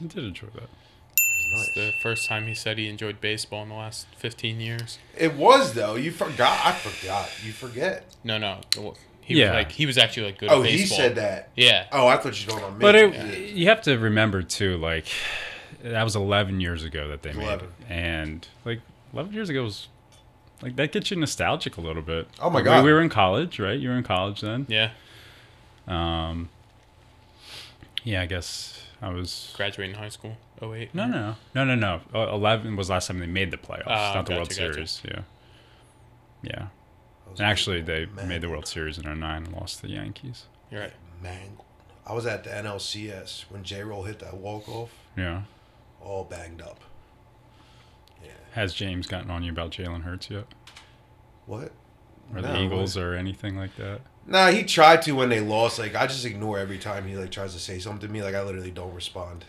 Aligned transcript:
I 0.00 0.04
did 0.06 0.24
enjoy 0.24 0.48
that. 0.54 0.62
It 0.64 0.68
was 1.58 1.68
It's 1.68 1.76
nice. 1.76 1.86
the 1.86 1.92
first 2.02 2.26
time 2.28 2.46
he 2.46 2.54
said 2.54 2.78
he 2.78 2.88
enjoyed 2.88 3.20
baseball 3.20 3.62
in 3.62 3.68
the 3.68 3.74
last 3.76 4.06
15 4.16 4.60
years. 4.60 4.98
It 5.16 5.34
was 5.34 5.74
though. 5.74 5.94
You 5.94 6.10
forgot. 6.10 6.58
I 6.64 6.72
forgot. 6.72 7.30
You 7.44 7.52
forget. 7.52 8.04
No, 8.24 8.38
no. 8.38 8.60
He 9.20 9.34
Yeah. 9.38 9.50
was 9.50 9.54
like 9.54 9.72
he 9.72 9.86
was 9.86 9.96
actually 9.96 10.26
like 10.26 10.38
good 10.38 10.50
Oh, 10.50 10.62
at 10.62 10.68
he 10.70 10.78
baseball. 10.78 10.98
said 10.98 11.14
that. 11.16 11.50
Yeah. 11.56 11.86
Oh, 11.92 12.06
I 12.08 12.16
thought 12.16 12.38
you 12.40 12.46
were 12.46 12.52
talking 12.52 12.64
about 12.66 12.78
me. 12.78 12.82
But 12.82 12.94
it, 12.96 13.14
Yeah. 13.14 13.54
you 13.54 13.66
have 13.68 13.82
to 13.82 13.96
remember 13.98 14.42
too, 14.42 14.76
like 14.78 15.06
that 15.82 16.02
was 16.02 16.16
11 16.16 16.60
years 16.60 16.82
ago 16.82 17.08
that 17.08 17.22
they 17.22 17.32
made 17.32 17.44
11. 17.44 17.66
it, 17.68 17.72
and 17.92 18.48
like 18.64 18.80
11 19.12 19.32
years 19.32 19.48
ago 19.48 19.62
was 19.62 19.88
like 20.62 20.76
that 20.76 20.92
gets 20.92 21.10
you 21.10 21.16
nostalgic 21.18 21.76
a 21.76 21.80
little 21.80 22.02
bit. 22.02 22.26
Oh 22.40 22.48
my 22.50 22.56
Like, 22.56 22.64
God. 22.64 22.84
we 22.84 22.92
were 22.92 23.00
in 23.00 23.08
college, 23.10 23.58
right? 23.60 23.78
You 23.78 23.90
were 23.90 23.96
in 23.96 24.02
college 24.04 24.40
then. 24.40 24.66
Yeah. 24.68 24.90
Um, 25.86 26.48
yeah, 28.02 28.22
I 28.22 28.26
guess 28.26 28.73
I 29.04 29.10
was. 29.12 29.52
Graduating 29.56 29.96
high 29.96 30.08
school. 30.08 30.36
08. 30.62 30.94
No, 30.94 31.06
no, 31.06 31.34
no, 31.54 31.64
no, 31.64 31.74
no. 31.74 32.00
Uh, 32.14 32.32
Eleven 32.32 32.74
was 32.76 32.88
last 32.88 33.08
time 33.08 33.18
they 33.18 33.26
made 33.26 33.50
the 33.50 33.56
playoffs, 33.58 33.82
Oh, 33.86 34.14
not 34.14 34.26
the 34.26 34.32
World 34.34 34.48
gotcha, 34.48 34.60
gotcha. 34.68 34.86
Series. 34.86 35.02
Yeah, 35.04 35.20
yeah. 36.42 36.66
And 37.30 37.40
actually, 37.40 37.82
they 37.82 38.06
Man. 38.06 38.28
made 38.28 38.40
the 38.40 38.48
World 38.48 38.66
Series 38.66 38.96
in 38.98 39.04
09 39.04 39.44
and 39.44 39.52
lost 39.52 39.76
to 39.80 39.82
the 39.82 39.92
Yankees. 39.92 40.44
You're 40.70 40.82
right. 40.82 40.92
Man, 41.22 41.56
I 42.06 42.12
was 42.14 42.24
at 42.26 42.44
the 42.44 42.50
NLCS 42.50 43.44
when 43.50 43.62
J. 43.64 43.82
Roll 43.82 44.04
hit 44.04 44.20
that 44.20 44.34
walk 44.34 44.68
off, 44.68 44.90
Yeah. 45.16 45.42
all 46.00 46.24
banged 46.24 46.62
up. 46.62 46.80
Yeah. 48.22 48.30
Has 48.52 48.72
James 48.74 49.06
gotten 49.06 49.30
on 49.30 49.42
you 49.42 49.50
about 49.52 49.70
Jalen 49.72 50.02
Hurts 50.04 50.30
yet, 50.30 50.46
What? 51.46 51.72
or 52.32 52.40
No, 52.40 52.52
the 52.52 52.60
Eagles, 52.60 52.96
what? 52.96 53.04
or 53.04 53.14
anything 53.16 53.56
like 53.56 53.74
that? 53.76 54.00
Nah, 54.26 54.48
he 54.48 54.62
tried 54.64 55.02
to 55.02 55.12
when 55.12 55.28
they 55.28 55.40
lost. 55.40 55.78
Like 55.78 55.94
I 55.94 56.06
just 56.06 56.24
ignore 56.24 56.58
every 56.58 56.78
time 56.78 57.06
he 57.06 57.16
like 57.16 57.30
tries 57.30 57.52
to 57.54 57.60
say 57.60 57.78
something 57.78 58.06
to 58.06 58.12
me. 58.12 58.22
Like 58.22 58.34
I 58.34 58.42
literally 58.42 58.70
don't 58.70 58.94
respond. 58.94 59.44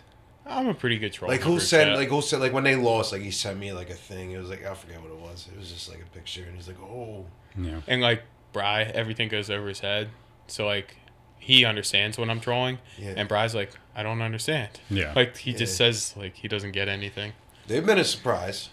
I'm 0.48 0.68
a 0.68 0.74
pretty 0.74 1.00
good 1.00 1.12
troll. 1.14 1.32
Like 1.32 1.42
who 1.42 1.52
group 1.52 1.62
sent 1.62 1.90
chat. 1.90 1.98
like 1.98 2.10
who 2.10 2.22
sent 2.22 2.42
like 2.42 2.54
when 2.54 2.64
they 2.66 2.76
lost 2.76 3.12
like 3.12 3.22
he 3.22 3.32
sent 3.32 3.58
me 3.60 3.74
like 3.74 3.90
a 3.90 3.96
thing. 3.96 4.32
It 4.32 4.38
was 4.38 4.50
like 4.50 4.66
I 4.66 4.74
forget 4.76 5.02
what 5.02 5.12
it 5.12 5.18
was. 5.18 5.48
It 5.52 5.58
was 5.58 5.72
just 5.72 5.90
like 5.90 6.02
a 6.02 6.16
picture 6.16 6.44
and 6.44 6.56
he's 6.56 6.68
like 6.68 6.80
oh 6.82 7.26
Yeah. 7.58 7.80
and 7.88 8.02
like 8.02 8.24
Bry, 8.54 8.84
everything 8.84 9.28
goes 9.28 9.50
over 9.50 9.68
his 9.68 9.80
head. 9.80 10.10
So 10.48 10.66
like 10.66 10.98
he 11.40 11.66
understands 11.66 12.18
when 12.18 12.30
I'm 12.30 12.40
trolling, 12.40 12.80
yeah. 12.98 13.14
and 13.18 13.28
Bry's 13.30 13.54
like, 13.54 13.72
I 13.96 14.02
don't 14.02 14.22
understand. 14.22 14.80
Yeah. 14.90 15.14
Like 15.16 15.38
he 15.38 15.54
just 15.54 15.76
says 15.78 16.14
like 16.18 16.36
he 16.36 16.48
doesn't 16.48 16.72
get 16.72 16.88
anything. 16.88 17.34
They've 17.68 17.86
been 17.86 17.98
a 18.00 18.04
surprise. 18.06 18.70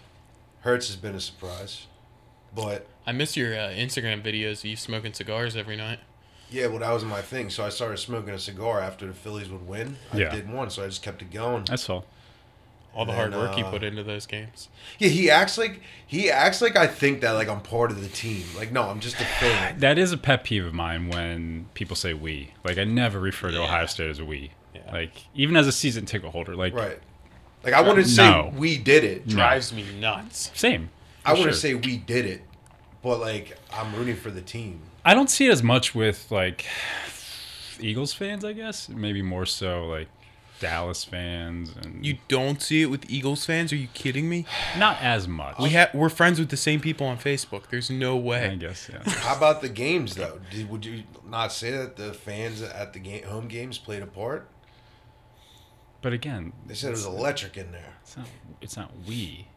Hurts 0.61 0.87
has 0.87 0.95
been 0.95 1.15
a 1.15 1.19
surprise, 1.19 1.87
but 2.55 2.87
I 3.05 3.11
miss 3.11 3.35
your 3.35 3.53
uh, 3.53 3.69
Instagram 3.69 4.21
videos 4.23 4.59
of 4.59 4.65
you 4.65 4.75
smoking 4.75 5.13
cigars 5.13 5.55
every 5.55 5.75
night. 5.75 5.99
yeah, 6.49 6.67
well 6.67 6.79
that 6.79 6.91
was 6.91 7.03
my 7.03 7.21
thing. 7.21 7.49
So 7.49 7.65
I 7.65 7.69
started 7.69 7.97
smoking 7.97 8.33
a 8.33 8.39
cigar 8.39 8.79
after 8.79 9.05
the 9.07 9.13
Phillies 9.13 9.49
would 9.49 9.67
win. 9.67 9.97
I 10.13 10.17
Yeah. 10.17 10.29
did 10.29 10.51
one, 10.51 10.69
so 10.69 10.83
I 10.83 10.87
just 10.87 11.01
kept 11.01 11.21
it 11.21 11.31
going. 11.31 11.65
That's 11.65 11.89
all. 11.89 12.05
All 12.95 13.05
the 13.05 13.11
And 13.11 13.33
hard 13.33 13.33
work 13.33 13.55
he 13.55 13.63
uh, 13.63 13.71
put 13.71 13.81
into 13.83 14.03
those 14.03 14.27
games. 14.27 14.69
Yeah, 14.99 15.09
he 15.09 15.27
acts 15.31 15.57
like 15.57 15.81
he 16.05 16.29
acts 16.29 16.61
like 16.61 16.75
I 16.75 16.85
think 16.85 17.21
that 17.21 17.31
like 17.31 17.49
I'm 17.49 17.61
part 17.61 17.89
of 17.89 17.99
the 18.01 18.07
team. 18.07 18.43
Like 18.55 18.71
no, 18.71 18.83
I'm 18.83 18.99
just 18.99 19.15
a 19.19 19.25
fan. 19.25 19.79
That 19.79 19.97
is 19.97 20.11
a 20.11 20.17
pet 20.17 20.43
peeve 20.43 20.63
of 20.65 20.73
mine 20.75 21.09
when 21.09 21.65
people 21.73 21.95
say 21.95 22.13
we. 22.13 22.53
Like 22.63 22.77
I 22.77 22.83
never 22.83 23.19
refer 23.19 23.49
to 23.49 23.57
Yeah. 23.57 23.63
Ohio 23.63 23.87
State 23.87 24.11
as 24.11 24.21
we. 24.21 24.51
Yeah. 24.75 24.81
Like 24.91 25.23
even 25.33 25.55
as 25.57 25.65
a 25.67 25.71
season 25.71 26.05
ticket 26.05 26.29
holder, 26.29 26.55
like 26.55 26.75
Right. 26.75 26.99
Like 27.63 27.73
I 27.73 27.81
wouldn't 27.81 28.05
say 28.07 28.51
we 28.55 28.77
did 28.77 29.03
it. 29.03 29.25
No. 29.25 29.33
Drives 29.35 29.73
me 29.73 29.85
nuts. 29.99 30.51
same. 30.53 30.89
I 31.25 31.31
for 31.31 31.39
wouldn't 31.39 31.55
sure. 31.55 31.61
say 31.61 31.73
we 31.73 31.97
did 31.97 32.25
it, 32.27 32.41
but 33.03 33.19
like 33.19 33.57
I'm 33.71 33.93
rooting 33.95 34.15
for 34.15 34.31
the 34.31 34.41
team. 34.41 34.79
I 35.05 35.13
don't 35.13 35.29
see 35.29 35.47
it 35.47 35.51
as 35.51 35.61
much 35.61 35.93
with 35.93 36.31
like 36.31 36.65
Eagles 37.79 38.13
fans, 38.13 38.43
I 38.45 38.53
guess. 38.53 38.89
Maybe 38.89 39.21
more 39.21 39.45
so 39.45 39.85
like 39.87 40.07
Dallas 40.59 41.03
fans 41.03 41.75
and 41.83 42.05
You 42.05 42.17
don't 42.29 42.61
see 42.61 42.81
it 42.83 42.85
with 42.85 43.09
Eagles 43.11 43.45
fans? 43.45 43.73
Are 43.73 43.75
you 43.75 43.87
kidding 43.93 44.29
me? 44.29 44.45
not 44.77 45.01
as 45.01 45.27
much. 45.27 45.57
We 45.59 45.69
have 45.71 45.93
we're 45.93 46.07
friends 46.09 46.39
with 46.39 46.49
the 46.49 46.57
same 46.57 46.79
people 46.79 47.05
on 47.07 47.17
Facebook. 47.17 47.63
There's 47.69 47.89
no 47.89 48.15
way. 48.15 48.45
I 48.45 48.49
way. 48.49 48.55
guess, 48.57 48.89
yeah. 48.91 49.01
How 49.11 49.35
about 49.35 49.61
the 49.61 49.69
games 49.69 50.15
though? 50.15 50.39
Did, 50.51 50.69
would 50.69 50.85
you 50.85 51.03
not 51.27 51.51
say 51.51 51.71
that 51.71 51.97
the 51.97 52.13
fans 52.13 52.61
at 52.61 52.93
the 52.93 52.99
game, 52.99 53.23
home 53.23 53.47
games 53.49 53.77
played 53.77 54.01
a 54.03 54.07
part? 54.07 54.47
But 56.01 56.13
again, 56.13 56.51
They 56.65 56.73
said 56.75 56.89
it 56.89 56.91
was 56.91 57.05
electric 57.05 57.57
in 57.57 57.71
there. 57.71 57.93
it's 58.03 58.17
not 58.17 58.27
it's 58.61 58.77
not 58.77 58.91
we. 59.07 59.47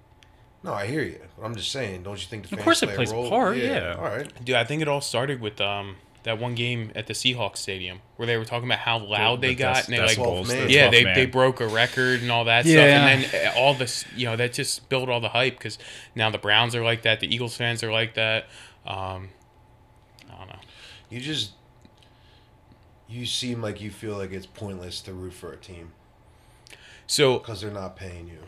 No, 0.63 0.73
I 0.73 0.87
hear 0.87 1.03
you, 1.03 1.21
but 1.39 1.45
I'm 1.45 1.55
just 1.55 1.71
saying. 1.71 2.03
Don't 2.03 2.21
you 2.21 2.27
think 2.27 2.49
the 2.49 2.57
fans 2.57 2.59
Of 2.59 2.59
fans 2.59 2.65
course 2.65 2.83
it 2.83 2.97
plays 2.97 3.13
a 3.13 3.15
role? 3.15 3.29
part, 3.31 3.57
yeah. 3.57 3.95
All 3.97 4.05
right. 4.05 4.45
Dude, 4.45 4.57
I 4.57 4.65
think 4.65 4.83
it 4.83 4.89
all 4.89 5.01
started 5.01 5.41
with 5.41 5.61
um 5.61 5.97
that 6.25 6.41
one 6.41 6.57
game 6.57 6.91
at 6.97 7.07
the 7.07 7.13
Seahawks 7.13 7.59
stadium 7.59 8.01
where 8.17 8.27
they 8.27 8.37
were 8.37 8.45
talking 8.45 8.67
about 8.69 8.81
how 8.81 8.99
loud 8.99 9.41
The- 9.41 9.47
they 9.49 9.55
the 9.55 9.59
got 9.63 9.85
and 9.89 9.95
they 9.97 10.01
like 10.01 10.19
decibels, 10.19 10.49
the 10.49 10.69
yeah 10.73 10.91
they, 10.91 11.05
man. 11.05 11.15
they 11.15 11.25
broke 11.27 11.61
a 11.61 11.69
record 11.69 12.21
and 12.21 12.33
all 12.33 12.47
that 12.47 12.65
Yeah. 12.67 12.73
stuff 12.73 12.85
and 12.89 13.25
then 13.33 13.47
uh, 13.55 13.59
all 13.61 13.75
this 13.75 14.05
you 14.17 14.27
know 14.27 14.35
that 14.35 14.53
just 14.53 14.89
built 14.89 15.09
all 15.09 15.21
the 15.21 15.29
hype 15.29 15.57
because 15.57 15.79
now 16.17 16.29
the 16.31 16.39
Browns 16.39 16.75
are 16.75 16.83
like 16.83 17.03
that 17.03 17.21
the 17.21 17.33
Eagles 17.33 17.57
fans 17.57 17.85
are 17.85 17.93
like 17.93 18.15
that 18.15 18.47
um 18.89 19.29
I 20.29 20.37
don't 20.39 20.49
know 20.49 20.59
You 21.11 21.21
just 21.21 21.53
you 23.09 23.25
seem 23.25 23.63
like 23.63 23.81
you 23.81 23.91
feel 23.93 24.17
like 24.17 24.33
it's 24.33 24.47
pointless 24.47 25.01
to 25.03 25.13
root 25.13 25.33
for 25.33 25.53
a 25.53 25.57
team 25.57 25.93
so 27.07 27.39
because 27.39 27.61
they're 27.61 27.71
not 27.71 27.95
paying 27.95 28.27
you. 28.27 28.41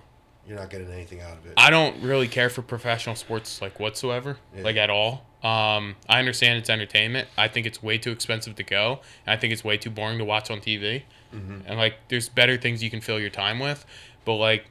You're 0.48 0.58
not 0.58 0.70
getting 0.70 0.90
anything 0.90 1.20
out 1.20 1.36
of 1.36 1.44
it. 1.46 1.52
I 1.58 1.68
don't 1.70 2.02
really 2.02 2.26
care 2.26 2.48
for 2.48 2.62
professional 2.62 3.14
sports 3.14 3.60
like 3.60 3.78
whatsoever, 3.78 4.38
Yeah. 4.56 4.62
like 4.62 4.76
at 4.76 4.88
all. 4.88 5.26
Um, 5.42 5.96
I 6.08 6.18
understand 6.18 6.58
it's 6.58 6.70
entertainment. 6.70 7.28
I 7.36 7.48
think 7.48 7.66
it's 7.66 7.82
way 7.82 7.98
too 7.98 8.10
expensive 8.10 8.56
to 8.56 8.62
go. 8.62 9.00
And 9.26 9.36
I 9.36 9.36
think 9.38 9.52
it's 9.52 9.62
way 9.62 9.76
too 9.76 9.90
boring 9.90 10.18
to 10.18 10.24
watch 10.24 10.50
on 10.50 10.60
TV. 10.60 11.02
And 11.30 11.76
like, 11.76 11.96
there's 12.08 12.30
better 12.30 12.56
things 12.56 12.82
you 12.82 12.88
can 12.88 13.02
fill 13.02 13.20
your 13.20 13.28
time 13.30 13.58
with. 13.58 13.84
But 14.24 14.36
like, 14.36 14.64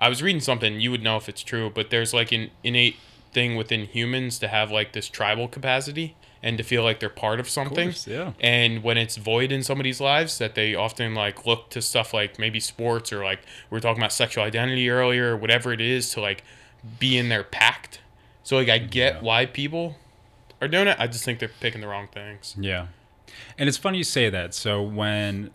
I 0.00 0.08
was 0.08 0.22
reading 0.22 0.40
something. 0.40 0.80
You 0.80 0.90
would 0.90 1.02
know 1.02 1.18
if 1.18 1.28
it's 1.28 1.42
true, 1.42 1.70
but 1.72 1.90
there's 1.90 2.14
like 2.14 2.32
an 2.32 2.50
innate 2.64 2.96
thing 3.32 3.56
within 3.56 3.84
humans 3.86 4.38
to 4.38 4.48
have 4.48 4.70
like 4.70 4.92
this 4.92 5.08
tribal 5.08 5.46
capacity 5.48 6.16
and 6.42 6.58
to 6.58 6.64
feel 6.64 6.82
like 6.82 6.98
they're 7.00 7.08
part 7.08 7.38
of 7.40 7.46
Of 7.46 7.50
something 7.50 7.88
course, 7.88 8.06
yeah. 8.06 8.32
and 8.40 8.82
when 8.82 8.98
it's 8.98 9.16
void 9.16 9.52
in 9.52 9.62
somebody's 9.62 10.00
lives 10.00 10.38
that 10.38 10.54
they 10.54 10.74
often 10.74 11.14
like 11.14 11.46
look 11.46 11.70
to 11.70 11.80
stuff 11.82 12.12
like 12.12 12.38
maybe 12.38 12.58
sports 12.60 13.12
or 13.12 13.22
like 13.24 13.40
we 13.70 13.78
are 13.78 13.80
talking 13.80 14.02
about 14.02 14.12
sexual 14.12 14.42
identity 14.44 14.90
earlier 14.90 15.32
or 15.34 15.36
whatever 15.36 15.72
it 15.72 15.80
is 15.80 16.10
to 16.14 16.20
like 16.20 16.42
be 16.98 17.16
in 17.16 17.28
their 17.28 17.44
pact 17.44 18.00
so 18.42 18.56
like 18.56 18.68
i 18.68 18.78
get 18.78 19.14
Yeah. 19.16 19.20
why 19.22 19.46
people 19.46 19.96
are 20.60 20.66
doing 20.68 20.88
it 20.88 20.96
i 20.98 21.06
just 21.06 21.24
think 21.24 21.38
they're 21.38 21.50
picking 21.60 21.80
the 21.80 21.86
wrong 21.88 22.08
things 22.12 22.54
Yeah. 22.58 22.86
And 23.56 23.68
it's 23.68 23.78
funny 23.78 23.98
you 23.98 24.04
say 24.04 24.28
that. 24.28 24.52
So 24.52 24.82
when 24.82 25.52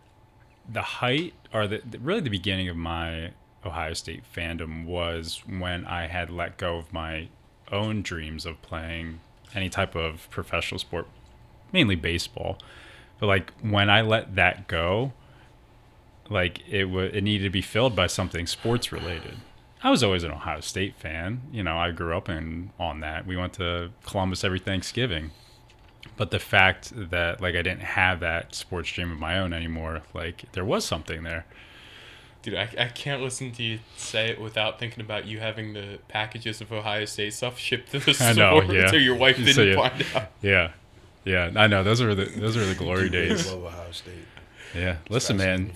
the 0.67 0.81
height 0.81 1.33
or 1.53 1.67
the- 1.67 1.81
really 2.01 2.21
the 2.21 2.29
beginning 2.31 2.69
of 2.69 2.75
my 2.75 3.31
Ohio 3.63 3.93
State 3.93 4.23
fandom 4.35 4.85
was 4.85 5.43
when 5.47 5.85
I 5.85 6.07
had 6.07 6.29
let 6.31 6.57
go 6.57 6.77
of 6.77 6.91
my 6.91 7.27
own 7.71 8.01
dreams 8.01 8.45
of 8.47 8.59
playing 8.63 9.19
any 9.53 9.69
type 9.69 9.95
of 9.95 10.29
professional 10.29 10.79
sport, 10.79 11.07
mainly 11.71 11.95
baseball. 11.95 12.57
But 13.19 13.27
like 13.27 13.53
when 13.61 13.89
I 13.89 14.01
let 14.01 14.35
that 14.35 14.67
go, 14.67 15.13
like 16.29 16.61
it 16.69 16.83
w- 16.83 17.11
it 17.13 17.23
needed 17.23 17.45
to 17.45 17.49
be 17.49 17.61
filled 17.61 17.95
by 17.95 18.07
something 18.07 18.45
sports 18.47 18.91
related. 18.91 19.37
I 19.83 19.89
was 19.89 20.03
always 20.03 20.23
an 20.23 20.31
Ohio 20.31 20.59
State 20.59 20.95
fan. 20.95 21.41
You 21.51 21.63
know, 21.63 21.77
I 21.77 21.91
grew 21.91 22.15
up 22.17 22.29
in 22.29 22.71
on 22.79 22.99
that. 23.01 23.25
We 23.25 23.37
went 23.37 23.53
to 23.53 23.91
Columbus 24.05 24.43
every 24.43 24.59
Thanksgiving 24.59 25.31
but 26.15 26.31
the 26.31 26.39
fact 26.39 26.91
that 26.95 27.41
like 27.41 27.55
I 27.55 27.61
didn't 27.61 27.81
have 27.81 28.19
that 28.21 28.55
sports 28.55 28.91
dream 28.91 29.11
of 29.11 29.19
my 29.19 29.37
own 29.39 29.53
anymore, 29.53 30.01
like 30.13 30.45
there 30.53 30.65
was 30.65 30.85
something 30.85 31.23
there. 31.23 31.45
Dude 32.49 32.55
I, 32.57 32.69
I 32.77 32.85
can't 32.87 33.21
listen 33.21 33.51
to 33.53 33.63
you 33.63 33.79
say 33.97 34.29
it 34.29 34.39
without 34.41 34.79
thinking 34.79 35.01
about 35.01 35.25
you 35.25 35.39
having 35.39 35.73
the 35.73 35.99
packages 36.07 36.61
of 36.61 36.71
ohio 36.71 37.05
state 37.05 37.33
stuff 37.33 37.57
shipped 37.59 37.91
to 37.91 37.99
the 37.99 38.11
I 38.19 38.33
store 38.33 38.35
know, 38.35 38.61
yeah. 38.73 38.87
so 38.87 38.95
your 38.95 39.15
wife 39.15 39.37
didn't 39.37 39.65
you- 39.67 39.75
find 39.75 40.05
out 40.15 40.31
Yeah, 40.41 40.71
yeah, 41.25 41.51
I 41.55 41.67
know 41.67 41.83
those 41.83 42.01
are 42.01 42.15
the 42.15 42.25
those 42.25 42.55
are 42.55 42.65
the 42.65 42.75
glory 42.75 43.09
days. 43.09 43.51
love 43.51 43.63
Ohio 43.65 43.91
State. 43.91 44.13
Yeah, 44.75 44.97
listen, 45.09 45.35
man, 45.37 45.73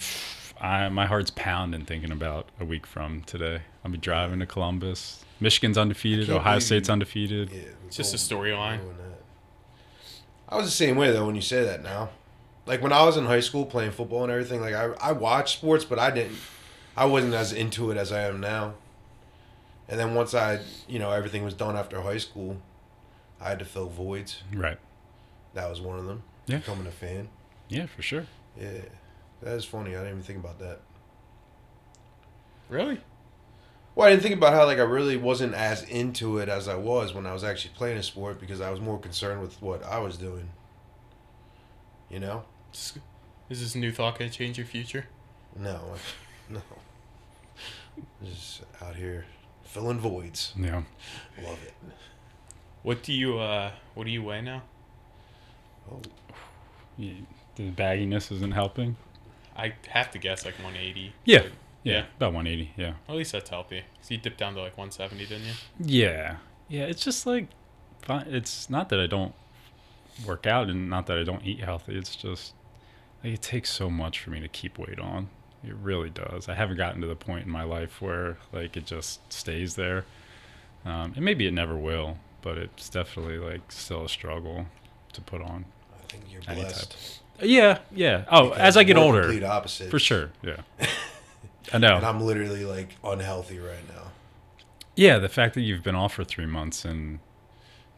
I 0.61 0.87
my 0.89 1.05
heart's 1.07 1.31
pounding 1.35 1.83
thinking 1.85 2.11
about 2.11 2.47
a 2.59 2.63
week 2.65 2.85
from 2.85 3.23
today. 3.23 3.61
I'll 3.83 3.91
be 3.91 3.97
driving 3.97 4.39
to 4.39 4.45
Columbus. 4.45 5.25
Michigan's 5.41 5.77
undefeated. 5.77 6.29
Ohio 6.29 6.53
believe 6.53 6.63
State's 6.63 6.87
you- 6.87 6.93
undefeated. 6.93 7.49
Yeah, 7.51 7.61
It's 7.87 7.97
just 7.97 8.13
a 8.13 8.17
storyline. 8.17 8.79
I 10.47 10.55
was 10.57 10.65
the 10.65 10.71
same 10.71 10.95
way 10.95 11.11
though 11.11 11.25
when 11.25 11.35
you 11.35 11.41
say 11.41 11.63
that 11.63 11.83
now. 11.83 12.09
Like 12.65 12.81
when 12.81 12.93
I 12.93 13.03
was 13.05 13.17
in 13.17 13.25
high 13.25 13.39
school 13.39 13.65
playing 13.65 13.91
football 13.91 14.23
and 14.23 14.31
everything, 14.31 14.61
like 14.61 14.73
I 14.75 14.91
I 15.01 15.11
watched 15.13 15.57
sports, 15.57 15.83
but 15.83 15.99
I 15.99 16.11
didn't. 16.11 16.37
I 16.95 17.05
wasn't 17.05 17.33
as 17.33 17.53
into 17.53 17.91
it 17.91 17.97
as 17.97 18.11
I 18.11 18.21
am 18.23 18.39
now. 18.39 18.73
And 19.87 19.99
then 19.99 20.15
once 20.15 20.33
I, 20.33 20.59
you 20.87 20.99
know, 20.99 21.11
everything 21.11 21.43
was 21.43 21.53
done 21.53 21.75
after 21.75 22.01
high 22.01 22.17
school, 22.17 22.57
I 23.39 23.49
had 23.49 23.59
to 23.59 23.65
fill 23.65 23.89
voids. 23.89 24.43
Right. 24.53 24.77
That 25.53 25.69
was 25.69 25.81
one 25.81 25.99
of 25.99 26.05
them. 26.05 26.23
Yeah. 26.47 26.57
Becoming 26.57 26.87
a 26.87 26.91
fan. 26.91 27.29
Yeah, 27.67 27.87
for 27.87 28.01
sure. 28.01 28.25
Yeah. 28.59 28.81
That 29.41 29.55
is 29.55 29.65
funny. 29.65 29.91
I 29.91 29.99
didn't 29.99 30.09
even 30.09 30.23
think 30.23 30.39
about 30.39 30.59
that. 30.59 30.79
really 32.69 33.01
Well, 33.95 34.07
I 34.07 34.11
didn't 34.11 34.23
think 34.23 34.35
about 34.35 34.53
how 34.53 34.65
like 34.65 34.77
I 34.77 34.83
really 34.83 35.17
wasn't 35.17 35.53
as 35.53 35.83
into 35.83 36.37
it 36.37 36.47
as 36.47 36.67
I 36.67 36.75
was 36.75 37.13
when 37.13 37.25
I 37.25 37.33
was 37.33 37.43
actually 37.43 37.73
playing 37.75 37.97
a 37.97 38.03
sport 38.03 38.39
because 38.39 38.61
I 38.61 38.69
was 38.69 38.79
more 38.79 38.99
concerned 38.99 39.41
with 39.41 39.61
what 39.61 39.83
I 39.83 39.99
was 39.99 40.17
doing. 40.17 40.49
You 42.09 42.19
know? 42.19 42.43
Is 42.73 42.93
this 43.49 43.75
new 43.75 43.91
thought 43.91 44.17
gonna 44.17 44.31
change 44.31 44.57
your 44.57 44.67
future 44.67 45.05
No, 45.57 45.95
no. 46.49 46.61
Just 48.23 48.61
out 48.81 48.95
here 48.95 49.25
filling 49.63 49.99
voids. 49.99 50.53
Yeah. 50.57 50.83
Love 51.43 51.59
it. 51.65 51.73
What 52.83 53.03
do 53.03 53.13
you 53.13 53.39
uh 53.39 53.71
what 53.95 54.05
do 54.05 54.11
you 54.11 54.23
weigh 54.23 54.41
now? 54.41 54.63
Oh, 55.91 56.01
Yeah, 56.97 57.13
The 57.55 57.71
bagginess 57.71 58.31
isn't 58.31 58.51
helping. 58.53 58.95
I 59.55 59.73
have 59.89 60.11
to 60.11 60.19
guess 60.19 60.45
like 60.45 60.55
180. 60.55 61.13
Yeah. 61.25 61.41
Yeah. 61.43 61.49
Yeah. 61.83 62.03
About 62.17 62.33
180. 62.33 62.71
Yeah. 62.77 62.93
At 63.09 63.15
least 63.15 63.31
that's 63.31 63.49
healthy. 63.49 63.81
'Cause 63.99 64.11
you 64.11 64.17
dipped 64.17 64.37
down 64.37 64.53
to 64.55 64.61
like 64.61 64.77
170, 64.77 65.25
didn't 65.25 65.45
you? 65.47 65.53
Yeah. 65.79 66.37
Yeah. 66.69 66.83
It's 66.83 67.03
just 67.03 67.25
like. 67.25 67.47
It's 68.09 68.69
not 68.69 68.89
that 68.89 68.99
I 68.99 69.05
don't 69.07 69.33
work 70.25 70.45
out 70.47 70.69
and 70.69 70.89
not 70.89 71.05
that 71.07 71.17
I 71.19 71.23
don't 71.23 71.45
eat 71.45 71.59
healthy. 71.59 71.95
It's 71.97 72.15
just 72.15 72.53
like 73.23 73.33
it 73.33 73.41
takes 73.43 73.69
so 73.69 73.89
much 73.91 74.19
for 74.19 74.31
me 74.31 74.39
to 74.39 74.47
keep 74.47 74.77
weight 74.79 74.99
on. 74.99 75.29
It 75.63 75.75
really 75.75 76.09
does. 76.09 76.49
I 76.49 76.55
haven't 76.55 76.77
gotten 76.77 77.01
to 77.01 77.07
the 77.07 77.15
point 77.15 77.45
in 77.45 77.51
my 77.51 77.63
life 77.63 78.01
where 78.01 78.37
like 78.51 78.75
it 78.77 78.85
just 78.85 79.31
stays 79.31 79.75
there. 79.75 80.05
Um, 80.85 81.13
and 81.15 81.23
maybe 81.23 81.45
it 81.45 81.53
never 81.53 81.75
will, 81.77 82.17
but 82.41 82.57
it's 82.57 82.89
definitely 82.89 83.37
like 83.37 83.71
still 83.71 84.05
a 84.05 84.09
struggle 84.09 84.65
to 85.13 85.21
put 85.21 85.41
on. 85.41 85.65
I 85.93 86.11
think 86.11 86.23
you're 86.31 86.41
Any 86.47 86.61
blessed. 86.61 87.19
Yeah. 87.41 87.79
Yeah. 87.91 88.25
Oh, 88.31 88.49
Because 88.49 88.59
as 88.61 88.77
I 88.77 88.83
get 88.83 88.97
older, 88.97 89.21
complete 89.21 89.43
opposite. 89.43 89.91
for 89.91 89.99
sure. 89.99 90.31
Yeah. 90.41 90.57
I 91.73 91.77
know. 91.77 91.97
And 91.97 92.05
I'm 92.05 92.21
literally 92.21 92.65
like 92.65 92.95
unhealthy 93.03 93.59
right 93.59 93.87
now. 93.87 94.11
Yeah, 94.95 95.19
the 95.19 95.29
fact 95.29 95.53
that 95.55 95.61
you've 95.61 95.83
been 95.83 95.95
off 95.95 96.13
for 96.15 96.23
three 96.23 96.45
months 96.47 96.83
and 96.83 97.19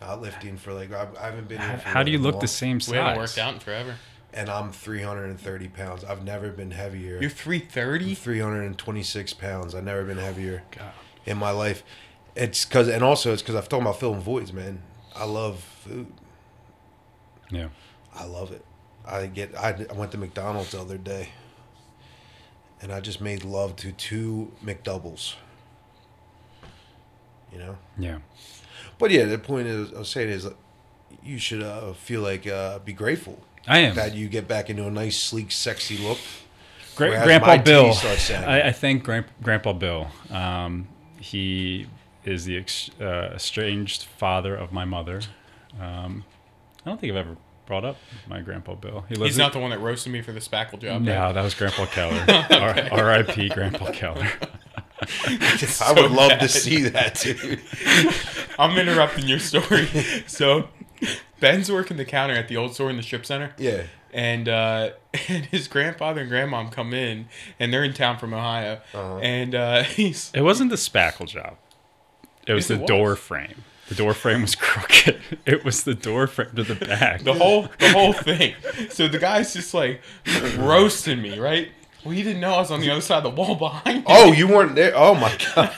Not 0.01 0.21
lifting 0.21 0.57
for 0.57 0.73
like 0.73 0.91
I, 0.91 1.07
I 1.19 1.25
haven't 1.27 1.47
been. 1.47 1.57
how, 1.59 1.69
here 1.69 1.77
for 1.79 1.87
how 1.87 2.03
do 2.03 2.11
you 2.11 2.19
look 2.19 2.33
long, 2.35 2.41
the 2.41 2.47
same 2.47 2.79
size? 2.81 2.91
We 2.91 2.97
haven't 2.97 3.17
worked 3.17 3.37
out 3.37 3.53
in 3.55 3.59
forever. 3.61 3.95
And 4.33 4.49
I'm 4.49 4.71
330 4.71 5.67
pounds. 5.69 6.03
I've 6.03 6.23
never 6.23 6.49
been 6.49 6.71
heavier. 6.71 7.19
You're 7.21 7.29
330? 7.29 8.15
326 8.15 9.33
pounds. 9.33 9.75
I've 9.75 9.83
never 9.83 10.03
been 10.03 10.17
heavier 10.17 10.63
God. 10.71 10.91
in 11.25 11.37
my 11.37 11.51
life. 11.51 11.83
It's 12.35 12.65
because, 12.65 12.87
and 12.87 13.03
also 13.03 13.31
it's 13.31 13.43
because 13.43 13.53
I've 13.55 13.69
talking 13.69 13.83
about 13.85 13.99
filling 13.99 14.21
voids, 14.21 14.51
man. 14.51 14.81
I 15.15 15.25
love 15.25 15.59
food. 15.83 16.07
Yeah. 17.51 17.67
I 18.15 18.25
love 18.25 18.51
it. 18.51 18.65
I 19.05 19.27
get. 19.27 19.55
I, 19.55 19.85
I 19.89 19.93
went 19.93 20.11
to 20.13 20.17
McDonald's 20.17 20.71
the 20.71 20.79
other 20.81 20.97
day, 20.97 21.29
and 22.81 22.91
I 22.91 23.01
just 23.01 23.21
made 23.21 23.43
love 23.43 23.75
to 23.77 23.91
two 23.91 24.51
McDoubles. 24.65 25.35
You 27.51 27.59
know, 27.59 27.77
Yeah. 27.99 28.17
but 28.97 29.11
yeah, 29.11 29.25
the 29.25 29.37
point 29.37 29.67
is, 29.67 29.93
I 29.93 29.99
was 29.99 30.09
saying 30.09 30.29
is, 30.29 30.47
you 31.23 31.37
should 31.37 31.61
uh, 31.61 31.93
feel 31.93 32.21
like 32.21 32.47
uh, 32.47 32.79
be 32.79 32.93
grateful 32.93 33.39
I 33.67 33.79
am. 33.79 33.95
that 33.95 34.13
you 34.13 34.27
get 34.27 34.47
back 34.47 34.69
into 34.69 34.85
a 34.85 34.91
nice, 34.91 35.17
sleek, 35.19 35.51
sexy 35.51 35.97
look. 35.97 36.17
Gra- 36.95 37.23
Grandpa 37.23 37.57
Bill. 37.57 37.85
teeth 37.89 37.97
start 37.97 38.17
sagging. 38.19 38.49
I, 38.49 38.67
I 38.67 38.71
thank 38.71 39.03
Gran- 39.03 39.25
Grandpa 39.41 39.73
Bill. 39.73 40.07
Um, 40.29 40.87
he 41.19 41.87
is 42.25 42.45
the 42.45 42.57
ex- 42.57 42.89
uh, 43.01 43.31
estranged 43.35 44.03
father 44.03 44.55
of 44.55 44.71
my 44.71 44.85
mother. 44.85 45.21
Um, 45.81 46.23
I 46.85 46.89
don't 46.89 46.99
think 47.01 47.11
I've 47.11 47.17
ever 47.25 47.37
brought 47.65 47.85
up 47.85 47.95
my 48.27 48.41
Grandpa 48.41 48.75
Bill. 48.75 49.05
He 49.09 49.15
lives 49.15 49.31
He's 49.33 49.37
in- 49.37 49.41
not 49.43 49.53
the 49.53 49.59
one 49.59 49.71
that 49.71 49.79
roasted 49.79 50.11
me 50.13 50.21
for 50.21 50.33
the 50.33 50.39
spackle 50.41 50.79
job. 50.79 51.01
No, 51.01 51.31
that 51.33 51.41
was 51.41 51.55
Grandpa 51.55 51.85
Keller. 51.87 52.23
R- 52.51 52.99
R.I.P. 52.99 53.49
Grandpa 53.49 53.91
Keller. 53.91 54.29
I 55.25 55.93
would 55.95 56.11
love 56.11 56.39
to 56.39 56.47
see 56.47 56.83
that, 56.83 57.15
dude. 57.21 57.59
I'm 58.59 58.77
interrupting 58.77 59.27
your 59.27 59.39
story. 59.39 59.87
So, 60.27 60.67
Ben's 61.43 61.71
working 61.71 61.97
the 61.97 62.05
counter 62.05 62.33
at 62.35 62.47
the 62.47 62.57
old 62.57 62.73
store 62.73 62.89
in 62.89 62.97
the 62.97 63.03
strip 63.03 63.25
center. 63.25 63.53
Yeah. 63.57 63.83
and 64.13 64.47
uh, 64.47 64.91
and 65.27 65.45
his 65.47 65.67
grandfather 65.67 66.21
and 66.21 66.31
grandmom 66.31 66.71
come 66.71 66.93
in, 66.93 67.27
and 67.59 67.73
they're 67.73 67.83
in 67.83 67.93
town 67.93 68.17
from 68.17 68.33
Ohio, 68.33 68.79
Uh-huh. 68.93 69.17
and 69.19 69.53
uh, 69.53 69.83
he's 69.97 70.31
It 70.33 70.41
wasn't 70.41 70.69
the 70.69 70.77
spackle 70.77 71.27
job. 71.27 71.57
It 72.47 72.53
was 72.53 72.69
Yes, 72.69 72.77
the 72.77 72.83
it 72.83 72.87
door 72.87 73.09
was. 73.11 73.19
frame. 73.19 73.63
The 73.89 73.95
door 73.95 74.13
frame 74.13 74.41
was 74.41 74.55
crooked. 74.67 75.19
It 75.45 75.65
was 75.65 75.83
the 75.83 75.93
door 75.93 76.27
frame 76.27 76.55
to 76.55 76.63
the 76.63 76.75
back. 76.75 77.23
the 77.23 77.33
whole 77.33 77.67
the 77.79 77.89
whole 77.91 78.13
thing. 78.13 78.55
So 78.89 79.07
the 79.09 79.19
guy's 79.19 79.53
just 79.53 79.73
like 79.73 80.01
roasting 80.57 81.21
me, 81.21 81.37
right? 81.37 81.69
Well, 82.05 82.13
he 82.13 82.23
didn't 82.23 82.39
know 82.41 82.53
I 82.53 82.59
was 82.59 82.71
on 82.71 82.79
the 82.81 82.89
other 82.89 83.01
side 83.01 83.17
of 83.17 83.35
the 83.35 83.41
wall 83.41 83.55
behind. 83.55 83.97
him. 83.99 84.03
Oh, 84.07 84.31
you 84.31 84.47
weren't 84.47 84.75
there. 84.75 84.93
Oh 84.95 85.15
my 85.15 85.37
god. 85.55 85.71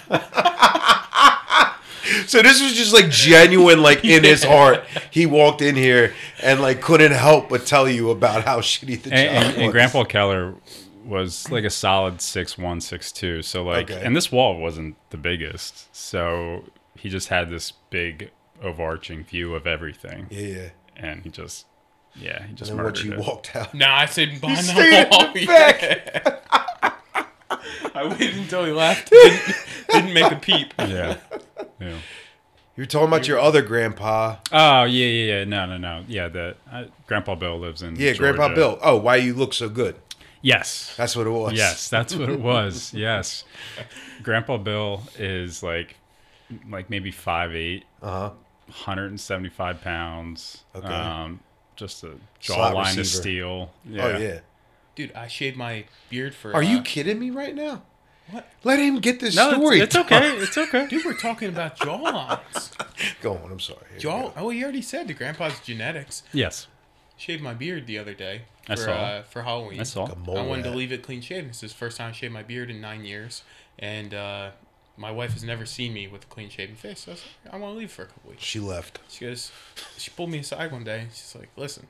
So 2.28 2.42
this 2.42 2.62
was 2.62 2.74
just 2.74 2.94
like 2.94 3.10
genuine, 3.10 3.82
like 3.82 4.04
in 4.06 4.24
his 4.24 4.44
heart. 4.44 4.84
He 5.12 5.26
walked 5.26 5.62
in 5.62 5.76
here 5.76 6.14
and 6.42 6.62
like 6.62 6.82
couldn't 6.82 7.12
help 7.14 7.50
but 7.50 7.66
tell 7.66 7.88
you 7.90 8.10
about 8.12 8.44
how 8.46 8.60
shitty 8.62 9.02
the 9.04 9.10
job 9.10 9.20
and, 9.20 9.30
and, 9.30 9.48
was. 9.48 9.58
and 9.64 9.72
Grandpa 9.72 10.04
Keller 10.06 10.56
was 11.06 11.50
like 11.52 11.64
a 11.64 11.70
solid 11.70 12.22
six 12.22 12.58
one, 12.58 12.82
six 12.82 13.12
two. 13.12 13.42
So 13.42 13.64
like, 13.64 13.92
Okay. 13.92 14.02
and 14.04 14.16
this 14.16 14.32
wall 14.32 14.60
wasn't 14.60 14.96
the 15.12 15.18
biggest, 15.18 15.96
so 15.96 16.64
he 16.98 17.10
just 17.10 17.28
had 17.30 17.50
this 17.52 17.72
big 17.90 18.32
overarching 18.64 19.24
view 19.24 19.54
of 19.54 19.68
everything, 19.68 20.28
Yeah, 20.32 20.40
yeah. 20.42 20.70
and 20.96 21.22
he 21.24 21.30
just, 21.30 21.66
yeah, 22.16 22.40
he 22.44 22.50
And 22.50 22.58
just 22.58 22.70
then 22.72 22.78
murdered 22.78 22.94
once 22.96 23.04
you 23.04 23.14
it. 23.14 23.20
walked 23.20 23.56
out, 23.56 23.74
Nah, 23.76 23.96
I 23.98 24.06
said 24.06 24.40
behind 24.42 24.66
stayed 24.66 24.92
the 24.92 25.04
in 25.04 25.10
wall. 25.10 25.34
the 25.34 25.46
back. 25.46 26.42
yeah. 27.52 27.58
I 27.94 28.08
waited 28.08 28.38
until 28.38 28.66
he 28.66 28.72
left. 28.72 29.10
Didn't, 29.10 29.56
didn't 29.90 30.14
make 30.14 30.32
a 30.32 30.36
peep. 30.36 30.74
yeah, 30.80 31.18
yeah. 31.80 31.98
you're 32.76 32.86
talking 32.86 33.08
about 33.08 33.28
your 33.28 33.40
other 33.40 33.62
grandpa. 33.62 34.38
Oh 34.52 34.84
yeah, 34.84 35.06
yeah, 35.08 35.38
yeah. 35.38 35.44
No, 35.44 35.66
no, 35.66 35.78
no. 35.78 36.04
Yeah, 36.08 36.28
the 36.28 36.56
uh, 36.72 36.86
Grandpa 37.08 37.36
Bill 37.36 37.60
lives 37.60 37.82
in. 37.82 37.96
Yeah, 37.96 38.14
Grandpa 38.14 38.54
Bill. 38.54 38.80
Oh, 38.82 38.98
why 38.98 39.18
you 39.18 39.34
look 39.34 39.54
so 39.54 39.70
good? 39.70 39.96
Yes. 40.42 40.94
That's 40.96 41.16
what 41.16 41.26
it 41.26 41.32
was. 41.32 41.54
Yes, 41.54 41.90
that's 41.90 42.16
what 42.16 42.30
it 42.30 42.40
was. 42.40 42.94
Yes, 43.06 43.46
Grandpa 44.22 44.58
Bill 44.58 45.02
is 45.18 45.64
like, 45.64 45.96
like 46.70 46.90
maybe 46.90 47.10
five 47.12 47.56
eight, 47.56 47.86
Uh 48.02 48.12
huh. 48.12 48.30
175 48.68 49.82
pounds. 49.82 50.64
Okay. 50.76 50.88
Um, 50.88 51.40
just 51.76 52.04
a 52.04 52.16
jawline 52.42 52.98
of 52.98 53.08
steel. 53.08 53.72
Oh 54.00 54.18
yeah. 54.18 54.40
Dude, 54.96 55.12
I 55.14 55.28
shaved 55.28 55.58
my 55.58 55.86
beard 56.10 56.34
for. 56.34 56.54
Are 56.54 56.64
you 56.64 56.78
uh, 56.80 56.84
kidding 56.84 57.20
me 57.20 57.30
right 57.30 57.54
now? 57.56 57.84
What? 58.32 58.48
Let 58.64 58.80
him 58.80 59.00
get 59.02 59.20
this 59.20 59.36
No, 59.36 59.52
story. 59.54 59.80
it's, 59.82 59.96
it's 59.96 60.06
okay. 60.06 60.32
It's 60.38 60.58
okay. 60.58 60.88
Dude, 60.88 61.06
we're 61.06 61.14
talking 61.14 61.50
about 61.50 61.78
jawlines. 61.80 62.72
Go 63.22 63.34
on. 63.38 63.52
I'm 63.52 63.60
sorry. 63.60 63.80
Here 63.92 64.00
Jaw. 64.00 64.22
go. 64.30 64.34
Oh, 64.38 64.50
you 64.50 64.64
already 64.64 64.82
said 64.82 65.08
the 65.08 65.14
grandpa's 65.14 65.60
genetics. 65.60 66.24
Yes, 66.34 66.68
Shaved 67.18 67.42
my 67.44 67.54
beard 67.54 67.88
the 67.88 67.98
other 68.00 68.14
day 68.14 68.42
for 68.66 68.72
I 68.72 68.76
saw. 68.76 68.92
Uh, 68.92 69.24
for 69.24 69.44
Halloween. 69.44 69.78
that's 69.78 69.96
all. 69.96 70.08
A 70.10 70.32
I 70.34 70.42
wanted 70.42 70.64
to 70.64 70.72
leave 70.72 70.92
it 70.92 71.04
clean 71.04 71.22
shaven. 71.22 71.48
This 71.50 71.64
is 71.64 71.72
the 71.72 71.78
first 71.78 71.98
time 71.98 72.10
I 72.10 72.12
shaved 72.14 72.34
my 72.34 72.44
beard 72.44 72.70
in 72.72 72.82
nine 72.82 73.06
years, 73.06 73.44
and 73.80 74.14
uh, 74.14 74.50
my 74.98 75.12
wife 75.12 75.32
has 75.34 75.44
never 75.44 75.66
seen 75.66 75.94
me 75.94 76.08
with 76.08 76.24
a 76.24 76.28
clean 76.28 76.50
shaven 76.50 76.76
face. 76.76 77.02
So 77.02 77.12
I 77.12 77.14
was 77.14 77.24
like, 77.46 77.54
I 77.54 77.58
want 77.58 77.76
to 77.76 77.80
leave 77.80 77.92
for 77.92 78.02
a 78.02 78.06
couple 78.08 78.32
weeks. 78.32 78.44
She 78.44 78.60
left. 78.60 79.00
She 79.08 79.26
goes, 79.26 79.52
she 79.98 80.10
pulled 80.12 80.30
me 80.32 80.40
aside 80.40 80.72
one 80.72 80.84
day. 80.84 81.08
She's 81.14 81.36
like, 81.40 81.50
"Listen, 81.56 81.88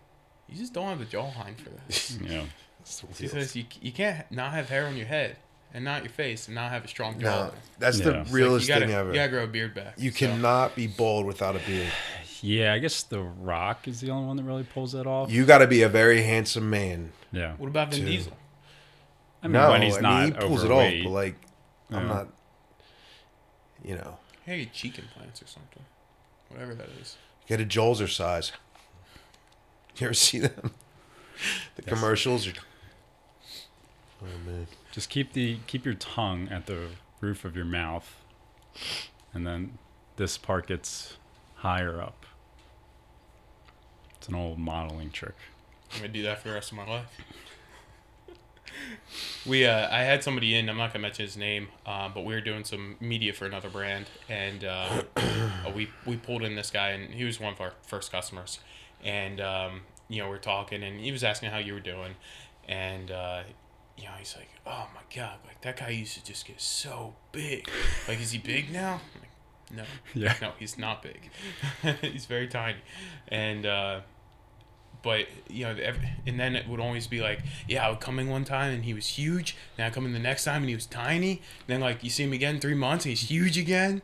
you 0.55 0.61
just 0.61 0.73
don't 0.73 0.87
have 0.87 0.99
the 0.99 1.05
jawline 1.05 1.57
for 1.57 1.69
this." 1.87 2.17
Yeah. 2.27 2.43
That's 2.79 2.99
the 3.01 3.07
She 3.15 3.23
wheels. 3.23 3.31
says, 3.31 3.55
"You 3.55 3.65
you 3.81 3.91
can't 3.91 4.29
not 4.31 4.53
have 4.53 4.69
hair 4.69 4.85
on 4.87 4.95
your 4.95 5.07
head 5.07 5.37
and 5.73 5.83
not 5.83 6.03
your 6.03 6.11
face 6.11 6.47
and 6.47 6.55
not 6.55 6.71
have 6.71 6.85
a 6.85 6.87
strong 6.87 7.17
No, 7.19 7.27
jawline." 7.29 7.53
that's 7.79 7.99
Yeah. 7.99 8.05
the 8.05 8.19
It's 8.21 8.29
Like, 8.29 8.35
realest 8.35 8.67
you 8.67 8.73
gotta, 8.75 8.85
thing 8.85 8.95
ever. 8.95 9.09
You 9.09 9.15
gotta 9.15 9.29
grow 9.29 9.43
a 9.43 9.47
beard 9.47 9.73
back. 9.73 9.95
You 9.97 10.11
So, 10.11 10.17
cannot 10.17 10.75
be 10.75 10.87
bald 10.87 11.25
without 11.25 11.55
a 11.55 11.59
beard. 11.59 11.91
Yeah, 12.41 12.73
I 12.73 12.79
guess 12.79 13.01
The 13.03 13.21
Rock 13.21 13.87
is 13.87 14.01
the 14.01 14.11
only 14.11 14.27
one 14.27 14.37
that 14.37 14.43
really 14.43 14.63
pulls 14.65 14.91
that 14.91 15.07
off. 15.07 15.31
You 15.31 15.45
got 15.45 15.59
to 15.59 15.67
be 15.67 15.81
a 15.81 15.89
very 15.89 16.21
handsome 16.21 16.69
man. 16.69 17.11
yeah. 17.31 17.53
What 17.57 17.67
about 17.67 17.89
Vin 17.91 18.01
Two. 18.01 18.05
Diesel? 18.05 18.33
I 19.41 19.47
mean, 19.47 19.53
no, 19.53 19.71
when 19.71 19.81
he's 19.81 19.97
I 19.97 20.01
not 20.01 20.23
mean, 20.23 20.33
he 20.33 20.39
pulls 20.47 20.63
overweight. 20.63 20.93
it 20.93 20.99
off, 20.99 21.03
but 21.05 21.09
like, 21.11 21.35
I'm 21.91 22.07
Yeah. 22.07 22.13
not. 22.13 22.27
You 23.83 23.95
know, 23.95 24.17
Hey, 24.45 24.65
cheek 24.65 24.99
implants 24.99 25.41
or 25.41 25.47
something. 25.47 25.83
Whatever 26.49 26.75
that 26.75 26.89
is. 27.01 27.17
get 27.47 27.59
a 27.61 27.65
Jawzrsize. 27.65 28.51
You 29.99 30.07
ever 30.07 30.13
see 30.13 30.39
them? 30.39 30.71
The 31.75 31.83
Yes. 31.85 31.93
commercials. 31.93 32.47
Are... 32.47 32.53
Oh 34.21 34.37
man. 34.45 34.67
Just 34.91 35.09
keep 35.09 35.33
the 35.33 35.59
keep 35.67 35.85
your 35.85 35.93
tongue 35.93 36.49
at 36.49 36.65
the 36.65 36.87
roof 37.21 37.45
of 37.45 37.55
your 37.55 37.65
mouth, 37.65 38.15
and 39.33 39.45
then 39.47 39.77
this 40.17 40.37
part 40.37 40.67
gets 40.67 41.17
higher 41.55 42.01
up. 42.01 42.25
It's 44.17 44.27
an 44.27 44.35
old 44.35 44.57
modeling 44.59 45.11
trick. 45.11 45.35
I'm 45.93 45.99
gonna 46.01 46.13
do 46.13 46.23
that 46.23 46.41
for 46.41 46.49
the 46.49 46.53
rest 46.55 46.71
of 46.71 46.77
my 46.77 46.87
life. 46.87 47.05
we, 49.45 49.65
uh, 49.65 49.87
I 49.91 50.01
had 50.03 50.23
somebody 50.23 50.55
in. 50.55 50.69
I'm 50.69 50.77
not 50.77 50.91
gonna 50.91 51.03
mention 51.03 51.25
his 51.25 51.37
name, 51.37 51.67
uh, 51.85 52.09
but 52.09 52.25
we 52.25 52.33
were 52.33 52.41
doing 52.41 52.63
some 52.63 52.95
media 52.99 53.33
for 53.33 53.45
another 53.45 53.69
brand, 53.69 54.07
and 54.27 54.63
uh, 54.65 55.03
uh, 55.15 55.71
we 55.75 55.89
we 56.05 56.17
pulled 56.17 56.43
in 56.43 56.55
this 56.55 56.71
guy, 56.71 56.89
and 56.89 57.13
he 57.13 57.23
was 57.23 57.39
one 57.39 57.53
of 57.53 57.61
our 57.61 57.73
first 57.83 58.11
customers, 58.11 58.59
and 59.03 59.41
um, 59.41 59.81
you 60.07 60.21
know 60.21 60.29
we're 60.29 60.37
talking, 60.37 60.83
and 60.83 60.99
he 60.99 61.11
was 61.11 61.23
asking 61.23 61.51
how 61.51 61.57
you 61.57 61.73
were 61.73 61.79
doing, 61.79 62.15
and 62.67 63.11
uh, 63.11 63.43
you 63.97 64.05
know 64.05 64.11
he's 64.17 64.35
like, 64.35 64.49
oh 64.65 64.87
my 64.93 65.01
god, 65.15 65.37
like 65.45 65.61
that 65.61 65.77
guy 65.77 65.89
used 65.89 66.15
to 66.15 66.23
just 66.23 66.45
get 66.45 66.59
so 66.61 67.15
big. 67.31 67.69
Like, 68.07 68.19
is 68.19 68.31
he 68.31 68.37
big 68.37 68.71
now? 68.71 69.01
Like, 69.19 69.77
no. 69.77 69.83
Yeah. 70.13 70.35
No, 70.41 70.51
he's 70.59 70.77
not 70.77 71.01
big. 71.01 71.29
he's 72.01 72.25
very 72.25 72.47
tiny, 72.47 72.79
and. 73.27 73.65
Uh, 73.65 73.99
but 75.05 75.27
you 75.47 75.63
know, 75.63 75.75
ev 75.79 75.99
and 76.25 76.39
then 76.39 76.55
it 76.55 76.67
would 76.67 76.79
always 76.79 77.05
be 77.05 77.21
like, 77.21 77.39
yeah, 77.67 77.85
I 77.85 77.91
would 77.91 77.99
come 77.99 78.17
in 78.17 78.27
one 78.27 78.43
time 78.43 78.73
and 78.73 78.83
he 78.83 78.93
was 78.95 79.05
huge. 79.05 79.55
Then 79.77 79.85
I 79.85 79.91
come 79.91 80.03
in 80.03 80.13
the 80.13 80.19
next 80.19 80.45
time 80.45 80.63
and 80.63 80.69
he 80.69 80.73
was 80.73 80.87
tiny. 80.87 81.43
Then 81.67 81.79
like 81.79 82.03
you 82.03 82.09
see 82.09 82.23
him 82.23 82.33
again 82.33 82.59
three 82.59 82.73
months 82.73 83.05
and 83.05 83.11
he's 83.11 83.29
huge 83.29 83.55
again, 83.55 84.01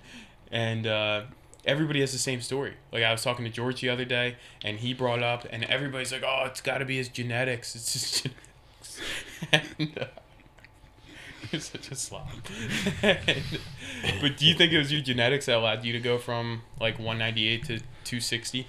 and 0.51 0.85
uh, 0.85 1.23
everybody 1.65 2.01
has 2.01 2.11
the 2.11 2.17
same 2.17 2.41
story. 2.41 2.73
Like 2.91 3.03
I 3.03 3.11
was 3.11 3.23
talking 3.23 3.45
to 3.45 3.51
George 3.51 3.81
the 3.81 3.89
other 3.89 4.05
day, 4.05 4.35
and 4.63 4.79
he 4.79 4.93
brought 4.93 5.23
up, 5.23 5.45
and 5.49 5.63
everybody's 5.65 6.11
like, 6.11 6.23
oh, 6.25 6.43
it's 6.45 6.61
got 6.61 6.79
to 6.79 6.85
be 6.85 6.97
his 6.97 7.09
genetics. 7.09 7.75
It's 7.75 7.93
just 7.93 8.23
genetics. 9.51 9.71
and, 9.79 9.97
uh, 9.99 10.05
you're 11.51 11.61
such 11.61 11.91
a 11.91 11.95
slob. 11.95 12.27
but 13.01 14.37
do 14.37 14.45
you 14.45 14.53
think 14.53 14.71
it 14.71 14.77
was 14.77 14.91
your 14.91 15.01
genetics 15.01 15.47
that 15.47 15.57
allowed 15.57 15.83
you 15.83 15.93
to 15.93 15.99
go 15.99 16.17
from 16.17 16.61
like 16.79 16.97
198 16.97 17.63
to 17.63 17.67
260? 17.79 18.67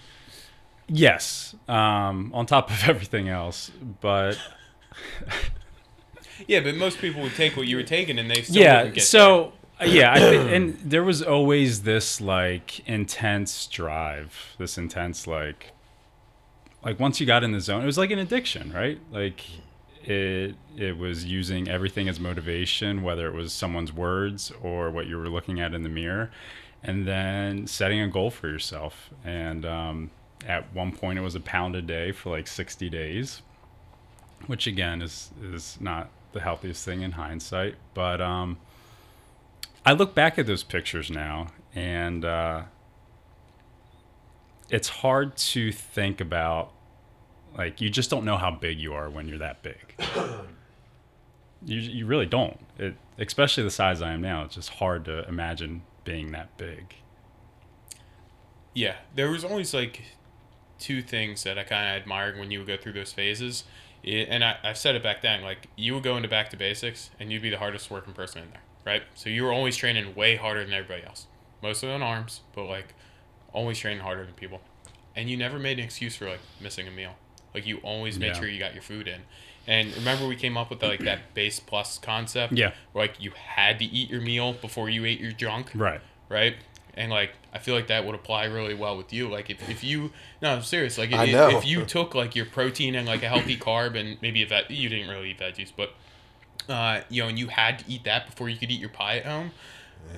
Yes, 0.89 1.55
um, 1.69 2.31
on 2.35 2.45
top 2.47 2.71
of 2.71 2.89
everything 2.89 3.29
else, 3.29 3.71
but 4.01 4.37
Yeah, 6.47 6.61
but 6.61 6.75
most 6.75 6.99
people 6.99 7.23
would 7.23 7.35
take 7.35 7.57
what 7.57 7.67
you 7.67 7.77
were 7.77 7.83
taking, 7.83 8.19
and 8.19 8.31
they 8.31 8.43
still 8.43 8.63
yeah. 8.63 8.93
So 8.99 9.53
yeah, 9.85 10.12
I 10.12 10.19
think, 10.19 10.51
and 10.51 10.79
there 10.85 11.03
was 11.03 11.23
always 11.23 11.83
this 11.83 12.21
like 12.21 12.87
intense 12.89 13.67
drive, 13.67 14.55
this 14.59 14.79
intense 14.79 15.27
like, 15.27 15.73
like 16.85 16.99
once 16.99 17.21
you 17.21 17.27
got 17.27 17.45
in 17.45 17.53
the 17.53 17.61
zone, 17.61 17.83
it 17.83 17.87
was 17.87 17.99
like 17.99 18.11
an 18.11 18.19
addiction, 18.19 18.73
right? 18.73 18.99
Like 19.11 19.43
it 20.05 20.57
it 20.77 20.99
was 20.99 21.25
using 21.25 21.69
everything 21.69 22.09
as 22.09 22.19
motivation, 22.19 23.03
whether 23.03 23.29
it 23.29 23.35
was 23.35 23.53
someone's 23.53 23.93
words 23.93 24.53
or 24.62 24.91
what 24.91 25.07
you 25.07 25.17
were 25.17 25.29
looking 25.29 25.61
at 25.61 25.75
in 25.75 25.83
the 25.83 25.89
mirror, 25.89 26.31
and 26.83 27.07
then 27.07 27.67
setting 27.67 28.01
a 28.01 28.09
goal 28.09 28.31
for 28.31 28.49
yourself. 28.49 29.11
And 29.25 29.65
um, 29.65 30.11
at 30.47 30.73
one 30.75 30.93
point, 30.93 31.19
it 31.19 31.23
was 31.23 31.35
a 31.35 31.41
pound 31.41 31.77
a 31.77 31.83
day 31.83 32.12
for 32.12 32.31
like 32.31 32.47
sixty 32.47 32.89
days, 32.89 33.43
which 34.47 34.67
again 34.67 35.03
is 35.03 35.31
is 35.43 35.79
not 35.81 36.11
the 36.33 36.41
healthiest 36.41 36.85
thing 36.85 37.03
in 37.03 37.12
hindsight, 37.12 37.77
but 37.95 38.21
um, 38.21 38.59
I 39.85 39.93
look 39.93 40.15
back 40.15 40.39
at 40.39 40.47
those 40.47 40.62
pictures 40.62 41.11
now, 41.11 41.49
and 41.75 42.25
uh, 42.25 42.62
it's 44.71 44.89
hard 44.89 45.37
to 45.37 45.73
think 45.73 46.21
about. 46.21 46.73
Like 47.57 47.81
you 47.81 47.91
just 47.91 48.09
don't 48.09 48.25
know 48.25 48.39
how 48.39 48.51
big 48.51 48.79
you 48.79 48.95
are 48.95 49.11
when 49.11 49.29
you're 49.29 49.39
that 49.39 49.62
big. 49.62 49.95
you 51.65 51.79
you 51.79 52.07
really 52.07 52.27
don't. 52.27 52.59
It 52.79 52.95
especially 53.19 53.65
the 53.65 53.71
size 53.71 54.01
I 54.01 54.12
am 54.12 54.23
now. 54.23 54.45
It's 54.45 54.55
just 54.55 54.71
hard 54.71 55.05
to 55.05 55.27
imagine 55.29 55.83
being 56.05 56.33
that 56.33 56.57
big. 56.57 56.95
Yeah, 58.75 58.97
there 59.15 59.31
was 59.31 59.45
always 59.45 59.75
like 59.75 60.03
two 60.79 61.03
things 61.03 61.45
that 61.45 61.59
I 61.59 61.65
kind 61.65 61.95
of 61.95 62.03
admired 62.03 62.39
when 62.39 62.51
you 62.51 62.59
would 62.59 62.69
go 62.69 62.77
through 62.77 62.95
those 62.95 63.12
phases. 63.12 63.65
It, 64.03 64.29
and 64.29 64.43
I, 64.43 64.57
I 64.65 64.73
said 64.73 64.97
it 64.97 65.03
back 65.03 65.23
then, 65.23 65.43
like 65.43 65.69
you 65.77 65.95
would 65.95 66.03
go 66.03 66.17
into 66.17 66.29
back 66.29 66.51
to 66.51 66.57
basics 66.57 67.11
and 67.21 67.31
you'd 67.31 67.43
be 67.43 67.51
the 67.51 67.59
hardest 67.59 67.91
working 67.91 68.15
person 68.15 68.43
in 68.43 68.51
there, 68.51 68.62
right? 68.85 69.03
So 69.15 69.29
you 69.31 69.45
were 69.45 69.53
always 69.53 69.77
training 69.77 70.15
way 70.15 70.37
harder 70.37 70.65
than 70.65 70.73
everybody 70.73 71.07
else, 71.07 71.27
mostly 71.62 71.91
on 71.91 72.03
arms, 72.03 72.41
but 72.55 72.65
like 72.65 72.95
always 73.53 73.79
training 73.79 74.03
harder 74.03 74.25
than 74.25 74.35
people. 74.35 74.61
And 75.15 75.29
you 75.29 75.37
never 75.37 75.59
made 75.59 75.79
an 75.79 75.85
excuse 75.85 76.17
for 76.17 76.29
like 76.29 76.41
missing 76.61 76.89
a 76.89 76.91
meal. 76.91 77.15
Like 77.55 77.67
you 77.67 77.79
always 77.79 78.19
made 78.19 78.29
Yeah. 78.29 78.33
sure 78.41 78.49
you 78.49 78.59
got 78.59 78.73
your 78.73 78.83
food 78.83 79.07
in. 79.07 79.21
And 79.67 79.95
remember 79.97 80.27
we 80.27 80.37
came 80.37 80.57
up 80.57 80.71
with 80.71 80.83
like 80.83 81.01
that 81.01 81.19
base 81.35 81.61
plus 81.61 81.99
concept? 81.99 82.55
Yeah. 82.55 82.73
Where 82.93 83.05
like 83.05 83.21
you 83.21 83.33
had 83.37 83.79
to 83.81 83.85
eat 83.85 84.11
your 84.11 84.21
meal 84.23 84.55
before 84.55 84.89
you 84.89 85.05
ate 85.05 85.21
your 85.21 85.33
junk 85.33 85.71
Right. 85.75 86.01
right? 86.29 86.57
And 86.95 87.11
like 87.11 87.33
I 87.55 87.59
feel 87.59 87.75
like 87.75 87.87
that 87.89 88.05
would 88.07 88.15
apply 88.15 88.45
really 88.47 88.75
well 88.75 88.97
with 88.97 89.12
you. 89.12 89.29
Like 89.29 89.51
if, 89.51 89.69
if 89.69 89.85
you 89.85 90.12
no 90.41 90.55
I'm 90.55 90.62
serious 90.62 90.97
like 90.99 91.12
I 91.12 91.25
if, 91.27 91.33
know. 91.33 91.59
if 91.59 91.65
you 91.67 91.85
took 91.85 92.15
like 92.15 92.35
your 92.35 92.47
protein 92.47 92.95
and 92.95 93.07
like 93.07 93.23
a 93.23 93.29
healthy 93.29 93.57
carb 93.57 93.99
and 93.99 94.17
maybe 94.23 94.43
a 94.43 94.47
vet 94.47 94.71
you 94.71 94.89
didn't 94.89 95.09
really 95.11 95.31
eat 95.31 95.39
veggies 95.39 95.73
but 95.77 95.93
uh 96.69 97.00
you 97.09 97.23
know 97.23 97.28
and 97.28 97.38
you 97.38 97.49
had 97.49 97.78
to 97.81 97.85
eat 97.88 98.04
that 98.04 98.26
before 98.26 98.49
you 98.49 98.57
could 98.57 98.71
eat 98.71 98.81
your 98.81 98.88
pie 98.90 99.19
at 99.19 99.26
home. 99.26 99.50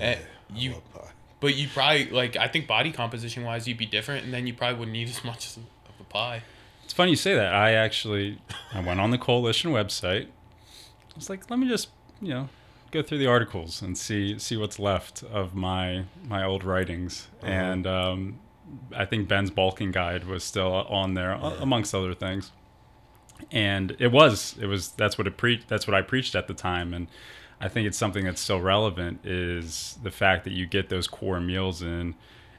eh, 0.00 0.16
you 0.54 0.72
love 0.72 0.94
pie. 0.94 1.10
but 1.40 1.54
you 1.54 1.68
probably 1.68 2.06
like 2.10 2.36
I 2.36 2.48
think 2.48 2.66
body 2.66 2.92
composition 2.92 3.44
wise 3.44 3.66
you'd 3.68 3.78
be 3.78 3.86
different 3.86 4.24
and 4.24 4.32
then 4.34 4.46
you 4.46 4.54
probably 4.54 4.78
wouldn't 4.78 4.96
eat 4.96 5.08
as 5.08 5.24
much 5.24 5.56
of 5.56 5.62
a 6.00 6.04
pie. 6.04 6.42
It's 6.84 6.92
funny 6.92 7.10
you 7.10 7.16
say 7.16 7.34
that. 7.34 7.54
I 7.54 7.72
actually 7.72 8.38
I 8.72 8.80
went 8.80 9.00
on 9.00 9.10
the 9.10 9.18
coalition 9.18 9.70
website. 9.72 10.26
I 10.26 11.16
was 11.16 11.30
like, 11.30 11.48
let 11.50 11.58
me 11.58 11.68
just 11.68 11.88
you 12.20 12.28
know 12.34 12.48
go 12.90 13.02
through 13.02 13.18
the 13.18 13.26
articles 13.26 13.82
and 13.82 13.96
see 13.96 14.38
see 14.38 14.56
what's 14.56 14.78
left 14.78 15.22
of 15.24 15.54
my 15.54 16.04
my 16.28 16.44
old 16.44 16.62
writings. 16.62 17.28
And 17.42 17.86
um, 17.86 18.38
I 18.94 19.04
think 19.04 19.28
Ben's 19.28 19.50
bulking 19.50 19.92
guide 19.92 20.24
was 20.26 20.44
still 20.44 20.72
on 20.72 21.14
there 21.14 21.32
a- 21.32 21.56
amongst 21.60 21.94
other 21.94 22.14
things. 22.14 22.52
And 23.50 23.96
it 23.98 24.12
was 24.12 24.56
it 24.60 24.66
was 24.66 24.90
that's 24.92 25.18
what 25.18 25.26
it 25.26 25.36
pre 25.36 25.62
that's 25.68 25.86
what 25.86 25.94
I 25.94 26.02
preached 26.02 26.34
at 26.34 26.48
the 26.48 26.54
time 26.54 26.94
and. 26.94 27.08
I 27.60 27.68
think 27.68 27.86
it's 27.86 27.96
something 27.96 28.24
that's 28.24 28.42
still 28.42 28.60
relevant 28.60 29.24
is 29.24 29.96
the 30.02 30.10
fact 30.10 30.44
that 30.44 30.52
you 30.52 30.66
get 30.66 30.90
those 30.90 31.06
core 31.06 31.40
meals 31.40 31.82
in 31.82 32.16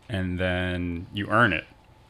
and 0.10 0.40
then 0.40 1.06
you 1.14 1.28
earn 1.28 1.52
it 1.54 1.66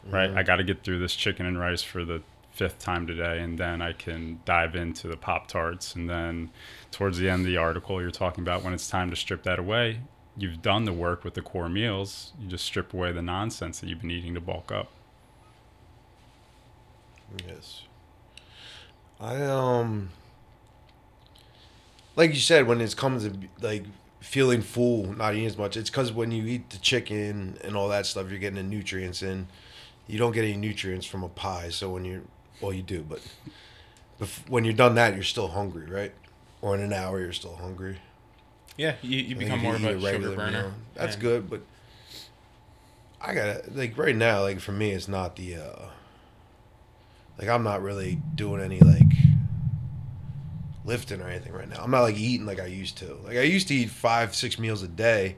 right? 0.10 0.30
Mm-hmm. 0.30 0.38
I 0.38 0.44
got 0.44 0.58
to 0.58 0.64
get 0.64 0.84
through 0.84 1.00
this 1.00 1.16
chicken 1.16 1.46
and 1.46 1.60
rice 1.60 1.82
for 1.82 2.06
the 2.06 2.22
fifth 2.52 2.80
time 2.80 3.06
today, 3.06 3.40
and 3.42 3.58
then 3.58 3.82
I 3.82 3.94
can 3.94 4.40
dive 4.46 4.76
into 4.76 5.08
the 5.08 5.18
Pop 5.18 5.48
Tarts. 5.48 5.96
And 5.96 6.10
then 6.10 6.52
towards 6.92 7.18
the 7.18 7.30
end 7.30 7.42
of 7.42 7.48
the 7.48 7.58
article, 7.58 8.02
you're 8.02 8.12
talking 8.12 8.44
about 8.44 8.64
when 8.64 8.74
it's 8.74 8.88
time 8.88 9.10
to 9.10 9.16
strip 9.16 9.44
that 9.44 9.60
away. 9.60 10.00
You've 10.38 10.62
done 10.62 10.86
the 10.86 10.94
work 10.94 11.24
with 11.24 11.34
the 11.34 11.42
core 11.42 11.70
meals. 11.70 12.34
You 12.40 12.48
just 12.48 12.66
strip 12.66 12.94
away 12.94 13.12
the 13.12 13.22
nonsense 13.22 13.80
that 13.80 13.90
you've 13.90 14.02
been 14.02 14.12
eating 14.12 14.34
to 14.36 14.42
bulk 14.42 14.72
up. 14.72 14.90
Yes. 17.48 17.84
I 19.20 19.42
um 19.44 20.10
like 22.16 22.32
you 22.34 22.40
said 22.40 22.68
when 22.68 22.82
it 22.82 22.96
comes 22.96 23.24
to 23.24 23.34
like 23.62 23.86
feeling 24.20 24.62
full, 24.62 25.14
not 25.16 25.34
eating 25.34 25.46
as 25.46 25.58
much, 25.58 25.78
it's 25.78 25.90
cuz 25.90 26.12
when 26.12 26.32
you 26.32 26.46
eat 26.46 26.70
the 26.70 26.78
chicken 26.78 27.58
and 27.64 27.76
all 27.76 27.88
that 27.90 28.06
stuff, 28.06 28.30
you're 28.30 28.40
getting 28.40 28.56
the 28.56 28.64
nutrients 28.64 29.22
in. 29.22 29.48
You 30.08 30.18
don't 30.20 30.32
get 30.34 30.44
any 30.44 30.58
nutrients 30.58 31.06
from 31.06 31.24
a 31.24 31.30
pie, 31.30 31.70
so 31.70 31.90
when 31.90 32.06
you're 32.06 32.22
well 32.62 32.74
you 32.74 32.84
do, 32.84 33.02
but 33.02 33.22
bef- 34.20 34.48
when 34.50 34.64
you're 34.66 34.74
done 34.74 34.96
that, 34.96 35.14
you're 35.16 35.24
still 35.24 35.50
hungry, 35.50 35.86
right? 35.88 36.14
Or 36.62 36.76
in 36.76 36.82
an 36.82 36.94
hour 36.94 37.20
you're 37.20 37.34
still 37.34 37.56
hungry. 37.56 37.98
Yeah, 38.78 38.96
you, 39.02 39.20
you 39.20 39.36
become 39.36 39.60
more 39.62 39.78
you 39.78 39.88
of 39.88 40.02
eat 40.02 40.06
a 40.06 40.12
sugar 40.12 40.30
regular 40.30 40.36
burner. 40.36 40.62
meal, 40.64 40.74
That's 40.96 41.16
Yeah. 41.16 41.22
good, 41.22 41.50
but 41.50 41.62
I 43.22 43.34
got 43.34 43.64
to 43.64 43.72
like 43.72 43.98
right 43.98 44.16
now, 44.16 44.42
like 44.42 44.60
for 44.60 44.72
me, 44.74 44.92
it's 44.92 45.08
not 45.08 45.36
the 45.38 45.56
uh 45.56 45.86
like 47.38 47.48
I'm 47.48 47.63
not 47.63 47.82
really 47.82 48.20
doing 48.36 48.62
any 48.62 48.80
like 48.80 49.01
lifting 50.86 51.22
or 51.22 51.27
anything 51.27 51.54
right 51.54 51.68
now. 51.68 51.82
I'm 51.82 51.92
not 51.92 52.01
like 52.01 52.18
eating 52.18 52.46
like 52.46 52.60
I 52.60 52.68
used 52.68 52.98
to. 53.00 53.15
Like 53.24 53.38
I 53.38 53.42
used 53.42 53.68
to 53.70 53.75
eat 53.75 53.89
five, 53.89 54.36
six 54.36 54.60
meals 54.60 54.84
a 54.84 54.88
day, 54.88 55.36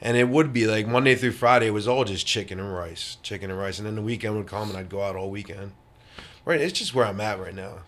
and 0.00 0.16
it 0.16 0.28
would 0.28 0.52
be 0.52 0.66
like 0.66 0.86
Monday 0.86 1.14
through 1.14 1.32
Friday 1.32 1.68
it 1.68 1.72
was 1.72 1.88
all 1.88 2.04
just 2.04 2.26
chicken 2.26 2.60
and 2.60 2.74
rice, 2.74 3.16
chicken 3.22 3.50
and 3.50 3.58
rice, 3.58 3.78
and 3.78 3.86
then 3.86 3.94
the 3.94 4.02
weekend 4.02 4.36
would 4.36 4.46
come 4.46 4.68
and 4.68 4.78
I'd 4.78 4.90
go 4.90 5.02
out 5.02 5.16
all 5.16 5.30
weekend. 5.30 5.72
Right, 6.44 6.60
it's 6.60 6.78
just 6.78 6.94
where 6.94 7.04
I'm 7.04 7.20
at 7.20 7.40
right 7.40 7.54
now. 7.54 7.80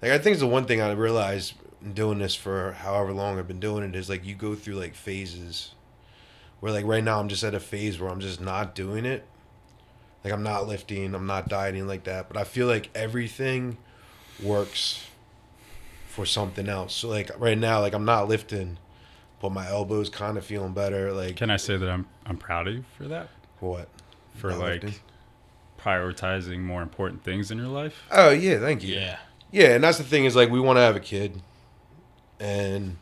Like 0.00 0.12
I 0.12 0.18
think 0.18 0.34
it's 0.34 0.40
the 0.40 0.48
one 0.48 0.64
thing 0.64 0.80
I 0.80 0.90
realized 0.92 1.54
doing 1.94 2.20
this 2.20 2.34
for 2.34 2.72
however 2.72 3.12
long 3.12 3.38
I've 3.38 3.48
been 3.48 3.60
doing 3.60 3.82
it 3.82 3.96
is 3.96 4.08
like 4.08 4.24
you 4.24 4.34
go 4.34 4.54
through 4.54 4.74
like 4.74 4.94
phases. 4.94 5.74
Where 6.60 6.72
like 6.72 6.86
right 6.86 7.02
now 7.02 7.18
I'm 7.18 7.28
just 7.28 7.42
at 7.42 7.54
a 7.54 7.60
phase 7.60 7.98
where 7.98 8.10
I'm 8.10 8.20
just 8.20 8.40
not 8.40 8.74
doing 8.74 9.04
it. 9.04 9.26
Like 10.24 10.32
I'm 10.32 10.42
not 10.42 10.68
lifting, 10.68 11.14
I'm 11.14 11.26
not 11.26 11.48
dieting 11.48 11.86
like 11.86 12.04
that, 12.04 12.28
but 12.28 12.36
I 12.36 12.44
feel 12.44 12.66
like 12.66 12.90
everything 12.94 13.76
works 14.42 15.04
for 16.08 16.24
something 16.26 16.68
else. 16.68 16.94
So 16.94 17.08
like 17.08 17.30
right 17.38 17.58
now, 17.58 17.80
like 17.80 17.92
I'm 17.94 18.04
not 18.04 18.28
lifting, 18.28 18.78
but 19.40 19.50
my 19.50 19.68
elbows 19.68 20.08
kind 20.08 20.38
of 20.38 20.44
feeling 20.44 20.72
better. 20.72 21.12
Like 21.12 21.36
Can 21.36 21.50
I 21.50 21.56
say 21.56 21.76
that 21.76 21.88
I'm 21.88 22.06
I'm 22.24 22.36
proud 22.36 22.68
of 22.68 22.74
you 22.74 22.84
for 22.96 23.04
that? 23.08 23.28
what? 23.60 23.88
For 24.36 24.50
Not 24.50 24.58
like 24.60 24.82
lifting? 24.84 24.94
prioritizing 25.80 26.60
more 26.60 26.82
important 26.82 27.24
things 27.24 27.50
in 27.50 27.58
your 27.58 27.66
life? 27.68 28.02
Oh 28.10 28.30
yeah, 28.30 28.58
thank 28.60 28.82
you. 28.84 28.94
Yeah. 28.94 29.18
Yeah, 29.50 29.74
and 29.74 29.84
that's 29.84 29.98
the 29.98 30.04
thing 30.04 30.24
is 30.24 30.34
like 30.36 30.50
we 30.50 30.60
want 30.60 30.76
to 30.78 30.80
have 30.80 30.96
a 30.96 31.00
kid, 31.00 31.42
and 32.40 32.96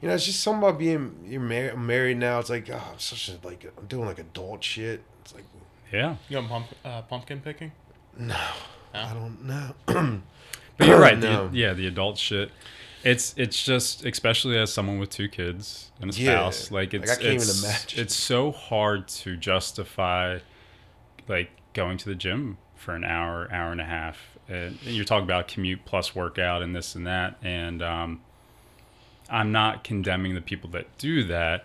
you 0.00 0.08
know 0.08 0.14
it's 0.14 0.24
just 0.26 0.40
something 0.40 0.62
about 0.68 0.78
being 0.78 1.24
you're 1.26 1.40
married. 1.40 1.76
Married 1.78 2.18
now. 2.18 2.38
It's 2.38 2.50
like 2.50 2.68
oh, 2.70 2.80
I'm 2.92 2.98
such 2.98 3.28
a 3.30 3.44
like 3.46 3.66
I'm 3.76 3.86
doing 3.86 4.06
like 4.06 4.18
adult 4.20 4.62
shit. 4.62 5.02
It's 5.22 5.34
like 5.34 5.44
Yeah. 5.92 6.16
You 6.28 6.40
got 6.40 6.48
pump, 6.48 6.66
uh, 6.84 7.02
pumpkin 7.02 7.40
picking? 7.40 7.72
no, 8.18 8.34
No? 8.34 8.40
I 8.94 9.14
don't 9.14 9.44
know. 9.44 9.74
But 10.78 10.88
you're 10.88 11.00
right. 11.00 11.16
No. 11.18 11.48
The, 11.48 11.56
yeah, 11.56 11.72
the 11.72 11.86
adult 11.86 12.18
shit. 12.18 12.50
It's 13.02 13.32
it's 13.38 13.64
just 13.64 14.04
especially 14.04 14.58
as 14.58 14.70
someone 14.70 14.98
with 14.98 15.08
two 15.08 15.26
kids 15.28 15.90
and 16.02 16.10
a 16.10 16.14
Yeah. 16.14 16.50
spouse, 16.50 16.70
like 16.70 16.92
Like, 16.92 17.02
it's 17.02 17.12
I 17.12 17.14
can't 17.14 17.24
even 17.26 17.36
it's, 17.36 17.62
imagine. 17.64 18.00
it's 18.00 18.14
so 18.14 18.52
hard 18.52 19.08
to 19.08 19.36
justify 19.38 20.40
like 21.28 21.50
going 21.72 21.96
to 21.96 22.10
the 22.10 22.14
gym 22.14 22.58
for 22.74 22.94
an 22.94 23.04
hour, 23.04 23.48
hour 23.50 23.72
and 23.72 23.80
a 23.80 23.84
half. 23.86 24.18
And 24.50 24.78
you're 24.82 25.06
talking 25.06 25.24
about 25.24 25.48
commute 25.48 25.86
plus 25.86 26.14
workout 26.14 26.60
and 26.62 26.76
this 26.76 26.94
and 26.94 27.06
that. 27.06 27.36
And 27.42 27.80
um, 27.82 28.20
I'm 29.30 29.52
not 29.52 29.82
condemning 29.82 30.34
the 30.34 30.42
people 30.42 30.68
that 30.70 30.98
do 30.98 31.24
that. 31.24 31.64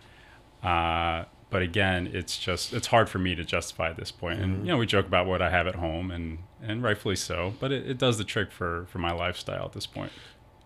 Uh, 0.63 1.25
but 1.51 1.61
again, 1.61 2.09
it's 2.11 2.39
just 2.39 2.73
it's 2.73 2.87
hard 2.87 3.09
for 3.09 3.19
me 3.19 3.35
to 3.35 3.43
justify 3.43 3.89
at 3.89 3.97
this 3.97 4.09
point. 4.11 4.39
Mm-hmm. 4.39 4.43
And 4.53 4.65
you 4.65 4.71
know, 4.71 4.77
we 4.77 4.87
joke 4.87 5.05
about 5.05 5.27
what 5.27 5.41
I 5.41 5.51
have 5.51 5.67
at 5.67 5.75
home, 5.75 6.09
and 6.09 6.39
and 6.63 6.81
rightfully 6.81 7.17
so. 7.17 7.53
But 7.59 7.71
it, 7.71 7.87
it 7.87 7.97
does 7.99 8.17
the 8.17 8.23
trick 8.23 8.51
for 8.51 8.85
for 8.89 8.97
my 8.97 9.11
lifestyle 9.11 9.65
at 9.65 9.73
this 9.73 9.85
point. 9.85 10.11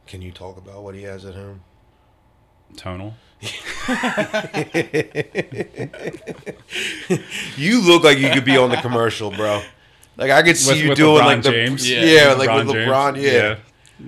Can 0.08 0.22
you 0.22 0.32
talk 0.32 0.58
about 0.58 0.84
what 0.84 0.96
he 0.96 1.04
has 1.04 1.25
at 1.25 1.36
home? 1.36 1.62
Tonal. 2.77 3.15
You 7.58 7.82
look 7.82 8.04
like 8.04 8.18
you 8.18 8.30
could 8.32 8.46
be 8.46 8.58
on 8.58 8.70
the 8.70 8.77
commercial, 8.77 9.32
bro. 9.32 9.62
Like 10.18 10.32
I 10.32 10.44
could 10.44 10.58
see 10.58 10.72
With- 10.72 10.84
you 10.84 10.89
with 10.89 10.98
doing 10.98 11.22
LeBron 11.22 11.25
like 11.25 11.44
the 11.44 11.51
James? 11.51 11.89
yeah, 11.89 12.04
Yeah. 12.04 12.34
like 12.34 12.50
with 12.50 12.74
James. 12.74 12.89
LeBron, 12.89 13.22
yeah. 13.22 13.32
yeah. 13.32 13.58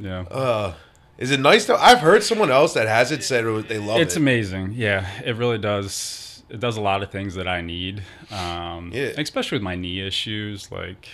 yeah. 0.01 0.19
Uh, 0.35 0.73
is 1.17 1.31
it 1.31 1.39
nice 1.39 1.65
though? 1.65 1.75
I've 1.75 1.99
heard 1.99 2.23
someone 2.23 2.51
else 2.51 2.73
that 2.73 2.87
has 2.87 3.11
it 3.11 3.23
said 3.23 3.43
they 3.67 3.77
love 3.79 3.97
it's 3.97 3.99
it. 3.99 4.01
It's 4.01 4.15
amazing. 4.15 4.73
Yeah, 4.73 5.07
it 5.25 5.35
really 5.35 5.57
does. 5.57 6.26
It 6.49 6.59
does 6.59 6.77
a 6.77 6.81
lot 6.81 7.03
of 7.03 7.11
things 7.11 7.35
that 7.35 7.47
I 7.47 7.61
need. 7.61 8.03
Um, 8.31 8.91
Yeah. 8.93 9.11
especially 9.17 9.57
with 9.57 9.63
my 9.63 9.75
knee 9.75 9.99
issues. 10.05 10.71
Like, 10.71 11.07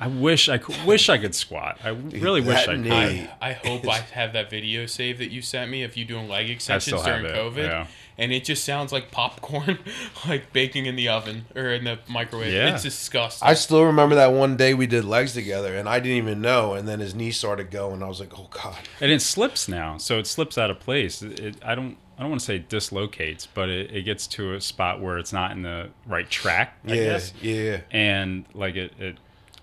I 0.00 0.08
wish 0.08 0.48
I 0.48 0.58
could, 0.58 0.76
wish 0.84 1.08
I 1.08 1.18
could 1.18 1.34
squat. 1.34 1.78
I 1.84 1.88
really 2.24 2.40
wish 2.40 2.66
I 2.68 2.76
could. 2.76 2.90
I, 2.90 3.30
I 3.40 3.52
hope 3.52 3.86
I 3.88 3.98
have 3.98 4.32
that 4.32 4.50
video 4.50 4.86
saved 4.86 5.20
that 5.20 5.30
you 5.30 5.40
sent 5.42 5.70
me 5.70 5.84
of 5.84 5.96
you 5.96 6.04
doing 6.04 6.28
leg 6.28 6.50
extensions 6.50 7.02
during 7.02 7.24
COVID. 7.24 7.66
yeah. 7.68 7.86
And 8.16 8.32
it 8.32 8.44
just 8.44 8.64
sounds 8.64 8.92
like 8.92 9.10
popcorn, 9.10 9.76
like 10.28 10.52
baking 10.52 10.86
in 10.86 10.94
the 10.94 11.08
oven 11.08 11.46
or 11.56 11.70
in 11.70 11.82
the 11.82 11.98
microwave. 12.08 12.52
Yeah. 12.52 12.72
It's 12.74 12.84
disgusting. 12.84 13.48
I 13.48 13.54
still 13.54 13.84
remember 13.84 14.14
that 14.14 14.32
one 14.32 14.56
day 14.56 14.72
we 14.72 14.86
did 14.86 15.04
legs 15.04 15.32
together, 15.34 15.74
and 15.76 15.88
I 15.88 15.98
didn't 15.98 16.18
even 16.18 16.40
know. 16.40 16.74
And 16.74 16.86
then 16.86 17.00
his 17.00 17.12
knee 17.12 17.32
started 17.32 17.72
going. 17.72 18.04
I 18.04 18.06
was 18.06 18.20
like, 18.20 18.38
"Oh 18.38 18.46
God!" 18.50 18.78
And 19.00 19.10
it 19.10 19.20
slips 19.20 19.66
now, 19.68 19.96
so 19.98 20.20
it 20.20 20.28
slips 20.28 20.56
out 20.56 20.70
of 20.70 20.78
place. 20.78 21.22
It, 21.22 21.40
it, 21.40 21.56
I 21.64 21.74
don't. 21.74 21.96
I 22.16 22.20
don't 22.22 22.30
want 22.30 22.40
to 22.40 22.46
say 22.46 22.58
dislocates, 22.58 23.46
but 23.46 23.68
it, 23.68 23.90
it 23.90 24.02
gets 24.02 24.26
to 24.28 24.54
a 24.54 24.60
spot 24.60 25.00
where 25.00 25.18
it's 25.18 25.32
not 25.32 25.50
in 25.52 25.62
the 25.62 25.90
right 26.06 26.28
track. 26.30 26.76
I 26.86 26.92
yeah, 26.94 27.04
guess. 27.04 27.32
yeah. 27.42 27.80
And 27.90 28.44
like 28.54 28.76
it, 28.76 28.92
it, 28.98 29.16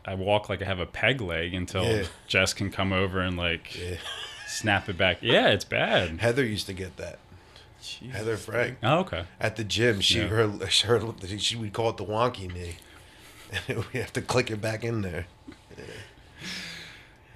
I 0.06 0.16
walk 0.16 0.50
like 0.50 0.62
I 0.62 0.66
have 0.66 0.80
a 0.80 0.86
peg 0.86 1.22
leg 1.22 1.54
until 1.54 1.84
Yeah. 1.86 2.04
Jess 2.28 2.54
can 2.54 2.70
come 2.72 2.92
over 2.92 3.20
and 3.22 3.38
like 3.38 3.76
Yeah. 3.80 3.96
snap 4.48 4.90
it 4.90 4.98
back. 4.98 5.20
Yeah, 5.22 5.50
it's 5.50 5.64
bad. 5.66 6.20
Heather 6.20 6.44
used 6.46 6.68
to 6.68 6.74
get 6.74 6.98
that. 6.98 7.20
Jesus. 7.82 8.16
Heather 8.16 8.38
Frank 8.38 8.78
Oh, 8.84 9.00
okay. 9.00 9.24
at 9.40 9.56
the 9.56 9.64
gym. 9.64 10.02
She 10.02 10.20
Yeah. 10.20 10.28
her, 10.28 10.48
her 10.48 11.38
she 11.40 11.56
would 11.56 11.74
call 11.74 11.90
it 11.90 11.98
the 11.98 12.06
wonky 12.06 12.54
knee. 12.54 12.76
we 13.94 14.00
have 14.00 14.14
to 14.14 14.22
click 14.22 14.52
it 14.52 14.62
back 14.62 14.84
in 14.84 15.02
there. 15.02 15.26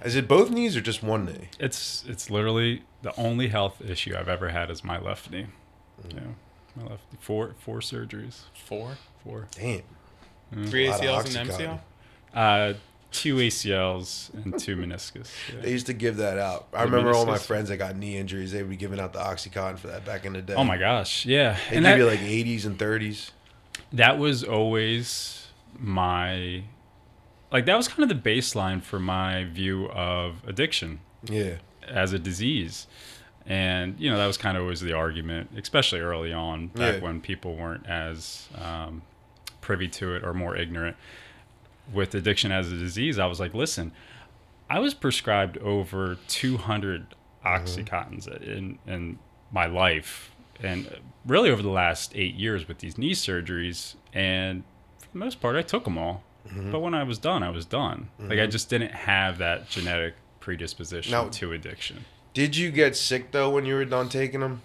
Yeah. 0.06 0.08
Is 0.08 0.16
it 0.16 0.28
both 0.28 0.50
knees 0.50 0.76
or 0.76 0.80
just 0.80 1.02
one 1.02 1.24
knee? 1.26 1.48
It's 1.58 2.04
it's 2.06 2.30
literally 2.30 2.82
the 3.02 3.14
only 3.18 3.48
health 3.48 3.80
issue 3.80 4.14
I've 4.16 4.28
ever 4.28 4.50
had 4.50 4.70
is 4.70 4.84
my 4.84 4.98
left 5.00 5.30
knee. 5.30 5.46
Mm. 6.08 6.14
Yeah, 6.14 6.20
my 6.82 6.90
left 6.90 7.02
knee. 7.12 7.18
four 7.20 7.54
four 7.58 7.80
surgeries. 7.80 8.40
Four? 8.54 8.96
Four. 9.24 9.48
Damn. 9.52 9.82
Three 10.66 10.86
A 10.86 10.90
lot 10.90 11.04
of 11.04 11.06
ACLs 11.26 11.36
and 11.40 11.50
MCL? 11.50 11.80
Uh, 12.32 12.74
two 13.10 13.36
ACLs 13.36 14.32
and 14.34 14.58
two 14.58 14.76
meniscus. 14.76 15.28
They 15.60 15.70
used 15.72 15.86
to 15.86 15.92
give 15.92 16.18
that 16.18 16.38
out. 16.38 16.68
I 16.72 16.84
The 16.84 16.90
remember 16.92 17.12
all 17.16 17.26
my 17.26 17.38
friends 17.38 17.68
that 17.70 17.78
got 17.78 17.96
knee 17.96 18.16
injuries. 18.16 18.52
They 18.52 18.62
would 18.62 18.70
be 18.70 18.76
giving 18.76 19.00
out 19.00 19.12
the 19.12 19.18
oxycontin 19.18 19.78
for 19.78 19.88
that 19.88 20.04
back 20.04 20.24
in 20.24 20.34
the 20.34 20.42
day. 20.42 20.54
Oh 20.54 20.62
my 20.64 20.76
gosh, 20.78 21.26
yeah. 21.26 21.58
They 21.70 21.76
and 21.78 21.84
give 21.84 21.92
that, 21.94 21.98
you 21.98 22.06
like 22.06 22.20
80s 22.20 22.64
and 22.66 22.78
30s. 22.78 23.30
that 23.92 24.18
was 24.18 24.44
always 24.44 25.48
my 25.78 26.62
like 27.52 27.66
that 27.66 27.76
was 27.76 27.88
kind 27.88 28.02
of 28.02 28.08
the 28.22 28.30
baseline 28.30 28.82
for 28.82 28.98
my 28.98 29.44
view 29.44 29.88
of 29.90 30.42
addiction 30.46 31.00
Yeah. 31.28 31.56
as 31.86 32.12
a 32.12 32.18
disease. 32.18 32.86
And 33.48 33.98
you 34.00 34.10
know 34.10 34.16
that 34.16 34.26
was 34.26 34.36
kind 34.36 34.56
of 34.56 34.62
always 34.64 34.80
the 34.80 34.92
argument, 34.92 35.50
especially 35.56 36.00
early 36.00 36.32
on, 36.32 36.68
back 36.68 36.96
Yeah. 36.96 37.00
when 37.00 37.20
people 37.20 37.54
weren't 37.56 37.86
as 37.86 38.48
um, 38.56 39.02
privy 39.60 39.86
to 39.88 40.14
it 40.14 40.24
or 40.24 40.34
more 40.34 40.56
ignorant. 40.56 40.96
With 41.92 42.14
addiction 42.16 42.50
as 42.50 42.72
a 42.72 42.76
disease, 42.76 43.18
I 43.20 43.26
was 43.26 43.38
like, 43.38 43.54
listen, 43.54 43.92
I 44.68 44.80
was 44.80 44.92
prescribed 44.94 45.56
over 45.58 46.18
200 46.26 47.14
oxycontins 47.44 48.26
in 48.42 48.80
in 48.86 49.20
my 49.52 49.66
life, 49.66 50.32
and 50.60 50.98
really 51.24 51.48
over 51.50 51.62
the 51.62 51.68
last 51.70 52.10
eight 52.16 52.34
years 52.34 52.66
with 52.66 52.78
these 52.78 52.98
knee 52.98 53.12
surgeries. 53.12 53.94
And 54.12 54.64
for 54.98 55.06
the 55.12 55.18
most 55.18 55.40
part, 55.40 55.54
I 55.54 55.62
took 55.62 55.84
them 55.84 55.96
all. 55.96 56.24
But 56.70 56.80
when 56.80 56.94
I 56.94 57.02
was 57.02 57.18
done, 57.18 57.42
I 57.42 57.50
was 57.50 57.64
done. 57.66 58.08
Like 58.18 58.38
I 58.38 58.46
just 58.46 58.68
didn't 58.70 58.92
have 58.92 59.38
that 59.38 59.68
genetic 59.68 60.14
predisposition 60.40 61.12
Now- 61.12 61.28
to 61.28 61.52
addiction. 61.52 62.04
Did 62.34 62.54
you 62.56 62.70
get 62.70 62.96
sick 62.96 63.30
though 63.32 63.48
when 63.50 63.64
you 63.64 63.74
were 63.74 63.84
done 63.86 64.08
taking 64.08 64.40
them? 64.40 64.60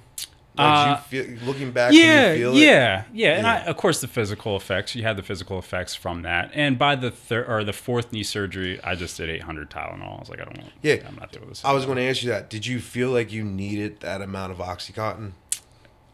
Uh, 0.57 0.97
you 1.11 1.23
feel, 1.23 1.37
looking 1.45 1.71
back, 1.71 1.93
yeah, 1.93 2.31
can 2.31 2.31
you 2.33 2.37
feel 2.43 2.53
it? 2.57 2.59
yeah, 2.59 3.03
yeah, 3.13 3.37
and 3.37 3.47
I, 3.47 3.59
of 3.59 3.77
course, 3.77 4.01
the 4.01 4.07
physical 4.09 4.57
effects. 4.57 4.93
You 4.93 5.03
had 5.03 5.15
the 5.15 5.23
physical 5.23 5.57
effects 5.57 5.95
from 5.95 6.23
that, 6.23 6.51
and 6.53 6.77
by 6.77 6.95
the 6.97 7.09
third 7.09 7.47
or 7.47 7.63
the 7.63 7.71
fourth 7.71 8.11
knee 8.11 8.21
surgery, 8.23 8.77
I 8.83 8.95
just 8.95 9.15
did 9.15 9.29
800 9.29 9.69
Tylenol. 9.69 10.17
I 10.17 10.19
was 10.19 10.29
like, 10.29 10.41
I 10.41 10.43
don't 10.43 10.57
want. 10.57 10.73
Yeah. 10.81 10.97
I'm 11.07 11.15
not 11.15 11.31
doing 11.31 11.47
this. 11.47 11.63
I 11.63 11.71
was 11.71 11.85
going 11.85 11.95
to 11.97 12.03
ask 12.03 12.21
you 12.21 12.29
that. 12.31 12.49
Did 12.49 12.65
you 12.65 12.81
feel 12.81 13.11
like 13.11 13.31
you 13.31 13.45
needed 13.45 14.01
that 14.01 14.21
amount 14.21 14.51
of 14.51 14.57
oxycontin? 14.57 15.31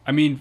I 0.06 0.12
mean, 0.12 0.40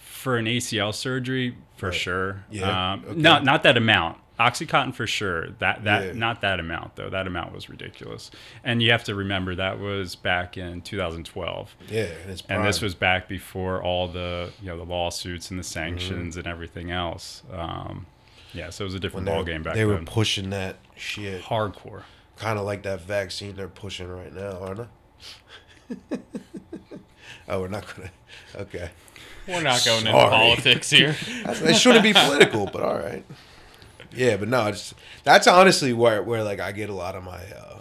for 0.00 0.38
an 0.38 0.46
ACL 0.46 0.94
surgery, 0.94 1.56
for 1.76 1.90
Right. 1.90 1.94
sure. 1.94 2.44
Yeah, 2.50 2.92
Um, 2.94 3.04
okay. 3.06 3.20
Not 3.20 3.44
not 3.44 3.62
that 3.64 3.76
amount. 3.76 4.16
OxyContin 4.38 4.94
for 4.94 5.06
sure. 5.06 5.48
That 5.58 5.84
that 5.84 6.04
Yeah. 6.06 6.12
not 6.12 6.40
that 6.42 6.60
amount 6.60 6.96
though. 6.96 7.08
That 7.08 7.26
amount 7.26 7.54
was 7.54 7.68
ridiculous. 7.70 8.30
And 8.62 8.82
you 8.82 8.90
have 8.92 9.04
to 9.04 9.14
remember 9.14 9.54
that 9.54 9.78
was 9.78 10.14
back 10.16 10.56
in 10.58 10.82
2012. 10.82 11.74
Yeah, 11.88 12.08
and 12.48 12.64
this 12.64 12.80
was 12.82 12.94
back 12.94 13.28
before 13.28 13.82
all 13.82 14.08
the 14.08 14.50
you 14.60 14.68
know 14.68 14.76
the 14.76 14.84
lawsuits 14.84 15.50
and 15.50 15.58
the 15.58 15.62
Mm-hmm. 15.62 15.72
sanctions 15.72 16.36
and 16.36 16.46
everything 16.46 16.90
else. 16.90 17.42
Um, 17.52 18.06
yeah, 18.52 18.70
so 18.70 18.84
it 18.84 18.86
was 18.86 18.94
a 18.94 19.00
different 19.00 19.26
they, 19.26 19.32
ball 19.32 19.44
game 19.44 19.62
back 19.62 19.74
then. 19.74 19.86
they 19.88 19.92
were 19.94 20.02
pushing 20.02 20.50
that 20.50 20.76
shit, 20.94 21.42
Hardcore. 21.42 22.02
kind 22.36 22.58
of 22.58 22.64
like 22.64 22.82
that 22.84 23.00
vaccine 23.02 23.54
they're 23.56 23.68
pushing 23.68 24.08
right 24.08 24.32
now, 24.34 24.58
aren't 24.60 24.88
they? 25.90 26.18
oh, 27.48 27.60
we're 27.60 27.68
not 27.68 27.84
gonna. 27.94 28.10
Okay, 28.56 28.90
We're 29.48 29.62
not 29.62 29.84
going 29.84 30.00
into 30.00 30.12
Sorry. 30.12 30.30
politics 30.30 30.90
here. 30.90 31.16
It 31.46 31.74
shouldn't 31.76 32.02
be 32.02 32.12
political, 32.12 32.66
but 32.66 32.82
all 32.82 32.96
right. 32.96 33.24
Yeah, 34.16 34.36
but 34.36 34.48
no, 34.48 34.66
it's 34.66 34.94
that's 35.24 35.46
honestly 35.46 35.92
where 35.92 36.22
where 36.22 36.42
like 36.42 36.60
I 36.60 36.72
get 36.72 36.88
a 36.90 36.94
lot 36.94 37.14
of 37.14 37.22
my. 37.24 37.38
uh 37.56 37.78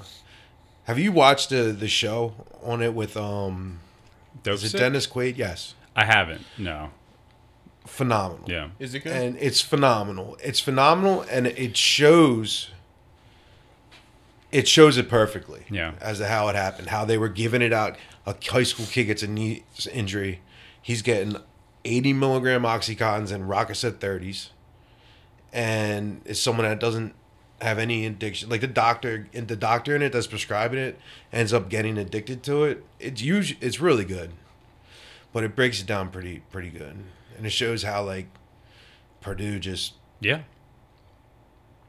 Have 0.85 0.99
you 0.99 1.11
watched 1.11 1.49
the 1.49 1.71
the 1.71 1.87
show 1.87 2.33
on 2.63 2.81
it 2.81 2.93
with 2.93 3.15
um? 3.17 3.79
Dope 4.43 4.55
Is 4.55 4.63
it 4.65 4.69
sick? 4.71 4.79
Dennis 4.81 5.07
Quaid? 5.07 5.37
Yes, 5.37 5.73
I 5.95 6.05
haven't. 6.05 6.41
No. 6.57 6.89
phenomenal. 7.85 8.49
Yeah. 8.49 8.69
Is 8.79 8.93
it 8.93 8.99
good? 8.99 9.13
and 9.13 9.37
it's 9.39 9.61
phenomenal. 9.61 10.37
It's 10.43 10.59
phenomenal, 10.59 11.21
and 11.31 11.47
it 11.47 11.75
shows. 11.77 12.69
It 14.51 14.67
shows 14.67 14.97
it 14.97 15.09
perfectly. 15.09 15.63
Yeah. 15.69 15.93
As 15.99 16.19
to 16.19 16.27
how 16.27 16.47
it 16.47 16.55
happened, 16.55 16.89
how 16.89 17.03
they 17.05 17.17
were 17.17 17.29
giving 17.29 17.61
it 17.61 17.73
out. 17.73 17.97
A 18.25 18.35
high 18.49 18.63
school 18.63 18.85
kid 18.85 19.05
gets 19.05 19.21
a 19.21 19.27
knee 19.27 19.63
injury, 19.93 20.41
he's 20.81 21.01
getting 21.03 21.35
eighty 21.83 22.11
milligram 22.13 22.63
oxycontins 22.63 23.31
and 23.31 23.47
Roxicet 23.47 23.99
thirties, 23.99 24.49
and 25.55 26.21
it's 26.25 26.39
someone 26.41 26.65
that 26.67 26.79
doesn't 26.79 27.15
have 27.61 27.79
any 27.79 28.05
addiction. 28.05 28.49
Like 28.49 28.59
the 28.61 28.67
doctor, 28.67 29.27
and 29.33 29.47
the 29.47 29.55
doctor 29.55 29.95
in 29.95 30.01
it 30.01 30.11
that's 30.11 30.27
prescribing 30.27 30.77
it 30.77 30.99
ends 31.31 31.53
up 31.53 31.69
getting 31.69 31.97
addicted 31.97 32.43
to 32.43 32.65
it. 32.65 32.83
It's 32.99 33.21
usually 33.21 33.57
it's 33.61 33.79
really 33.79 34.03
good, 34.05 34.31
but 35.33 35.43
it 35.45 35.55
breaks 35.55 35.79
it 35.81 35.87
down 35.87 36.09
pretty 36.09 36.43
pretty 36.51 36.69
good, 36.69 36.97
and 37.37 37.45
it 37.45 37.51
shows 37.51 37.83
how 37.83 38.03
like 38.03 38.27
Purdue 39.21 39.57
just 39.57 39.93
Yeah. 40.19 40.41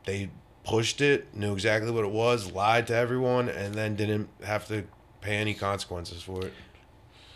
they 0.05 0.31
pushed 0.65 1.01
it, 1.01 1.35
knew 1.35 1.53
exactly 1.53 1.91
what 1.91 2.05
it 2.05 2.11
was, 2.11 2.53
lied 2.53 2.87
to 2.89 2.95
everyone, 2.95 3.49
and 3.49 3.75
then 3.75 3.95
didn't 3.97 4.29
have 4.45 4.67
to 4.69 4.85
pay 5.21 5.37
any 5.37 5.55
consequences 5.55 6.23
for 6.23 6.45
it. 6.47 6.53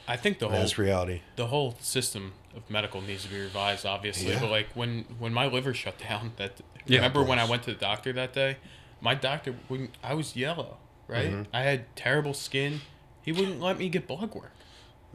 I 0.09 0.17
think 0.17 0.39
the 0.39 0.49
whole 0.49 0.59
That's 0.59 0.79
reality. 0.79 1.21
the 1.37 1.47
whole 1.49 1.77
system 1.81 2.33
of 2.57 2.69
medical 2.71 3.01
needs 3.01 3.25
to 3.25 3.31
be 3.31 3.41
revised, 3.41 3.87
obviously. 3.87 4.33
Yeah. 4.33 4.41
But 4.41 4.51
like 4.51 4.69
when 4.75 5.05
when 5.19 5.33
my 5.33 5.47
liver 5.47 5.73
shut 5.75 5.99
down, 5.99 6.33
that 6.37 6.61
Yeah, 6.87 6.99
remember 6.99 7.23
when 7.23 7.39
I 7.39 7.45
went 7.45 7.63
to 7.65 7.73
the 7.73 7.79
doctor 7.79 8.13
that 8.15 8.33
day, 8.33 8.57
my 9.01 9.15
doctor 9.15 9.55
wouldn't. 9.69 9.97
I 10.03 10.15
was 10.15 10.37
yellow, 10.37 10.77
right? 11.09 11.31
Mm-hmm. 11.31 11.43
I 11.55 11.63
had 11.63 11.95
terrible 11.97 12.35
skin. 12.35 12.81
He 13.23 13.33
wouldn't 13.33 13.61
let 13.61 13.79
me 13.79 13.89
get 13.89 14.07
blood 14.07 14.35
work. 14.35 14.53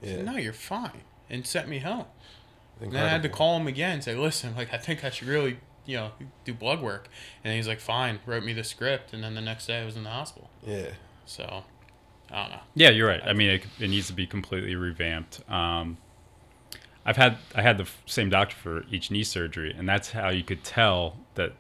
He 0.01 0.09
Yeah. 0.09 0.15
said, 0.17 0.25
no, 0.25 0.37
you're 0.37 0.53
fine, 0.53 1.01
and 1.29 1.45
sent 1.45 1.67
me 1.67 1.79
home. 1.79 2.05
And 2.81 2.91
then 2.91 3.05
I 3.05 3.09
had 3.09 3.23
to 3.23 3.29
call 3.29 3.57
him 3.57 3.67
again 3.67 3.93
and 3.93 4.03
say, 4.03 4.15
listen, 4.15 4.55
like 4.55 4.73
I 4.73 4.77
think 4.77 5.03
I 5.03 5.09
should 5.09 5.27
really, 5.29 5.57
you 5.85 5.95
know, 5.97 6.11
do 6.43 6.53
blood 6.53 6.81
work. 6.81 7.07
And 7.43 7.53
he's 7.53 7.67
like, 7.67 7.79
fine, 7.79 8.19
wrote 8.25 8.43
me 8.43 8.51
the 8.53 8.63
script, 8.65 9.13
and 9.13 9.23
then 9.23 9.33
the 9.33 9.41
next 9.41 9.67
day 9.67 9.81
I 9.81 9.85
was 9.85 9.95
in 9.95 10.03
the 10.03 10.09
hospital. 10.09 10.49
Yeah. 10.65 10.87
So, 11.25 11.63
I 12.29 12.41
don't 12.43 12.51
know. 12.51 12.59
Yeah, 12.75 12.89
you're 12.89 13.07
right. 13.07 13.21
I 13.25 13.31
mean, 13.33 13.49
it, 13.49 13.63
it 13.79 13.89
needs 13.89 14.07
to 14.07 14.13
be 14.13 14.27
completely 14.27 14.75
revamped. 14.75 15.41
Um, 15.49 15.97
I've 17.05 17.17
had 17.17 17.37
I 17.53 17.61
had 17.61 17.77
the 17.77 17.87
same 18.05 18.29
doctor 18.29 18.55
for 18.55 18.83
each 18.89 19.11
knee 19.11 19.23
surgery, 19.23 19.73
and 19.77 19.87
that's 19.87 20.11
how 20.11 20.29
you 20.29 20.43
could 20.43 20.63
tell 20.63 21.17
that 21.35 21.53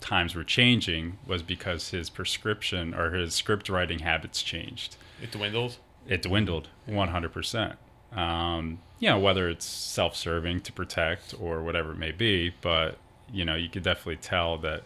times 0.00 0.34
were 0.34 0.44
changing 0.44 1.18
was 1.26 1.42
because 1.42 1.90
his 1.90 2.10
prescription 2.10 2.92
or 2.94 3.12
his 3.12 3.34
script 3.34 3.68
writing 3.68 4.00
habits 4.00 4.42
changed. 4.42 4.96
It 5.22 5.30
dwindled. 5.30 5.78
It 6.06 6.22
dwindled 6.22 6.68
100%. 6.86 7.76
Um, 8.14 8.80
you 8.98 9.08
know, 9.08 9.18
whether 9.18 9.48
it's 9.48 9.64
self-serving 9.64 10.60
to 10.60 10.72
protect 10.72 11.34
or 11.40 11.62
whatever 11.62 11.92
it 11.92 11.98
may 11.98 12.12
be, 12.12 12.52
but 12.60 12.98
you 13.32 13.44
know, 13.44 13.54
you 13.54 13.68
could 13.68 13.82
definitely 13.82 14.16
tell 14.16 14.58
that 14.58 14.82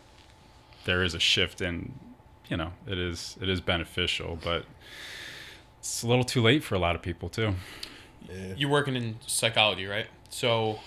there 0.84 1.02
is 1.02 1.14
a 1.14 1.18
shift 1.18 1.60
in, 1.60 1.94
you 2.48 2.56
know, 2.56 2.72
it 2.86 2.98
is 2.98 3.36
it 3.40 3.48
is 3.48 3.60
beneficial, 3.60 4.38
but 4.42 4.64
it's 5.80 6.02
a 6.02 6.06
little 6.06 6.24
too 6.24 6.42
late 6.42 6.62
for 6.62 6.74
a 6.74 6.78
lot 6.78 6.94
of 6.94 7.02
people 7.02 7.28
too. 7.28 7.54
Yeah. 8.28 8.54
You're 8.56 8.70
working 8.70 8.96
in 8.96 9.16
psychology, 9.26 9.86
right? 9.86 10.06
So, 10.30 10.80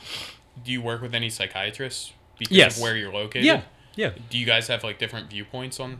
do 0.63 0.72
you 0.72 0.82
work 0.82 1.02
with 1.02 1.13
any 1.15 1.30
psychiatrists 1.30 2.13
because 2.38 2.56
Yes. 2.58 2.78
of 2.78 2.84
where 2.84 2.96
you're 2.96 3.13
located? 3.13 3.46
Yeah, 3.46 3.62
yeah. 3.96 4.12
Do 4.30 4.38
you 4.38 4.46
guys 4.46 4.67
have 4.67 4.84
like 4.84 5.00
different 5.00 5.30
viewpoints 5.30 5.80
on? 5.80 6.00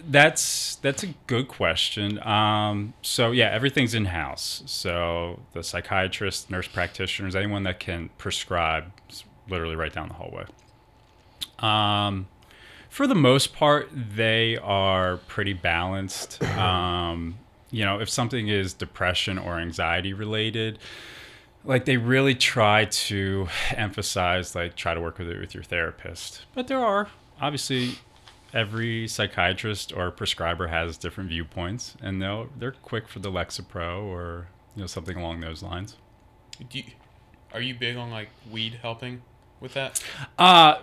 That's 0.00 0.76
that's 0.76 1.02
a 1.02 1.08
good 1.26 1.48
question. 1.48 2.20
Um, 2.26 2.94
so 3.02 3.32
yeah, 3.32 3.50
everything's 3.50 3.94
in 3.94 4.04
house. 4.06 4.62
So 4.66 5.40
the 5.54 5.62
psychiatrist, 5.64 6.50
nurse 6.50 6.68
practitioners, 6.68 7.34
anyone 7.34 7.64
that 7.64 7.80
can 7.80 8.10
prescribe, 8.16 8.92
is 9.10 9.24
literally 9.48 9.74
right 9.74 9.92
down 9.92 10.08
the 10.08 10.14
hallway. 10.14 10.44
Um, 11.58 12.28
for 12.88 13.08
the 13.08 13.14
most 13.16 13.54
part, 13.54 13.88
they 13.92 14.56
are 14.56 15.16
pretty 15.16 15.52
balanced. 15.52 16.42
Um, 16.44 17.38
you 17.70 17.84
know, 17.84 18.00
if 18.00 18.08
something 18.08 18.48
is 18.48 18.72
depression 18.72 19.38
or 19.38 19.58
anxiety 19.58 20.12
related, 20.12 20.78
like 21.64 21.84
they 21.84 21.96
really 21.96 22.34
try 22.34 22.86
to 22.86 23.48
emphasize 23.70 24.54
like 24.54 24.74
try 24.74 24.94
to 24.94 25.00
work 25.00 25.18
with 25.18 25.28
it 25.28 25.38
with 25.38 25.54
your 25.54 25.62
therapist. 25.62 26.44
But 26.54 26.68
there 26.68 26.84
are 26.84 27.08
obviously 27.40 27.98
every 28.54 29.06
psychiatrist 29.06 29.92
or 29.92 30.10
prescriber 30.10 30.68
has 30.68 30.96
different 30.96 31.30
viewpoints, 31.30 31.96
and 32.00 32.22
they'll 32.22 32.48
they're 32.58 32.72
quick 32.72 33.08
for 33.08 33.18
the 33.18 33.30
Lexapro 33.30 34.02
or 34.04 34.48
you 34.74 34.82
know 34.82 34.86
something 34.86 35.16
along 35.16 35.40
those 35.40 35.62
lines. 35.62 35.96
Do 36.70 36.78
you, 36.78 36.84
are 37.52 37.60
you 37.60 37.74
big 37.74 37.96
on 37.96 38.10
like 38.10 38.30
weed 38.50 38.78
helping 38.82 39.22
with 39.60 39.74
that? 39.74 40.02
Uh 40.38 40.78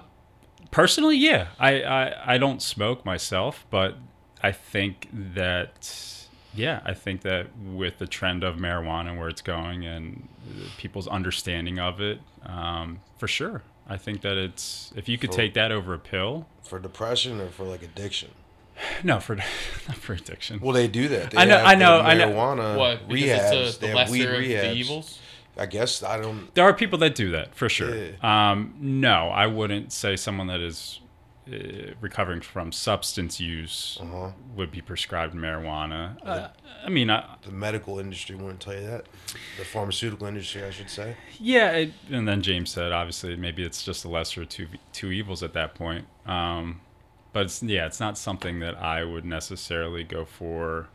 personally, 0.72 1.18
yeah, 1.18 1.48
I, 1.60 1.82
I 1.82 2.34
I 2.36 2.38
don't 2.38 2.62
smoke 2.62 3.06
myself, 3.06 3.66
but 3.70 3.98
I 4.42 4.52
think 4.52 5.10
that 5.12 6.25
yeah, 6.56 6.82
I 6.86 6.94
think 6.94 7.22
that 7.22 7.48
with 7.58 7.98
the 8.00 8.08
trend 8.08 8.44
of 8.44 8.56
marijuana 8.56 9.10
and 9.10 9.20
where 9.20 9.30
it's 9.30 9.42
going 9.42 9.86
and 9.86 10.28
people's 10.78 11.08
understanding 11.08 11.80
of 11.80 12.00
it, 12.02 12.20
um, 12.46 13.00
for 13.18 13.28
sure. 13.28 13.64
I 13.88 13.98
think 13.98 14.22
that 14.22 14.36
it's 14.38 14.92
if 14.96 15.08
you 15.08 15.18
could 15.18 15.30
For- 15.32 15.36
take 15.38 15.54
that 15.56 15.72
over 15.72 15.94
a 15.94 16.00
pill. 16.00 16.48
For 16.64 16.80
depression 16.80 17.40
or 17.40 17.50
for 17.50 17.64
like 17.66 17.84
addiction? 17.84 18.30
No, 19.04 19.20
for 19.20 19.36
not 19.88 19.98
for 19.98 20.14
addiction. 20.14 20.60
Well, 20.60 20.74
they 20.74 20.88
do 20.88 21.08
that. 21.10 21.32
They 21.32 21.38
I 21.38 21.46
know- 21.46 21.58
have 21.60 21.66
I 21.68 21.76
know- 21.76 22.00
I 22.02 22.14
know. 22.16 22.28
Marijuana 22.30 22.78
what? 22.78 23.08
Because 23.08 23.24
rehabs. 23.24 23.68
it's 23.68 23.78
a, 23.78 23.80
they 23.82 23.92
the 23.92 23.98
have 24.00 24.10
weed 24.10 24.20
lesser 24.26 24.36
of 24.36 24.42
the 24.44 24.74
evils. 24.74 25.20
I 25.58 25.66
guess 25.68 26.04
I 26.04 26.20
don't. 26.20 26.54
There 26.56 26.66
are 26.66 26.74
people 26.74 27.00
that 27.00 27.16
do 27.16 27.32
that 27.32 27.56
for 27.56 27.70
sure. 27.70 27.96
Yeah. 27.96 28.52
Um, 28.52 28.74
no, 28.82 29.30
I 29.30 29.48
wouldn't 29.48 29.94
say 29.94 30.18
someone 30.18 30.48
that 30.48 30.60
is 30.60 31.00
uh, 31.52 31.94
recovering 32.02 32.42
from 32.42 32.72
substance 32.72 33.40
use 33.40 33.98
Uh-huh. 34.02 34.32
would 34.56 34.72
be 34.72 34.82
prescribed 34.82 35.36
marijuana. 35.36 36.18
Uh, 36.26 36.48
I 36.86 36.90
mean, 36.90 37.10
I, 37.10 37.36
The 37.44 37.52
medical 37.52 38.00
industry 38.00 38.36
wouldn't 38.36 38.60
tell 38.62 38.74
you 38.76 38.86
that. 38.88 39.06
The 39.58 39.66
pharmaceutical 39.66 40.28
industry, 40.28 40.64
I 40.64 40.72
should 40.72 40.90
say. 40.90 41.16
yeah. 41.40 41.72
It, 41.72 41.94
and 42.12 42.28
then 42.28 42.42
James 42.42 42.72
said, 42.72 42.92
obviously, 42.92 43.36
maybe 43.36 43.64
it's 43.64 43.84
just 43.84 44.04
the 44.04 44.10
lesser 44.10 44.42
of 44.44 44.50
two 44.50 44.68
two 44.94 45.12
evils 45.12 45.44
at 45.44 45.54
that 45.54 45.76
point. 45.76 46.06
Um, 46.26 46.82
but 47.34 47.46
it's, 47.46 47.62
yeah, 47.62 47.86
it's 47.86 48.00
not 48.00 48.18
something 48.18 48.60
that 48.62 48.76
I 48.82 49.04
would 49.04 49.26
necessarily 49.26 50.04
go 50.04 50.24
for 50.26 50.88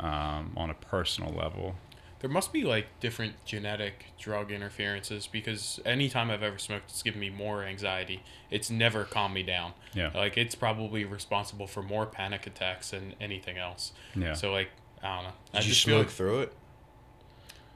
um, 0.00 0.52
on 0.56 0.68
a 0.70 0.74
personal 0.74 1.32
level. 1.32 1.76
There 2.24 2.32
must 2.32 2.54
be 2.54 2.64
like 2.64 2.86
different 3.00 3.34
genetic 3.44 4.06
drug 4.18 4.50
interferences 4.50 5.26
because 5.26 5.78
anytime 5.84 6.30
I've 6.30 6.42
ever 6.42 6.56
smoked, 6.56 6.88
it's 6.88 7.02
given 7.02 7.20
me 7.20 7.28
more 7.28 7.64
anxiety. 7.64 8.22
It's 8.50 8.70
never 8.70 9.04
calmed 9.04 9.34
me 9.34 9.42
down. 9.42 9.74
Yeah. 9.92 10.10
Like 10.14 10.38
it's 10.38 10.54
probably 10.54 11.04
responsible 11.04 11.66
for 11.66 11.82
more 11.82 12.06
panic 12.06 12.46
attacks 12.46 12.92
than 12.92 13.12
anything 13.20 13.58
else. 13.58 13.92
Yeah. 14.16 14.32
So 14.32 14.52
like 14.52 14.70
I 15.02 15.16
don't 15.16 15.24
know. 15.24 15.32
I 15.52 15.58
Did 15.58 15.66
you 15.66 15.72
just 15.74 15.84
feel 15.84 15.96
smoke 15.96 16.06
like, 16.06 16.14
through 16.14 16.40
it? 16.40 16.52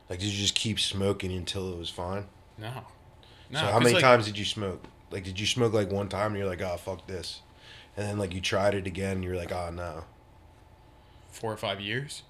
Like, 0.09 0.19
did 0.21 0.29
you 0.29 0.41
just 0.41 0.55
keep 0.55 0.81
smoking 0.81 1.31
until 1.31 1.71
it 1.71 1.77
was 1.77 1.91
fine? 1.91 2.25
no. 2.57 2.73
No. 3.51 3.61
so, 3.61 3.67
how 3.67 3.73
'cause, 3.73 3.83
many 3.83 3.95
like, 3.97 4.03
times 4.03 4.25
did 4.25 4.39
you 4.39 4.47
smoke? 4.47 4.83
Like, 5.11 5.25
did 5.25 5.39
you 5.39 5.45
smoke 5.45 5.75
like 5.75 5.93
one 5.93 6.09
time 6.09 6.29
and 6.29 6.39
you're 6.39 6.49
like, 6.49 6.63
oh, 6.63 6.79
fuck 6.79 7.07
this? 7.07 7.43
And 7.99 8.07
then, 8.07 8.19
like, 8.19 8.35
you 8.35 8.41
tried 8.41 8.73
it 8.73 8.87
again 8.87 9.17
and 9.17 9.25
you're 9.25 9.37
like, 9.37 9.53
oh, 9.53 9.69
no. 9.71 10.05
Four 11.33 11.53
or 11.53 11.59
five 11.59 11.83
years. 11.83 12.23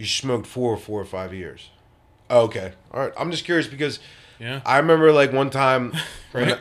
You 0.00 0.06
smoked 0.06 0.46
for 0.46 0.78
four 0.78 0.98
or 0.98 1.04
five 1.04 1.34
years. 1.34 1.68
Oh, 2.30 2.44
okay. 2.44 2.72
All 2.90 3.00
right. 3.00 3.12
I'm 3.18 3.30
just 3.30 3.44
curious 3.44 3.66
because 3.66 3.98
Yeah. 4.38 4.62
I 4.64 4.78
remember, 4.78 5.12
like, 5.12 5.30
one 5.30 5.50
time, 5.50 5.92
Right. 6.32 6.58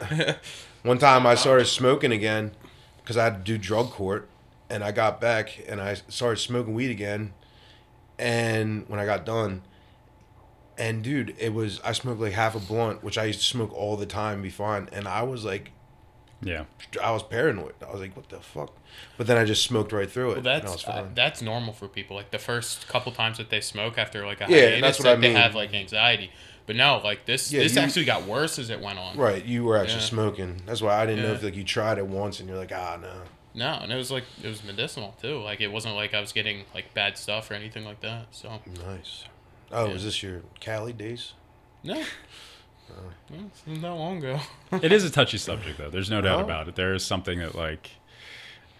one 0.83 0.97
time 0.97 1.25
I 1.25 1.35
started 1.35 1.65
smoking 1.67 2.11
again 2.11 2.51
because 3.01 3.15
I 3.15 3.23
had 3.23 3.35
to 3.37 3.41
do 3.53 3.57
drug 3.57 3.91
court 3.91 4.27
and 4.69 4.83
I 4.83 4.91
got 4.91 5.21
back 5.21 5.63
and 5.69 5.79
I 5.79 5.93
started 6.09 6.41
smoking 6.41 6.73
weed 6.73 6.91
again. 6.91 7.33
And 8.17 8.83
when 8.89 8.99
I 8.99 9.05
got 9.05 9.25
done, 9.25 9.61
and 10.77 11.01
dude, 11.01 11.33
it 11.39 11.53
was, 11.53 11.79
I 11.81 11.93
smoked 11.93 12.19
like 12.19 12.33
half 12.33 12.55
a 12.55 12.59
blunt, 12.59 13.05
which 13.05 13.17
I 13.17 13.23
used 13.23 13.39
to 13.39 13.45
smoke 13.45 13.71
all 13.73 13.95
the 13.95 14.05
time, 14.05 14.41
be 14.41 14.49
fine. 14.49 14.89
And 14.91 15.07
I 15.07 15.23
was 15.23 15.45
like, 15.45 15.71
Yeah. 16.41 16.63
I 17.03 17.11
was 17.11 17.23
paranoid. 17.23 17.73
I 17.85 17.91
was 17.91 17.99
like, 17.99 18.15
what 18.15 18.29
the 18.29 18.39
fuck? 18.39 18.73
But 19.17 19.27
then 19.27 19.37
I 19.37 19.43
just 19.45 19.63
smoked 19.63 19.91
right 19.91 20.09
through 20.09 20.31
it. 20.31 20.43
Well, 20.43 20.55
and 20.55 20.63
I 20.67 20.71
was 20.71 20.83
that's 20.83 20.87
uh, 20.87 21.05
that's 21.13 21.41
normal 21.41 21.73
for 21.73 21.87
people. 21.87 22.15
Like 22.15 22.31
the 22.31 22.39
first 22.39 22.87
couple 22.87 23.11
times 23.11 23.37
that 23.37 23.49
they 23.49 23.59
smoke 23.61 23.97
after 23.97 24.25
like 24.25 24.39
a 24.41 24.45
Yeah, 24.49 24.57
hiatus, 24.57 24.81
that's 24.81 24.99
what 24.99 25.05
like, 25.07 25.17
I 25.17 25.21
mean. 25.21 25.33
They 25.33 25.39
have 25.41 25.55
like 25.55 25.73
anxiety, 25.73 26.31
but 26.65 26.75
no, 26.77 27.01
like 27.03 27.25
this 27.25 27.51
Yeah, 27.51 27.61
this 27.63 27.75
you- 27.75 27.81
actually 27.81 28.05
got 28.05 28.23
worse 28.23 28.57
as 28.57 28.69
it 28.69 28.79
went 28.79 28.97
on. 28.99 29.17
right. 29.17 29.43
You 29.43 29.65
were 29.65 29.77
actually 29.77 29.99
Yeah. 29.99 30.05
smoking. 30.05 30.61
That's 30.65 30.81
why 30.81 30.95
I 31.01 31.05
didn't 31.05 31.23
know 31.23 31.33
if 31.33 31.43
like 31.43 31.55
you 31.55 31.63
tried 31.65 31.97
it 31.97 32.07
once 32.07 32.39
and 32.39 32.47
you're 32.47 32.57
like, 32.57 32.71
ah, 32.73 32.97
no. 33.01 33.13
No, 33.53 33.79
and 33.81 33.91
it 33.91 33.95
was 33.97 34.09
like 34.11 34.23
it 34.41 34.47
was 34.47 34.63
medicinal 34.63 35.15
too. 35.21 35.41
Like 35.41 35.59
it 35.59 35.67
wasn't 35.71 35.95
like 35.95 36.13
I 36.13 36.21
was 36.21 36.31
getting 36.31 36.63
like 36.73 36.93
bad 36.93 37.17
stuff 37.17 37.51
or 37.51 37.55
anything 37.55 37.83
like 37.83 37.99
that. 38.01 38.27
So 38.31 38.61
Nice. 38.87 39.25
Oh, 39.71 39.87
Yeah. 39.87 39.93
is 39.95 40.03
this 40.05 40.23
your 40.23 40.41
Cali 40.61 40.93
days? 40.93 41.33
No 41.83 42.01
it's 43.31 43.81
not 43.81 43.95
long 43.95 44.17
ago. 44.17 44.39
it 44.81 44.91
is 44.91 45.03
a 45.03 45.09
touchy 45.09 45.37
subject 45.37 45.77
though 45.77 45.89
there's 45.89 46.09
no 46.09 46.21
doubt 46.21 46.41
about 46.41 46.67
it 46.67 46.75
there 46.75 46.93
is 46.93 47.05
something 47.05 47.39
that 47.39 47.55
like 47.55 47.91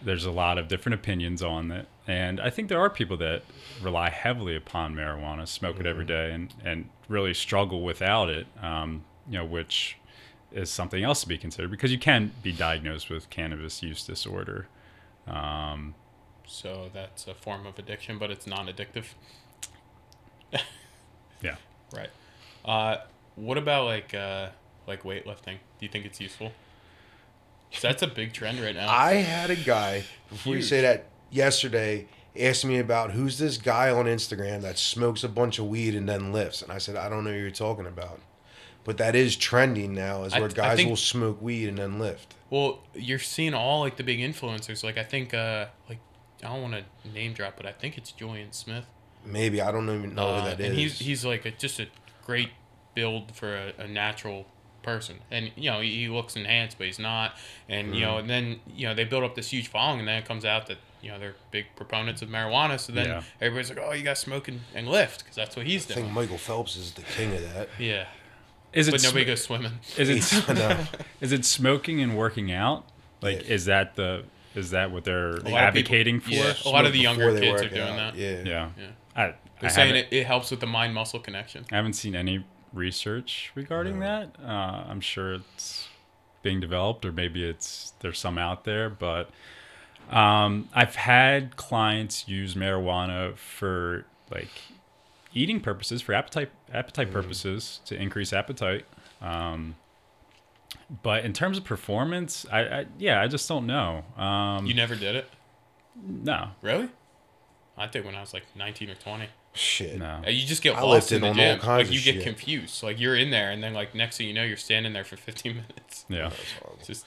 there's 0.01 0.25
a 0.25 0.31
lot 0.31 0.57
of 0.57 0.67
different 0.67 0.93
opinions 0.95 1.43
on 1.43 1.71
it 1.71 1.87
and 2.07 2.39
i 2.39 2.49
think 2.49 2.69
there 2.69 2.79
are 2.79 2.89
people 2.89 3.17
that 3.17 3.43
rely 3.81 4.09
heavily 4.09 4.55
upon 4.55 4.95
marijuana 4.95 5.47
smoke 5.47 5.79
it 5.79 5.85
every 5.85 6.05
day 6.05 6.31
and 6.31 6.53
and 6.63 6.89
really 7.07 7.33
struggle 7.33 7.81
without 7.81 8.29
it 8.29 8.47
um, 8.61 9.03
you 9.27 9.37
know 9.37 9.45
which 9.45 9.97
is 10.51 10.69
something 10.69 11.03
else 11.03 11.21
to 11.21 11.27
be 11.27 11.37
considered 11.37 11.69
because 11.69 11.91
you 11.91 11.99
can 11.99 12.31
be 12.41 12.51
diagnosed 12.51 13.09
with 13.09 13.29
cannabis 13.29 13.83
use 13.83 14.03
disorder 14.05 14.67
um, 15.27 15.93
so 16.49 16.89
that's 16.91 17.27
a 17.27 17.35
form 17.35 17.67
of 17.67 17.77
addiction, 17.77 18.17
but 18.17 18.31
it's 18.31 18.47
non-addictive. 18.47 19.05
yeah 21.41 21.55
Right. 21.93 22.09
Uh, 22.65 22.97
what 23.39 23.57
about 23.57 23.85
like 23.85 24.13
uh, 24.13 24.49
like 24.87 25.03
weightlifting? 25.03 25.57
Do 25.79 25.85
you 25.85 25.89
think 25.89 26.05
it's 26.05 26.19
useful? 26.19 26.51
that's 27.81 28.01
a 28.01 28.07
big 28.07 28.33
trend 28.33 28.59
right 28.59 28.75
now. 28.75 28.89
I 28.89 29.13
had 29.15 29.49
a 29.51 29.55
guy 29.55 30.03
before 30.29 30.55
you 30.55 30.61
say 30.61 30.81
that 30.81 31.05
yesterday 31.29 32.07
asked 32.39 32.65
me 32.65 32.79
about 32.79 33.11
who's 33.11 33.37
this 33.37 33.57
guy 33.57 33.89
on 33.91 34.05
Instagram 34.05 34.61
that 34.61 34.77
smokes 34.77 35.23
a 35.23 35.29
bunch 35.29 35.59
of 35.59 35.67
weed 35.67 35.93
and 35.95 36.07
then 36.09 36.31
lifts, 36.33 36.61
and 36.61 36.71
I 36.71 36.77
said 36.79 36.95
I 36.95 37.09
don't 37.09 37.23
know 37.23 37.31
who 37.31 37.37
you're 37.37 37.51
talking 37.51 37.85
about, 37.85 38.19
but 38.83 38.97
that 38.97 39.15
is 39.15 39.35
trending 39.35 39.93
now, 39.93 40.23
is 40.23 40.33
where 40.33 40.47
th- 40.47 40.55
guys 40.55 40.77
think- 40.77 40.89
will 40.89 40.95
smoke 40.95 41.41
weed 41.41 41.69
and 41.69 41.77
then 41.77 41.99
lift. 41.99 42.35
Well, 42.49 42.79
you're 42.95 43.19
seeing 43.19 43.53
all 43.53 43.81
like 43.81 43.97
the 43.97 44.03
big 44.03 44.19
influencers. 44.19 44.83
Like 44.83 44.97
I 44.97 45.03
think, 45.03 45.35
uh, 45.35 45.67
like 45.87 45.99
I 46.43 46.47
don't 46.47 46.63
want 46.63 46.73
to 46.73 47.09
name 47.13 47.33
drop, 47.33 47.55
but 47.57 47.67
I 47.67 47.71
think 47.71 47.95
it's 47.97 48.11
Julian 48.11 48.51
Smith. 48.53 48.85
Maybe 49.23 49.61
I 49.61 49.71
don't 49.71 49.87
even 49.89 50.15
know 50.15 50.27
Uh, 50.29 50.41
who 50.41 50.49
that 50.49 50.59
is. 50.59 50.65
and 50.69 50.75
he's 50.75 50.97
he's 50.99 51.23
like 51.25 51.45
a, 51.45 51.51
just 51.51 51.79
a 51.79 51.85
great 52.25 52.49
build 52.99 53.35
for 53.35 53.55
a, 53.55 53.73
a 53.85 53.87
natural 53.87 54.45
person, 54.81 55.17
and 55.31 55.51
you 55.55 55.69
know 55.71 55.79
he, 55.81 55.89
he 56.01 56.07
looks 56.09 56.35
enhanced, 56.35 56.77
but 56.77 56.87
he's 56.87 56.99
not. 56.99 57.33
And 57.67 57.93
you 57.95 58.01
know, 58.01 58.11
Mm-hmm. 58.13 58.19
and 58.21 58.29
then 58.29 58.59
you 58.75 58.87
know 58.87 58.93
they 58.95 59.03
build 59.03 59.23
up 59.23 59.35
this 59.35 59.49
huge 59.49 59.67
following, 59.69 59.99
and 59.99 60.07
then 60.07 60.17
it 60.17 60.25
comes 60.25 60.45
out 60.45 60.67
that 60.67 60.77
you 61.01 61.09
know 61.11 61.19
they're 61.19 61.35
big 61.51 61.65
proponents 61.75 62.21
of 62.21 62.29
marijuana. 62.29 62.79
So 62.79 62.91
then 62.93 63.07
Yeah. 63.07 63.23
everybody's 63.41 63.69
like, 63.69 63.79
oh, 63.85 63.93
you 63.93 64.03
got 64.03 64.17
smoking 64.17 64.55
and, 64.55 64.63
and 64.75 64.87
lift 64.87 65.19
because 65.19 65.35
that's 65.35 65.55
what 65.55 65.65
he's 65.65 65.85
I 65.91 65.93
doing. 65.93 65.99
I 65.99 66.01
think 66.07 66.15
Michael 66.15 66.37
Phelps 66.37 66.75
is 66.75 66.91
the 66.93 67.01
king 67.03 67.33
of 67.33 67.41
that. 67.53 67.69
Yeah, 67.77 68.05
is 68.73 68.87
it 68.87 68.91
but 68.91 69.03
nobody 69.03 69.23
sm- 69.25 69.27
goes 69.31 69.43
swimming. 69.43 69.71
is 69.97 70.09
it 70.09 70.49
I 70.49 70.87
is 71.21 71.31
it 71.31 71.45
smoking 71.45 72.01
and 72.01 72.17
working 72.17 72.51
out 72.51 72.85
like 73.21 73.41
Yeah. 73.47 73.53
is 73.55 73.65
that 73.65 73.95
the 73.95 74.23
is 74.55 74.71
that 74.71 74.91
what 74.91 75.03
they're 75.03 75.31
lot 75.33 75.37
of 75.37 75.43
people- 75.45 75.57
advocating 75.59 76.19
for 76.21 76.31
yeah. 76.31 76.53
A 76.65 76.69
lot 76.69 76.85
of 76.85 76.93
the 76.93 76.99
younger 76.99 77.37
kids 77.39 77.61
are 77.61 77.69
doing 77.69 77.81
out. 77.99 78.13
that. 78.13 78.15
Yeah. 78.15 78.41
yeah 78.45 78.69
Yeah. 78.77 78.85
I, 79.15 79.23
I 79.25 79.35
They're 79.61 79.69
saying 79.69 79.95
it, 79.95 80.07
it 80.11 80.25
helps 80.25 80.49
with 80.51 80.59
the 80.61 80.67
mind 80.67 80.93
muscle 80.93 81.19
connection. 81.19 81.65
I 81.71 81.75
haven't 81.75 81.93
seen 81.93 82.15
any 82.15 82.43
research 82.73 83.51
regarding 83.55 83.99
that. 83.99 84.35
Uh, 84.43 84.83
I'm 84.87 85.01
sure 85.01 85.33
it's 85.33 85.87
being 86.43 86.59
developed, 86.59 87.05
or 87.05 87.11
maybe 87.11 87.43
it's 87.43 87.93
there's 87.99 88.19
some 88.19 88.37
out 88.37 88.63
there. 88.63 88.89
But 88.89 89.29
um, 90.09 90.69
I've 90.73 90.95
had 90.95 91.55
clients 91.55 92.27
use 92.27 92.55
marijuana 92.55 93.35
for 93.37 94.05
like 94.31 94.49
eating 95.33 95.59
purposes, 95.59 96.01
for 96.01 96.13
appetite 96.13 96.49
appetite 96.73 97.11
purposes, 97.11 97.81
to 97.85 97.95
increase 97.99 98.33
appetite. 98.33 98.85
Um, 99.21 99.75
but 101.03 101.25
in 101.25 101.33
terms 101.33 101.57
of 101.57 101.63
performance, 101.63 102.45
I, 102.51 102.59
I 102.61 102.85
yeah, 102.97 103.21
I 103.21 103.27
just 103.27 103.47
don't 103.47 103.65
know. 103.65 104.03
Um, 104.17 104.65
You 104.65 104.73
never 104.73 104.95
did 104.95 105.15
it, 105.15 105.29
no, 106.05 106.49
really? 106.61 106.89
I 107.77 107.87
did 107.87 108.05
when 108.05 108.15
I 108.15 108.21
was 108.21 108.33
like 108.33 108.43
19 108.55 108.89
or 108.89 108.95
20. 108.95 109.27
Shit. 109.53 109.97
no. 109.99 110.21
Uh, 110.25 110.29
You 110.29 110.45
just 110.45 110.61
get 110.61 110.75
I 110.75 110.81
lost 110.81 111.11
in 111.11 111.21
the 111.21 111.27
on 111.27 111.31
all 111.31 111.35
gym. 111.37 111.59
kinds 111.59 111.67
Like 111.67 111.85
of 111.87 111.93
you 111.93 112.01
get 112.01 112.15
shit. 112.15 112.23
confused. 112.23 112.83
Like 112.83 112.99
you're 112.99 113.15
in 113.15 113.29
there, 113.31 113.51
and 113.51 113.63
then 113.63 113.73
like 113.73 113.93
next 113.95 114.17
thing 114.17 114.27
you 114.27 114.33
know, 114.33 114.43
you're 114.43 114.57
standing 114.57 114.93
there 114.93 115.03
for 115.03 115.17
15 115.17 115.51
minutes. 115.67 116.05
Yeah. 116.07 116.29
That's 116.29 116.51
horrible. 116.59 116.77
It's 116.79 116.87
just 116.87 117.05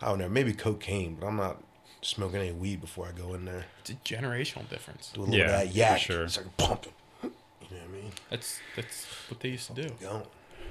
I 0.00 0.06
don't 0.06 0.18
know. 0.18 0.28
Maybe 0.28 0.52
cocaine, 0.52 1.16
but 1.20 1.26
I'm 1.26 1.36
not 1.36 1.62
smoking 2.02 2.40
any 2.40 2.52
weed 2.52 2.80
before 2.80 3.06
I 3.08 3.12
go 3.12 3.34
in 3.34 3.44
there. 3.44 3.66
it's 3.80 3.90
a 3.90 3.94
generational 3.94 4.68
difference. 4.70 5.10
Do 5.14 5.20
a 5.20 5.22
little 5.22 5.36
Yeah, 5.36 5.44
of 5.46 5.50
that 5.68 5.74
yak. 5.74 6.00
sure. 6.00 6.22
It's 6.24 6.36
like 6.38 6.56
pumping. 6.56 6.92
You 7.22 7.28
know 7.76 7.82
what 7.82 7.82
I 7.98 8.02
mean? 8.02 8.12
That's 8.30 8.60
that's 8.76 9.04
what 9.28 9.40
they 9.40 9.50
used 9.50 9.66
to 9.74 9.82
do. 9.82 9.94
Go. 10.00 10.22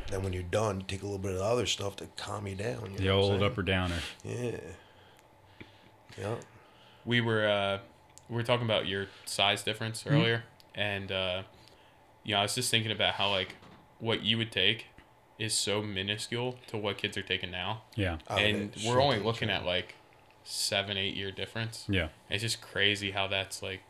Then 0.10 0.24
when 0.24 0.34
you're 0.34 0.42
done, 0.42 0.80
you 0.80 0.86
take 0.88 1.02
a 1.04 1.06
little 1.06 1.20
bit 1.20 1.34
of 1.34 1.38
the 1.38 1.44
other 1.44 1.68
stuff 1.68 1.96
to 1.98 2.08
calm 2.18 2.48
you 2.48 2.56
down. 2.56 2.92
You 2.94 2.98
The 2.98 3.04
know 3.04 3.20
old 3.20 3.32
saying? 3.34 3.44
upper 3.44 3.62
downer. 3.62 4.00
Yeah. 4.24 4.58
Yeah. 6.18 6.36
we 7.06 7.22
were 7.22 7.48
uh, 7.48 7.80
we 8.30 8.36
were 8.36 8.44
talking 8.44 8.66
about 8.66 8.88
your 8.88 9.08
size 9.26 9.62
difference 9.64 10.04
earlier, 10.08 10.44
and 10.76 11.12
uh, 11.12 11.44
you 12.24 12.34
know 12.34 12.40
I 12.40 12.44
was 12.44 12.56
just 12.56 12.70
thinking 12.72 12.92
about 12.92 13.16
how 13.16 13.30
like 13.30 13.56
what 14.00 14.24
you 14.24 14.38
would 14.38 14.52
take 14.52 14.86
is 15.38 15.54
so 15.54 15.82
minuscule 15.82 16.58
to 16.68 16.78
what 16.78 16.98
kids 16.98 17.18
are 17.18 17.22
taking 17.22 17.50
now, 17.52 17.82
Yeah. 17.96 18.18
Oh, 18.30 18.36
and 18.36 18.72
we're 18.86 19.02
only 19.02 19.20
looking 19.20 19.48
sure. 19.48 19.56
at 19.58 19.66
like 19.66 19.96
seven 20.44 20.98
eight 20.98 21.16
year 21.16 21.32
difference. 21.32 21.86
Yeah. 21.88 22.10
It's 22.30 22.42
just 22.42 22.62
crazy 22.62 23.12
how 23.12 23.28
that's 23.28 23.62
like 23.64 23.82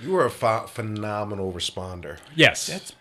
You 0.00 0.12
were 0.12 0.24
a 0.26 0.30
ph- 0.30 0.70
phenomenal 0.70 1.52
responder. 1.52 2.18
Yes. 2.34 2.66
that's 2.66 2.92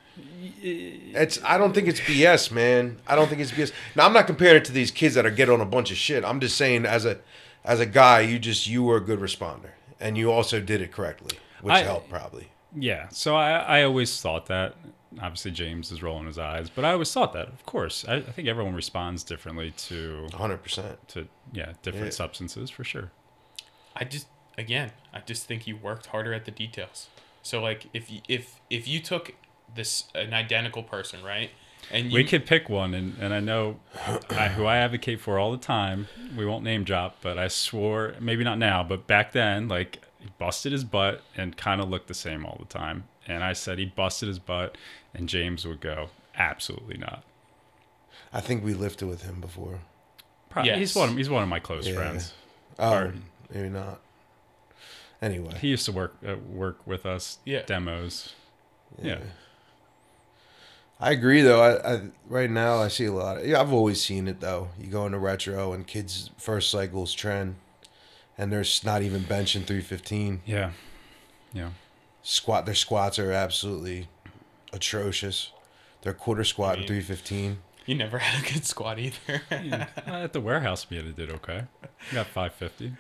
It's. 0.62 1.40
I 1.44 1.58
don't 1.58 1.74
think 1.74 1.88
it's 1.88 2.00
BS, 2.02 2.52
man. 2.52 2.98
I 3.08 3.16
don't 3.16 3.28
think 3.30 3.42
it's 3.42 3.52
BS. 3.52 3.72
Now 3.96 4.06
I'm 4.06 4.14
not 4.14 4.28
comparing 4.28 4.58
it 4.58 4.66
to 4.66 4.72
these 4.72 4.92
kids 4.92 5.16
that 5.16 5.26
are 5.26 5.32
getting 5.32 5.54
on 5.54 5.62
a 5.62 5.66
bunch 5.66 5.92
of 5.92 5.98
shit. 5.98 6.24
I'm 6.26 6.40
just 6.40 6.58
saying, 6.58 6.86
as 6.86 7.06
a, 7.06 7.20
as 7.64 7.80
a 7.80 7.86
guy, 7.86 8.22
you 8.22 8.38
just 8.40 8.68
you 8.68 8.84
were 8.84 8.98
a 8.98 9.02
good 9.02 9.20
responder, 9.20 9.70
and 10.00 10.18
you 10.18 10.32
also 10.32 10.60
did 10.60 10.82
it 10.82 10.92
correctly, 10.92 11.38
which 11.62 11.74
I- 11.74 11.84
helped 11.84 12.10
probably. 12.10 12.50
Yeah. 12.76 13.10
So 13.10 13.36
I, 13.36 13.80
I 13.80 13.84
always 13.84 14.20
thought 14.22 14.46
that. 14.48 14.76
Obviously, 15.22 15.52
James 15.52 15.92
is 15.92 16.02
rolling 16.02 16.26
his 16.26 16.40
eyes, 16.40 16.70
but 16.70 16.86
I 16.86 16.94
always 16.94 17.12
thought 17.12 17.34
that. 17.34 17.50
Of 17.50 17.66
course, 17.66 18.06
I, 18.08 18.16
I 18.16 18.22
think 18.22 18.48
everyone 18.48 18.74
responds 18.74 19.26
differently 19.26 19.72
to 19.90 20.22
100. 20.32 20.64
percent 20.64 21.06
to 21.10 21.28
yeah 21.52 21.74
different 21.82 22.06
Yeah. 22.08 22.12
substances 22.12 22.70
for 22.70 22.86
sure. 22.86 23.12
I 23.94 24.06
just 24.06 24.28
again, 24.58 24.92
I 25.14 25.20
just 25.20 25.46
think 25.48 25.68
you 25.68 25.76
worked 25.76 26.06
harder 26.08 26.34
at 26.34 26.46
the 26.46 26.52
details. 26.52 27.10
So 27.44 27.62
like 27.62 27.88
if 27.94 28.10
you, 28.10 28.22
if 28.30 28.62
if 28.70 28.88
you 28.88 29.02
took 29.02 29.34
this 29.76 30.06
an 30.16 30.34
identical 30.34 30.82
person, 30.84 31.22
right? 31.24 31.50
And 31.92 32.06
you 32.10 32.14
we 32.14 32.24
could 32.24 32.46
pick 32.46 32.70
one, 32.70 32.94
and, 32.94 33.18
and 33.20 33.34
I 33.34 33.42
know 33.42 33.80
I, 34.30 34.48
who 34.50 34.64
I 34.66 34.78
advocate 34.78 35.20
for 35.20 35.38
all 35.38 35.52
the 35.52 35.58
time. 35.58 36.08
We 36.38 36.46
won't 36.46 36.64
name 36.64 36.86
drop, 36.86 37.18
but 37.22 37.38
I 37.38 37.50
swore 37.50 38.14
maybe 38.22 38.46
not 38.46 38.60
now, 38.60 38.82
but 38.82 39.08
back 39.08 39.34
then, 39.34 39.68
like 39.68 40.02
he 40.22 40.30
busted 40.38 40.72
his 40.72 40.84
butt 40.84 41.22
and 41.36 41.58
kind 41.58 41.82
of 41.82 41.90
looked 41.90 42.08
the 42.08 42.14
same 42.14 42.46
all 42.46 42.58
the 42.60 42.66
time. 42.66 43.06
And 43.28 43.44
I 43.44 43.54
said 43.54 43.78
he 43.80 43.86
busted 43.86 44.28
his 44.28 44.40
butt, 44.40 44.78
and 45.14 45.28
James 45.30 45.66
would 45.66 45.82
go, 45.82 46.10
absolutely 46.36 46.98
not. 46.98 47.24
I 48.34 48.42
think 48.42 48.64
we 48.64 48.74
lifted 48.74 49.08
with 49.08 49.24
him 49.24 49.42
before. 49.42 49.80
Probably, 50.50 50.74
He's 50.74 50.96
one. 50.96 51.10
Of, 51.10 51.18
he's 51.18 51.30
one 51.30 51.44
of 51.44 51.50
my 51.50 51.60
close 51.60 51.88
Yeah. 51.88 51.96
friends. 51.96 52.34
Oh, 52.80 52.94
Or- 52.94 53.14
maybe 53.54 53.70
not. 53.70 54.00
Anyway, 55.22 55.56
He 55.62 55.68
used 55.68 55.86
to 55.86 55.92
work 55.92 56.16
uh, 56.28 56.36
work 56.50 56.80
with 56.88 57.06
us. 57.06 57.38
Yeah. 57.46 57.62
Demos. 57.64 58.34
Yeah. 59.02 59.20
I 61.00 61.12
agree 61.12 61.42
though. 61.42 61.62
I, 61.62 61.94
I 61.96 62.02
right 62.28 62.50
now 62.50 62.78
I 62.78 62.88
see 62.88 63.06
a 63.06 63.12
lot. 63.12 63.38
Of, 63.38 63.46
yeah, 63.48 63.60
I've 63.62 63.74
always 63.74 64.04
seen 64.04 64.28
it 64.28 64.40
though. 64.40 64.70
You 64.80 64.88
go 64.88 65.06
into 65.06 65.20
retro 65.20 65.74
and 65.74 65.86
kids 65.86 66.30
first 66.38 66.70
cycles 66.72 67.14
trend, 67.14 67.56
and 68.38 68.52
there's 68.52 68.84
not 68.84 69.02
even 69.02 69.22
benching 69.22 69.66
315. 69.66 70.42
Yeah. 70.46 70.72
Yeah. 71.54 71.70
Squat. 72.24 72.66
Their 72.66 72.76
squats 72.76 73.18
are 73.20 73.32
absolutely 73.32 74.08
atrocious. 74.74 75.52
Their 76.04 76.14
quarter 76.14 76.44
squat 76.44 76.76
I 76.76 76.78
mean- 76.80 76.88
315. 76.88 77.58
you 77.86 77.96
never 77.96 78.18
had 78.20 78.44
a 78.48 78.54
good 78.54 78.66
squat 78.66 79.00
either. 79.00 79.42
At 80.06 80.34
the 80.34 80.42
warehouse, 80.42 80.88
we 80.90 81.02
did 81.02 81.30
okay. 81.32 81.64
We 82.12 82.16
got 82.16 82.28
550. 82.28 82.94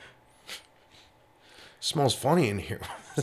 Smells 1.80 2.14
funny 2.14 2.48
in 2.50 2.60
here. 2.60 2.82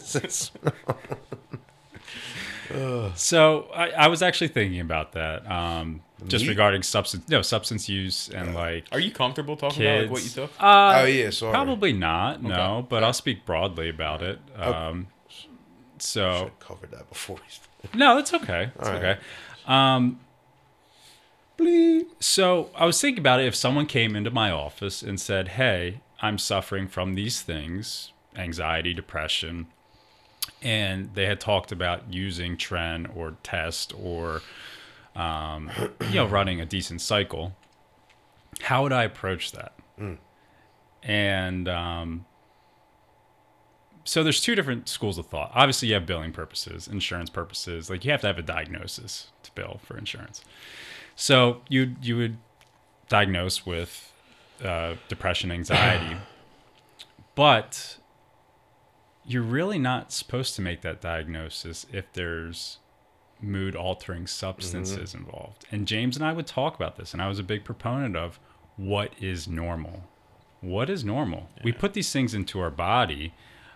So 3.14 3.68
I, 3.74 3.90
I 3.90 4.08
was 4.08 4.20
actually 4.22 4.48
thinking 4.48 4.80
about 4.80 5.12
that, 5.12 5.50
um, 5.50 6.02
just 6.26 6.44
Meat? 6.44 6.50
regarding 6.50 6.82
substance, 6.82 7.28
no 7.28 7.42
substance 7.42 7.88
use 7.88 8.28
and 8.28 8.54
like 8.54 8.86
Are 8.92 8.98
you 9.00 9.10
comfortable 9.12 9.56
talking 9.56 9.78
kids. 9.78 9.88
about 9.88 10.02
like 10.02 10.10
what 10.10 10.24
you 10.24 10.30
took? 10.30 10.50
Uh, 10.62 11.00
oh 11.02 11.04
yeah, 11.04 11.30
sorry. 11.30 11.52
probably 11.52 11.92
not. 11.92 12.42
No, 12.42 12.78
Okay. 12.78 12.86
but 12.90 13.04
I'll 13.04 13.12
speak 13.12 13.46
broadly 13.46 13.88
about 13.88 14.22
it. 14.22 14.40
Um, 14.56 15.06
so 15.98 16.38
Should've 16.38 16.58
covered 16.60 16.90
that 16.90 17.08
before. 17.08 17.36
we- 17.36 17.98
no, 17.98 18.18
it's 18.18 18.34
okay. 18.34 18.70
It's 18.76 18.88
All 18.88 18.94
right. 18.94 19.04
okay. 19.04 19.20
Um, 19.66 20.18
bleep. 21.56 22.06
So 22.20 22.70
I 22.74 22.84
was 22.86 23.00
thinking 23.00 23.20
about 23.20 23.40
it. 23.40 23.46
If 23.46 23.54
someone 23.54 23.86
came 23.86 24.16
into 24.16 24.30
my 24.30 24.50
office 24.50 25.02
and 25.02 25.20
said, 25.20 25.48
"Hey, 25.48 26.00
I'm 26.20 26.38
suffering 26.38 26.88
from 26.88 27.14
these 27.14 27.40
things: 27.42 28.12
anxiety, 28.36 28.94
depression," 28.94 29.66
and 30.62 31.14
they 31.14 31.26
had 31.26 31.40
talked 31.40 31.70
about 31.72 32.12
using 32.12 32.56
Tren 32.56 33.14
or 33.16 33.36
Test 33.42 33.92
or, 33.96 34.42
um, 35.18 35.70
you 36.08 36.14
know, 36.14 36.26
running 36.26 36.60
a 36.60 36.66
decent 36.66 37.00
cycle, 37.02 37.54
how 38.62 38.82
would 38.84 38.92
I 38.92 39.04
approach 39.04 39.52
that? 39.52 39.74
And 41.02 41.68
um, 41.68 42.24
so 44.04 44.22
there's 44.22 44.40
two 44.40 44.54
different 44.54 44.88
schools 44.88 45.18
of 45.18 45.26
thought. 45.26 45.50
Obviously, 45.54 45.88
you 45.88 45.94
have 45.94 46.06
billing 46.06 46.32
purposes, 46.32 46.88
insurance 46.88 47.28
purposes. 47.30 47.90
Like 47.90 48.04
you 48.04 48.10
have 48.10 48.22
to 48.22 48.26
have 48.28 48.38
a 48.38 48.42
diagnosis 48.42 49.32
to 49.42 49.50
bill 49.52 49.80
for 49.84 49.98
insurance. 49.98 50.44
So 51.14 51.62
you 51.68 51.96
you 52.00 52.16
would 52.16 52.38
diagnose 53.08 53.66
with 53.66 54.12
uh, 54.64 54.94
depression, 55.08 55.50
anxiety, 55.50 56.16
but 57.34 57.98
you're 59.26 59.42
really 59.42 59.78
not 59.78 60.10
supposed 60.12 60.54
to 60.56 60.62
make 60.62 60.80
that 60.82 61.00
diagnosis 61.00 61.86
if 61.92 62.10
there's 62.12 62.78
mood 63.40 63.76
altering 63.76 64.26
substances 64.26 65.14
involved. 65.14 65.66
And 65.70 65.86
James 65.86 66.16
and 66.16 66.24
I 66.24 66.32
would 66.32 66.46
talk 66.46 66.74
about 66.74 66.96
this, 66.96 67.12
and 67.12 67.22
I 67.22 67.28
was 67.28 67.38
a 67.38 67.42
big 67.42 67.64
proponent 67.64 68.16
of 68.16 68.38
what 68.76 69.12
is 69.20 69.46
normal. 69.48 70.04
What 70.60 70.90
is 70.90 71.04
normal? 71.04 71.48
We 71.62 71.72
put 71.72 71.92
these 71.94 72.12
things 72.12 72.34
into 72.34 72.58
our 72.60 72.70
body 72.70 73.32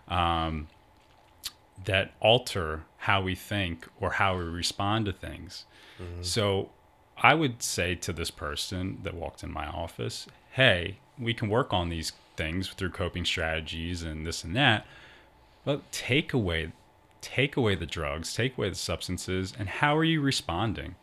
um, 0.07 0.67
that 1.85 2.11
alter 2.19 2.83
how 2.97 3.21
we 3.21 3.35
think 3.35 3.87
or 3.99 4.11
how 4.11 4.37
we 4.37 4.43
respond 4.43 5.05
to 5.05 5.13
things. 5.13 5.65
So 6.21 6.69
I 7.17 7.33
would 7.35 7.61
say 7.63 7.95
to 7.95 8.11
this 8.13 8.31
person 8.31 8.99
that 9.03 9.13
walked 9.13 9.43
in 9.43 9.51
my 9.51 9.67
office, 9.67 10.27
hey, 10.51 10.97
we 11.17 11.33
can 11.33 11.49
work 11.49 11.71
on 11.73 11.89
these 11.89 12.11
things 12.35 12.69
through 12.69 12.89
coping 12.89 13.23
strategies 13.25 14.03
and 14.03 14.25
this 14.25 14.43
and 14.43 14.55
that, 14.55 14.85
but 15.63 15.89
take 15.91 16.33
away 16.33 16.71
take 17.23 17.57
away 17.57 17.73
the 17.73 17.85
drugs, 17.85 18.35
take 18.35 18.57
away 18.57 18.69
the 18.69 18.75
substances, 18.75 19.53
and 19.57 19.67
how 19.67 19.97
are 19.97 20.03
you 20.03 20.21
responding? 20.21 20.95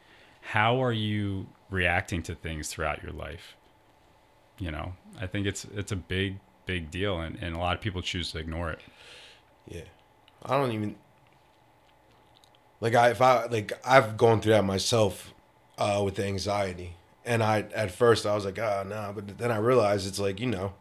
How 0.43 0.83
are 0.83 0.93
you 0.93 1.49
reacting 1.71 2.23
to 2.25 2.35
things 2.35 2.69
throughout 2.69 3.03
your 3.03 3.13
life? 3.13 3.57
You 4.59 4.71
know, 4.71 4.93
I 5.19 5.27
think 5.27 5.47
it's 5.47 5.65
it's 5.75 5.91
a 5.91 5.97
big, 5.97 6.39
big 6.67 6.91
deal 6.91 7.21
and, 7.21 7.37
and 7.41 7.57
a 7.57 7.59
lot 7.59 7.75
of 7.75 7.81
people 7.81 8.03
choose 8.03 8.31
to 8.33 8.39
ignore 8.39 8.71
it. 8.71 8.81
Yeah, 9.67 9.85
I 10.45 10.57
don't 10.57 10.73
even 10.73 10.97
like 12.81 12.95
I 12.95 13.11
if 13.11 13.23
I 13.23 13.47
like 13.47 13.73
I've 13.85 14.17
gone 14.17 14.41
through 14.41 14.53
that 14.53 14.65
myself 14.65 15.33
uh, 15.79 16.03
with 16.05 16.17
the 16.17 16.27
anxiety, 16.27 16.95
and 17.25 17.43
I 17.43 17.67
at 17.75 17.91
first 17.91 18.27
I 18.27 18.35
was 18.35 18.45
like 18.45 18.59
ah 18.59 18.85
nah, 18.87 19.13
but 19.13 19.39
then 19.39 19.51
I 19.51 19.57
realized 19.57 20.07
it's 20.07 20.19
like 20.19 20.41
you 20.41 20.47
know, 20.47 20.75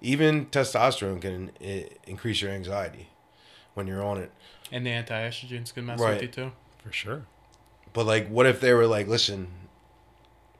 even 0.00 0.46
testosterone 0.46 1.20
can 1.22 1.52
i- 1.62 1.88
increase 2.06 2.42
your 2.42 2.50
anxiety 2.50 3.08
when 3.74 3.86
you're 3.86 4.02
on 4.02 4.18
it. 4.18 4.30
And 4.72 4.84
the 4.86 4.90
anti-estrogens 4.90 5.72
can 5.72 5.86
mess 5.86 6.00
Right. 6.00 6.14
with 6.14 6.22
you 6.22 6.28
too. 6.28 6.52
For 6.82 6.92
sure. 6.92 7.22
But 7.92 8.06
like, 8.06 8.26
what 8.28 8.46
if 8.46 8.58
they 8.60 8.72
were 8.72 8.86
like, 8.86 9.06
listen, 9.06 9.48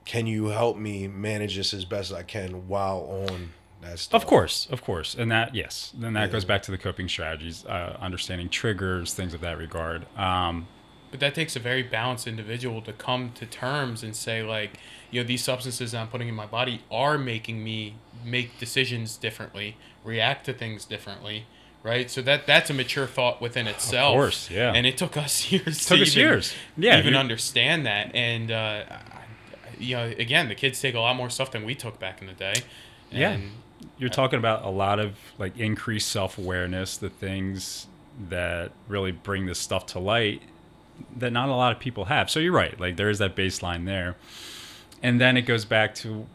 can 0.04 0.26
you 0.26 0.46
help 0.48 0.76
me 0.76 1.08
manage 1.08 1.56
this 1.56 1.72
as 1.72 1.84
best 1.84 2.12
I 2.12 2.22
can 2.22 2.68
while 2.68 3.26
on 3.30 3.52
that 3.80 3.98
stuff? 3.98 4.22
Of 4.22 4.28
course, 4.28 4.68
of 4.70 4.82
course. 4.84 5.14
And 5.14 5.30
that, 5.32 5.54
yes. 5.54 5.92
Then 5.96 6.12
that 6.12 6.26
Yeah. 6.26 6.32
goes 6.32 6.44
back 6.44 6.62
to 6.64 6.70
the 6.70 6.78
coping 6.78 7.08
strategies, 7.08 7.64
uh, 7.64 7.96
understanding 8.00 8.48
triggers, 8.48 9.14
things 9.14 9.32
of 9.34 9.40
that 9.40 9.56
regard. 9.58 10.06
Um, 10.16 10.68
But 11.10 11.20
that 11.20 11.34
takes 11.34 11.56
a 11.56 11.60
very 11.60 11.82
balanced 11.82 12.26
individual 12.26 12.80
to 12.82 12.92
come 12.92 13.32
to 13.34 13.44
terms 13.46 14.02
and 14.02 14.16
say 14.16 14.42
like, 14.42 14.78
you 15.10 15.20
know, 15.20 15.26
these 15.26 15.44
substances 15.44 15.92
that 15.92 16.00
I'm 16.00 16.08
putting 16.08 16.28
in 16.28 16.34
my 16.34 16.46
body 16.46 16.82
are 16.90 17.18
making 17.18 17.62
me 17.62 17.96
make 18.24 18.58
decisions 18.58 19.16
differently, 19.18 19.76
react 20.04 20.46
to 20.46 20.52
things 20.54 20.84
differently, 20.86 21.44
right? 21.82 22.10
So 22.10 22.22
that 22.22 22.46
that's 22.46 22.70
a 22.70 22.74
mature 22.74 23.06
thought 23.06 23.40
within 23.40 23.66
itself. 23.66 24.14
Of 24.14 24.18
course, 24.18 24.50
yeah. 24.50 24.72
And 24.72 24.86
it 24.86 24.96
took 24.96 25.16
us 25.16 25.50
years. 25.52 25.86
Took 25.86 25.98
to 25.98 26.02
us 26.02 26.16
even, 26.16 26.28
years. 26.28 26.54
Yeah, 26.76 26.98
Even 26.98 27.14
understand 27.14 27.86
that, 27.86 28.14
and 28.14 28.50
uh, 28.50 28.84
you 29.78 29.96
know, 29.96 30.04
again, 30.18 30.48
the 30.48 30.54
kids 30.54 30.80
take 30.80 30.94
a 30.94 31.00
lot 31.00 31.16
more 31.16 31.30
stuff 31.30 31.50
than 31.50 31.64
we 31.64 31.74
took 31.74 31.98
back 31.98 32.20
in 32.20 32.26
the 32.26 32.32
day. 32.32 32.54
Yeah. 33.10 33.38
You're 33.98 34.10
talking 34.10 34.38
about 34.38 34.64
a 34.64 34.70
lot 34.70 35.00
of 35.00 35.16
like 35.38 35.58
increased 35.58 36.08
self 36.08 36.38
awareness, 36.38 36.96
the 36.96 37.10
things 37.10 37.88
that 38.28 38.70
really 38.88 39.10
bring 39.10 39.46
this 39.46 39.58
stuff 39.58 39.86
to 39.86 39.98
light 39.98 40.42
that 41.16 41.32
not 41.32 41.48
a 41.48 41.52
lot 41.52 41.72
of 41.72 41.78
people 41.78 42.06
have. 42.06 42.30
So 42.30 42.40
you're 42.40 42.52
right. 42.52 42.78
Like 42.78 42.96
there 42.96 43.10
is 43.10 43.18
that 43.18 43.36
baseline 43.36 43.86
there. 43.86 44.16
And 45.02 45.20
then 45.20 45.36
it 45.36 45.42
goes 45.42 45.64
back 45.64 45.94
to, 45.96 46.26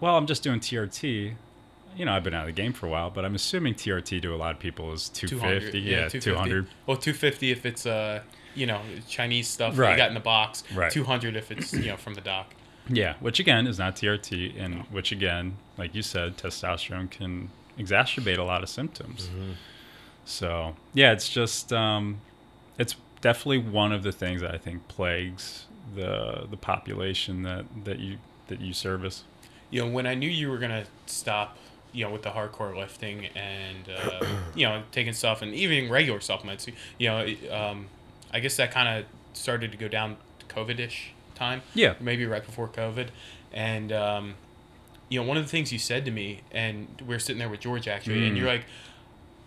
well, 0.00 0.16
I'm 0.16 0.26
just 0.26 0.42
doing 0.42 0.60
TRT. 0.60 1.34
You 1.96 2.04
know, 2.04 2.12
I've 2.12 2.22
been 2.24 2.34
out 2.34 2.42
of 2.48 2.54
the 2.54 2.60
game 2.62 2.72
for 2.72 2.86
a 2.86 2.90
while, 2.90 3.10
but 3.10 3.24
I'm 3.24 3.34
assuming 3.34 3.74
TRT 3.74 4.20
to 4.22 4.34
a 4.34 4.36
lot 4.36 4.52
of 4.52 4.58
people 4.58 4.92
is 4.92 5.08
250. 5.08 5.80
Yeah, 5.80 6.08
200. 6.08 6.66
Well, 6.86 6.96
250 6.96 7.50
if 7.50 7.64
it's 7.64 7.86
uh, 7.86 8.20
you 8.54 8.66
know, 8.66 8.80
Chinese 9.08 9.48
stuff 9.48 9.78
Right. 9.78 9.92
you 9.92 9.96
got 9.96 10.08
in 10.08 10.14
the 10.14 10.20
box. 10.20 10.62
Right. 10.74 10.90
200 10.92 11.36
if 11.36 11.50
it's, 11.50 11.72
you 11.72 11.86
know, 11.86 11.96
from 11.96 12.14
the 12.14 12.20
doc. 12.20 12.54
Yeah, 12.88 13.14
which 13.20 13.40
again 13.40 13.66
is 13.66 13.78
not 13.78 13.96
TRT, 13.96 14.54
and 14.62 14.82
which 14.92 15.10
again, 15.10 15.56
like 15.76 15.94
you 15.94 16.02
said, 16.02 16.36
testosterone 16.36 17.10
can 17.10 17.50
exacerbate 17.78 18.38
a 18.38 18.42
lot 18.44 18.62
of 18.62 18.68
symptoms. 18.68 19.28
So 20.24 20.76
yeah, 20.94 21.12
it's 21.12 21.28
just 21.28 21.72
um, 21.72 22.20
it's 22.78 22.94
definitely 23.20 23.58
one 23.58 23.92
of 23.92 24.02
the 24.02 24.12
things 24.12 24.40
that 24.40 24.54
I 24.54 24.58
think 24.58 24.86
plagues 24.88 25.66
the 25.94 26.46
the 26.50 26.56
population 26.56 27.42
that 27.42 27.64
that 27.84 27.98
you 27.98 28.18
that 28.48 28.60
you 28.60 28.72
service. 28.72 29.24
you 29.70 29.84
know, 29.84 29.90
when 29.90 30.06
I 30.06 30.14
knew 30.14 30.28
you 30.30 30.48
were 30.50 30.58
gonna 30.58 30.84
stop, 31.06 31.56
you 31.96 32.04
know, 32.04 32.10
with 32.12 32.22
the 32.22 32.30
hardcore 32.30 32.76
lifting 32.76 33.26
and 33.34 33.88
uh, 33.88 34.26
you 34.54 34.66
know 34.68 34.82
taking 34.92 35.14
stuff 35.14 35.40
and 35.42 35.54
even 35.54 35.90
regular 35.90 36.20
supplements, 36.20 36.68
you 36.98 37.08
know, 37.08 37.26
um, 37.50 37.86
I 38.32 38.40
guess 38.40 38.56
that 38.58 38.70
kind 38.70 38.88
of 38.98 39.04
started 39.32 39.72
to 39.72 39.78
go 39.78 39.88
down 39.88 40.16
COVID-ish 40.48 41.12
time. 41.34 41.62
Yeah. 41.74 41.94
maybe 42.00 42.26
right 42.26 42.44
before 42.44 42.68
COVID, 42.68 43.08
and 43.52 43.92
um, 43.92 44.34
you 45.08 45.20
know, 45.20 45.26
one 45.26 45.36
of 45.38 45.42
the 45.44 45.48
things 45.50 45.72
you 45.72 45.78
said 45.78 46.04
to 46.04 46.10
me, 46.10 46.40
and 46.52 46.86
we 47.06 47.14
are 47.14 47.18
sitting 47.18 47.38
there 47.38 47.48
with 47.48 47.60
George 47.60 47.88
actually, 47.88 48.26
and 48.26 48.36
Mm. 48.36 48.40
you're 48.40 48.48
like, 48.48 48.66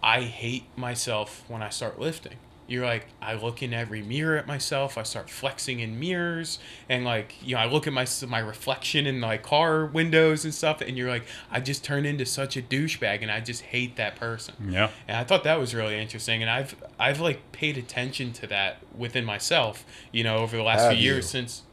I 0.02 0.22
hate 0.22 0.64
myself 0.76 1.44
when 1.48 1.62
I 1.62 1.70
start 1.70 2.00
lifting. 2.00 2.38
You're 2.69 2.86
like, 2.86 3.08
I 3.21 3.34
look 3.34 3.63
in 3.63 3.73
every 3.73 4.01
mirror 4.01 4.38
at 4.38 4.45
myself. 4.45 4.97
I 4.97 5.03
start 5.03 5.29
flexing 5.29 5.79
in 5.79 5.99
mirrors, 5.99 6.60
and 6.88 7.03
like, 7.03 7.36
you 7.41 7.55
know, 7.55 7.62
I 7.62 7.65
look 7.65 7.88
at 7.88 7.93
my 7.93 8.05
my 8.27 8.39
reflection 8.39 9.08
in 9.08 9.19
my 9.19 9.38
car 9.38 9.86
windows 9.86 10.45
and 10.45 10.53
stuff. 10.53 10.82
And 10.82 10.97
you're 10.97 11.10
like, 11.10 11.25
I 11.49 11.60
just 11.60 11.84
turn 11.84 12.05
into 12.05 12.25
such 12.25 12.55
a 12.58 12.62
douchebag, 12.62 13.21
and 13.21 13.32
I 13.32 13.39
just 13.39 13.63
hate 13.63 13.95
that 13.95 14.15
person. 14.15 14.53
Yeah, 14.69 14.89
And 15.08 15.17
I 15.17 15.23
thought 15.23 15.43
that 15.43 15.60
was 15.60 15.73
really 15.73 15.99
interesting, 15.99 16.41
and 16.41 16.49
I've 16.49 16.75
I've 16.99 17.19
like 17.19 17.51
paid 17.51 17.77
attention 17.77 18.34
to 18.34 18.47
that 18.47 18.77
within 18.95 19.25
myself, 19.25 19.86
you 20.12 20.23
know, 20.23 20.38
over 20.38 20.55
the 20.55 20.63
last 20.63 20.82
Have 20.82 20.93
few 20.93 21.01
years 21.01 21.29
since. 21.29 21.63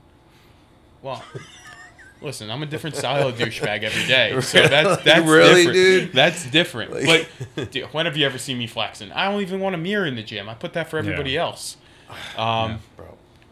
Well, 1.03 1.23
listen, 2.21 2.51
I'm 2.51 2.63
a 2.63 2.67
different 2.67 2.97
style 2.97 3.29
of 3.29 3.37
douchebag 3.37 3.83
every 3.83 4.07
day, 4.07 4.41
so 4.41 4.67
that's 4.67 5.03
that's 5.05 5.27
Really, 5.29 5.55
different. 5.67 5.75
dude? 5.75 6.13
That's 6.13 6.51
different. 6.51 6.93
Like- 6.93 7.29
but 7.55 7.71
dude, 7.71 7.85
when 7.93 8.07
have 8.07 8.17
you 8.17 8.27
ever 8.27 8.39
seen 8.39 8.59
me 8.59 8.67
flexing? 8.67 9.13
I 9.13 9.31
don't 9.31 9.41
even 9.43 9.61
want 9.61 9.75
a 9.75 9.79
mirror 9.79 10.07
in 10.07 10.15
the 10.17 10.23
gym. 10.23 10.49
I 10.49 10.55
put 10.55 10.73
that 10.75 10.89
for 10.91 10.99
everybody 10.99 11.33
Yeah. 11.33 11.43
else. 11.43 11.77
Um, 12.39 12.79
Bro, 12.97 13.07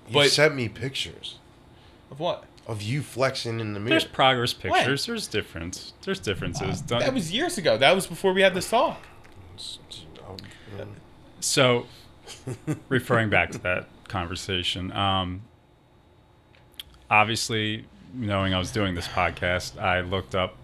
you 0.09 0.15
But- 0.15 0.31
sent 0.31 0.55
me 0.55 0.69
pictures 0.69 1.37
of 2.11 2.21
what? 2.21 2.45
of 2.67 2.81
you 2.81 3.03
flexing 3.03 3.61
in 3.61 3.75
the 3.75 3.81
mirror. 3.81 3.91
there's 3.91 4.05
progress 4.05 4.55
pictures. 4.55 5.05
There's 5.07 5.27
difference. 5.27 5.93
There's 6.03 6.19
differences. 6.21 6.81
Don't- 6.81 7.01
That 7.01 7.13
was 7.13 7.31
years 7.33 7.59
ago. 7.59 7.77
That 7.77 7.95
was 7.95 8.07
before 8.07 8.33
we 8.33 8.41
had 8.43 8.55
this 8.55 8.71
talk. 8.71 9.03
So, 11.41 11.87
referring 12.89 13.29
back 13.29 13.51
to 13.51 13.59
that 13.59 13.87
conversation, 14.09 14.93
um, 14.93 15.43
obviously, 17.11 17.85
knowing 18.15 18.55
I 18.55 18.59
was 18.59 18.71
doing 18.71 18.95
this 18.95 19.09
podcast, 19.09 19.79
I 19.81 20.01
looked 20.01 20.35
up. 20.35 20.57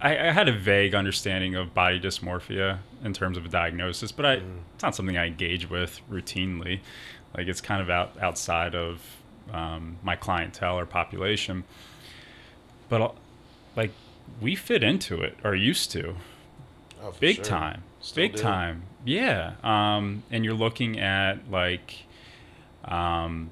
I, 0.00 0.28
I 0.28 0.32
had 0.32 0.48
a 0.48 0.52
vague 0.58 0.94
understanding 0.94 1.54
of 1.54 1.74
body 1.74 2.00
dysmorphia 2.00 2.78
in 3.04 3.12
terms 3.12 3.36
of 3.36 3.44
a 3.44 3.48
diagnosis, 3.48 4.12
but 4.12 4.24
I, 4.26 4.32
it's 4.74 4.82
not 4.82 4.94
something 4.94 5.16
I 5.18 5.26
engage 5.26 5.68
with 5.68 6.00
routinely. 6.10 6.80
Like 7.36 7.46
it's 7.48 7.60
kind 7.60 7.82
of 7.82 7.90
out 7.90 8.16
outside 8.20 8.74
of 8.74 9.00
um, 9.52 9.98
my 10.02 10.16
clientele 10.16 10.78
or 10.78 10.86
population. 10.86 11.64
But 12.88 13.00
uh, 13.02 13.10
like 13.76 13.92
we 14.40 14.54
fit 14.56 14.82
into 14.82 15.20
it 15.20 15.36
or 15.44 15.54
used 15.54 15.90
to 15.92 16.16
Oh, 17.02 17.14
big 17.18 17.36
sure. 17.36 17.44
time 17.46 17.82
Still 18.00 18.22
big 18.24 18.36
do. 18.36 18.42
time 18.42 18.82
yeah 19.06 19.54
um 19.64 20.22
and 20.30 20.44
you're 20.44 20.52
looking 20.52 21.00
at 21.00 21.50
like 21.50 22.04
um 22.84 23.50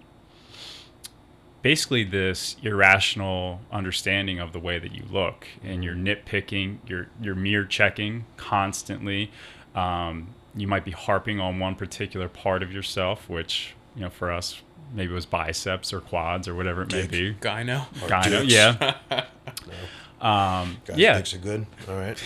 basically 1.69 2.03
this 2.03 2.57
irrational 2.63 3.61
understanding 3.71 4.39
of 4.41 4.55
the 4.55 4.59
way 4.59 4.79
that 4.79 4.95
you 4.95 5.03
look 5.11 5.47
and 5.63 5.85
you're 5.85 5.95
nitpicking 5.95 6.79
you're 6.87 7.09
you're 7.21 7.35
mirror 7.35 7.67
checking 7.67 8.25
constantly 8.39 9.31
um 9.75 10.29
you 10.57 10.67
might 10.67 10.83
be 10.83 10.93
harping 10.93 11.39
on 11.39 11.59
one 11.59 11.75
particular 11.75 12.27
part 12.27 12.63
of 12.63 12.73
yourself 12.73 13.29
which 13.29 13.75
you 13.95 14.01
know 14.01 14.09
for 14.09 14.33
us 14.33 14.63
maybe 14.95 15.13
it 15.13 15.15
was 15.15 15.27
biceps 15.27 15.93
or 15.93 16.01
quads 16.01 16.49
or 16.49 16.55
whatever 16.55 16.85
it 16.85 16.91
may 16.91 17.07
be 17.07 17.35
Gyno. 17.35 17.83
Or 18.03 18.09
Gyno, 18.09 18.41
dicks. 18.41 18.55
yeah 18.55 18.95
um 20.23 20.79
Guys, 20.87 20.97
yeah 20.97 21.19
dicks 21.19 21.35
are 21.35 21.39
good. 21.39 21.67
All 21.87 21.97
right. 21.97 22.23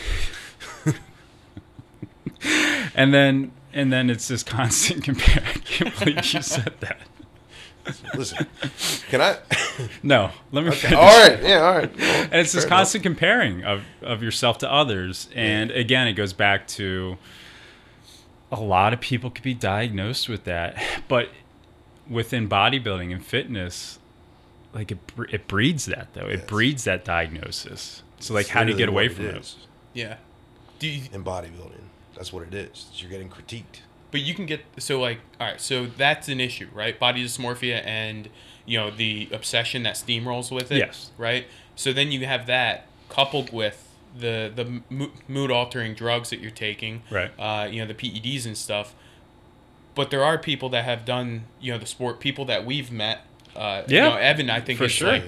and 2.95 3.13
then 3.13 3.51
and 3.73 3.93
then 3.93 4.09
it's 4.09 4.29
this 4.29 4.45
constant 4.45 5.03
compare. 5.09 5.43
I 5.45 5.59
can't 5.59 5.99
believe 5.99 6.33
you 6.33 6.43
said 6.43 6.75
that. 6.79 7.01
Listen, 8.15 8.47
can 9.11 9.21
I? 9.21 9.39
No, 10.03 10.31
let 10.53 10.65
me 10.65 10.71
finish. 10.71 10.97
all 10.97 11.29
right. 11.29 11.43
Yeah. 11.43 11.57
All 11.67 11.75
right. 11.79 11.97
Well, 11.99 12.23
And 12.25 12.35
it's 12.35 12.53
this 12.53 12.63
fair 12.65 12.69
enough. 12.69 12.79
constant 12.81 13.03
comparing 13.03 13.65
of, 13.65 13.83
of 14.03 14.23
yourself 14.23 14.59
to 14.59 14.71
others. 14.73 15.29
And 15.35 15.71
again, 15.71 16.07
it 16.07 16.13
goes 16.13 16.33
back 16.33 16.67
to 16.69 17.17
a 18.51 18.61
lot 18.61 18.93
of 18.93 19.01
people 19.01 19.31
could 19.31 19.43
be 19.43 19.55
diagnosed 19.55 20.29
with 20.29 20.45
that. 20.45 20.77
But 21.09 21.31
within 22.09 22.49
bodybuilding 22.49 23.13
and 23.13 23.25
fitness, 23.25 23.99
like 24.75 24.93
it, 24.93 24.99
it 25.31 25.49
breeds 25.49 25.87
that 25.87 26.09
though. 26.15 26.27
It 26.27 26.47
breeds 26.47 26.85
that 26.85 27.05
diagnosis. 27.05 28.03
So 28.21 28.35
like, 28.35 28.43
It's 28.43 28.51
how 28.51 28.63
do 28.65 28.71
you 28.73 28.77
get 28.79 28.89
away 28.89 29.09
what 29.09 29.17
from 29.17 29.25
it 29.27 29.35
it? 29.37 29.41
is 29.41 29.57
Yeah. 29.95 30.17
Do 30.79 30.87
you, 30.89 31.03
in 31.13 31.25
bodybuilding? 31.25 31.81
That's 32.15 32.33
what 32.33 32.43
it 32.47 32.55
is. 32.55 32.91
You're 32.95 33.11
getting 33.11 33.29
critiqued. 33.31 33.81
But 34.13 34.21
you 34.21 34.35
can 34.35 34.47
get 34.47 34.61
so 34.79 35.01
like 35.01 35.19
all 35.41 35.49
right, 35.49 35.61
so 35.61 35.87
that's 35.87 36.29
an 36.29 36.41
issue, 36.41 36.69
right? 36.73 36.97
Body 36.99 37.25
dysmorphia 37.25 37.85
and 37.85 38.29
you 38.65 38.79
know 38.79 38.91
the 38.91 39.29
obsession 39.33 39.83
that 39.83 39.97
steamrolls 39.97 40.55
with 40.55 40.71
it. 40.71 40.79
Yes. 40.79 41.11
Right. 41.19 41.47
So 41.75 41.93
then 41.93 42.13
you 42.13 42.25
have 42.27 42.47
that 42.47 42.87
coupled 43.09 43.53
with 43.53 43.89
the 44.17 44.53
the 44.55 45.11
mood 45.27 45.51
altering 45.51 45.95
drugs 45.95 46.31
that 46.31 46.39
you're 46.41 46.51
taking. 46.51 47.03
Right. 47.11 47.31
Uh, 47.39 47.67
you 47.69 47.81
know 47.81 47.93
the 47.93 47.95
PEDs 47.95 48.47
and 48.47 48.57
stuff. 48.57 48.95
But 49.95 50.11
there 50.11 50.25
are 50.25 50.39
people 50.39 50.69
that 50.71 50.85
have 50.85 51.05
done 51.05 51.45
you 51.61 51.73
know 51.73 51.79
the 51.79 51.87
sport. 51.87 52.21
People 52.21 52.45
that 52.45 52.65
we've 52.65 52.93
met. 52.93 53.27
Uh, 53.57 53.83
Yeah, 53.89 54.05
You 54.05 54.11
know, 54.11 54.17
Evan, 54.17 54.51
I 54.51 54.61
think 54.61 54.79
for 54.79 54.85
is 54.85 54.93
sure. 54.93 55.09
like 55.13 55.25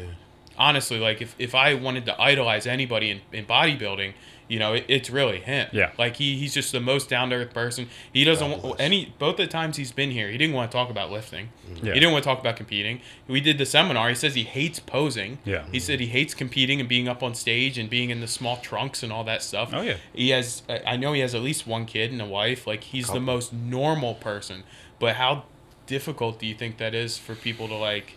honestly 0.57 0.99
like 0.99 1.21
if, 1.21 1.35
if 1.39 1.55
I 1.55 1.75
wanted 1.75 2.07
to 2.07 2.21
idolize 2.21 2.67
anybody 2.67 3.11
in, 3.11 3.21
in 3.33 3.47
bodybuilding. 3.47 4.13
You 4.49 4.59
know, 4.59 4.75
it, 4.75 4.85
it's 4.89 5.11
really 5.11 5.41
him. 5.41 5.69
Yeah. 5.73 5.93
Like 5.99 6.17
he, 6.17 6.37
he's 6.39 6.55
just 6.55 6.73
the 6.73 6.81
most 6.81 7.09
down 7.09 7.31
to 7.31 7.37
earth 7.37 7.55
person. 7.55 7.89
He 8.13 8.25
doesn't 8.25 8.63
want 8.63 8.81
any 8.81 9.15
both 9.19 9.37
the 9.37 9.47
times 9.47 9.77
he's 9.77 9.93
been 9.93 10.11
here, 10.11 10.29
he 10.31 10.39
didn't 10.39 10.55
want 10.55 10.71
to 10.71 10.77
talk 10.77 10.91
about 10.91 11.11
lifting. 11.11 11.49
Mm-hmm. 11.67 11.87
Yeah. 11.87 11.95
He 11.95 12.01
didn't 12.01 12.13
want 12.13 12.25
to 12.25 12.31
talk 12.31 12.41
about 12.41 12.57
competing. 12.57 13.01
We 13.27 13.41
did 13.41 13.59
the 13.59 13.67
seminar. 13.67 14.09
He 14.09 14.15
says 14.15 14.35
he 14.35 14.45
hates 14.45 14.79
posing. 14.79 15.39
Yeah. 15.45 15.65
He 15.73 15.81
said 15.81 16.01
he 16.01 16.07
hates 16.07 16.35
competing 16.35 16.81
and 16.81 16.89
being 16.89 17.09
up 17.09 17.23
on 17.23 17.35
stage 17.35 17.79
and 17.79 17.89
being 17.89 18.11
in 18.11 18.21
the 18.21 18.29
small 18.29 18.59
trunks 18.59 19.03
and 19.03 19.13
all 19.13 19.25
that 19.25 19.43
stuff. 19.43 19.71
Oh, 19.73 19.81
yeah. 19.81 19.97
He 20.13 20.31
has. 20.31 20.63
I 20.69 20.95
I 20.95 20.97
know 20.97 21.13
he 21.13 21.21
has 21.21 21.35
at 21.35 21.43
least 21.43 21.67
one 21.67 21.87
kid 21.87 22.13
and 22.13 22.21
a 22.21 22.27
wife. 22.27 22.67
Like 22.67 22.85
he's 22.85 23.09
the 23.09 23.21
most 23.21 23.53
normal 23.53 24.15
person. 24.15 24.63
But 24.99 25.17
how 25.17 25.45
difficult 25.87 26.39
do 26.39 26.47
you 26.47 26.55
think 26.55 26.79
that 26.79 26.95
is 26.95 27.19
for 27.19 27.35
people 27.35 27.69
to 27.69 27.75
like 27.75 28.15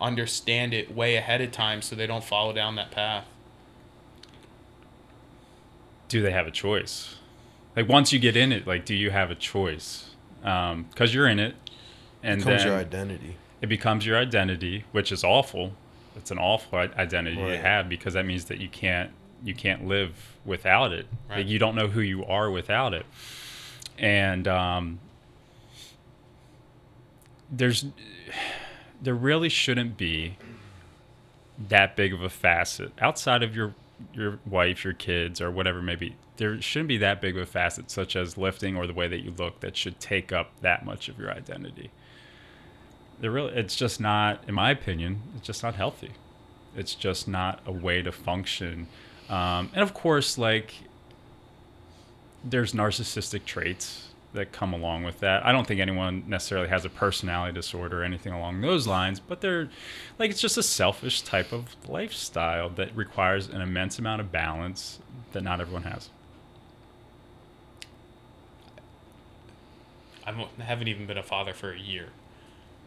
understand 0.00 0.72
it 0.74 0.94
way 0.94 1.16
ahead 1.16 1.40
of 1.40 1.52
time 1.52 1.82
so 1.82 1.94
they 1.94 2.06
don't 2.06 2.24
follow 2.24 2.52
down 2.52 2.76
that 2.76 2.90
path? 2.90 3.26
Do 6.12 6.20
they 6.20 6.30
have 6.30 6.46
a 6.46 6.50
choice? 6.50 7.16
Like 7.74 7.88
once 7.88 8.12
you 8.12 8.18
get 8.18 8.36
in 8.36 8.52
it, 8.52 8.66
like 8.66 8.84
do 8.84 8.94
you 8.94 9.10
have 9.10 9.30
a 9.30 9.34
choice? 9.34 10.10
Because 10.42 11.14
you're 11.14 11.26
in 11.26 11.38
it, 11.38 11.54
and 12.22 12.42
it 12.42 12.44
becomes 12.44 12.62
then 12.62 12.70
your 12.70 12.78
identity. 12.78 13.36
it 13.62 13.66
becomes 13.68 14.04
your 14.04 14.18
identity, 14.18 14.84
which 14.92 15.10
is 15.10 15.24
awful. 15.24 15.72
It's 16.14 16.30
an 16.30 16.38
awful 16.38 16.78
i- 16.78 16.90
identity 16.98 17.36
to 17.36 17.56
have 17.56 17.88
because 17.88 18.12
that 18.12 18.26
means 18.26 18.44
that 18.46 18.58
you 18.58 18.68
can't 18.68 19.10
you 19.42 19.54
can't 19.54 19.86
live 19.86 20.36
without 20.44 20.92
it. 20.92 21.06
Right. 21.30 21.38
Like 21.38 21.48
you 21.48 21.58
don't 21.58 21.74
know 21.74 21.88
who 21.88 22.02
you 22.02 22.24
are 22.26 22.50
without 22.50 22.92
it, 22.92 23.06
and 23.98 24.46
um, 24.46 24.98
there's 27.50 27.86
there 29.00 29.14
really 29.14 29.48
shouldn't 29.48 29.96
be 29.96 30.36
that 31.68 31.96
big 31.96 32.12
of 32.12 32.22
a 32.22 32.28
facet 32.28 32.92
outside 33.00 33.42
of 33.42 33.56
your 33.56 33.74
your 34.14 34.38
wife, 34.46 34.84
your 34.84 34.92
kids, 34.92 35.40
or 35.40 35.50
whatever 35.50 35.82
maybe. 35.82 36.16
There 36.36 36.60
shouldn't 36.60 36.88
be 36.88 36.98
that 36.98 37.20
big 37.20 37.36
of 37.36 37.42
a 37.42 37.46
facet, 37.46 37.90
such 37.90 38.16
as 38.16 38.38
lifting 38.38 38.76
or 38.76 38.86
the 38.86 38.94
way 38.94 39.08
that 39.08 39.20
you 39.20 39.32
look, 39.32 39.60
that 39.60 39.76
should 39.76 40.00
take 40.00 40.32
up 40.32 40.50
that 40.60 40.84
much 40.84 41.08
of 41.08 41.18
your 41.18 41.30
identity. 41.30 41.90
There 43.20 43.30
really, 43.30 43.54
it's 43.54 43.76
just 43.76 44.00
not, 44.00 44.42
in 44.48 44.54
my 44.54 44.70
opinion, 44.70 45.22
it's 45.36 45.46
just 45.46 45.62
not 45.62 45.74
healthy. 45.74 46.12
It's 46.76 46.94
just 46.94 47.28
not 47.28 47.60
a 47.66 47.72
way 47.72 48.02
to 48.02 48.10
function. 48.10 48.88
Um, 49.28 49.70
and 49.74 49.82
of 49.82 49.94
course, 49.94 50.38
like 50.38 50.74
there's 52.44 52.72
narcissistic 52.72 53.44
traits 53.44 54.11
that 54.34 54.52
come 54.52 54.72
along 54.72 55.04
with 55.04 55.20
that. 55.20 55.44
I 55.44 55.52
don't 55.52 55.66
think 55.66 55.80
anyone 55.80 56.24
necessarily 56.26 56.68
has 56.68 56.84
a 56.84 56.88
personality 56.88 57.52
disorder 57.52 58.00
or 58.00 58.04
anything 58.04 58.32
along 58.32 58.60
those 58.60 58.86
lines, 58.86 59.20
but 59.20 59.40
they're 59.40 59.68
like 60.18 60.30
it's 60.30 60.40
just 60.40 60.56
a 60.56 60.62
selfish 60.62 61.22
type 61.22 61.52
of 61.52 61.76
lifestyle 61.88 62.70
that 62.70 62.94
requires 62.96 63.48
an 63.48 63.60
immense 63.60 63.98
amount 63.98 64.20
of 64.20 64.32
balance 64.32 64.98
that 65.32 65.42
not 65.42 65.60
everyone 65.60 65.84
has. 65.84 66.08
I 70.26 70.32
haven't 70.62 70.88
even 70.88 71.06
been 71.06 71.18
a 71.18 71.22
father 71.22 71.52
for 71.52 71.72
a 71.72 71.78
year, 71.78 72.08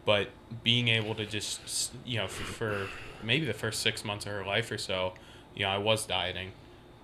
but 0.04 0.30
being 0.64 0.88
able 0.88 1.14
to 1.14 1.26
just 1.26 1.92
you 2.04 2.18
know 2.18 2.26
for, 2.26 2.44
for 2.44 2.88
maybe 3.22 3.46
the 3.46 3.54
first 3.54 3.82
six 3.82 4.04
months 4.04 4.26
of 4.26 4.32
her 4.32 4.44
life 4.44 4.70
or 4.70 4.78
so, 4.78 5.14
you 5.54 5.64
know, 5.64 5.70
I 5.70 5.78
was 5.78 6.06
dieting, 6.06 6.52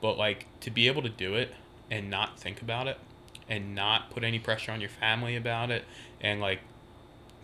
but 0.01 0.19
like 0.19 0.47
to 0.61 0.71
be 0.71 0.89
able 0.89 1.03
to 1.03 1.09
do 1.09 1.35
it 1.35 1.55
and 1.91 2.11
not 2.11 2.39
think 2.41 2.61
about 2.61 2.89
it 2.89 2.99
and 3.53 3.75
not 3.75 4.11
put 4.11 4.25
any 4.25 4.39
pressure 4.39 4.73
on 4.73 4.81
your 4.81 4.89
family 4.91 5.37
about 5.37 5.71
it 5.71 5.85
and 6.21 6.41
like 6.41 6.61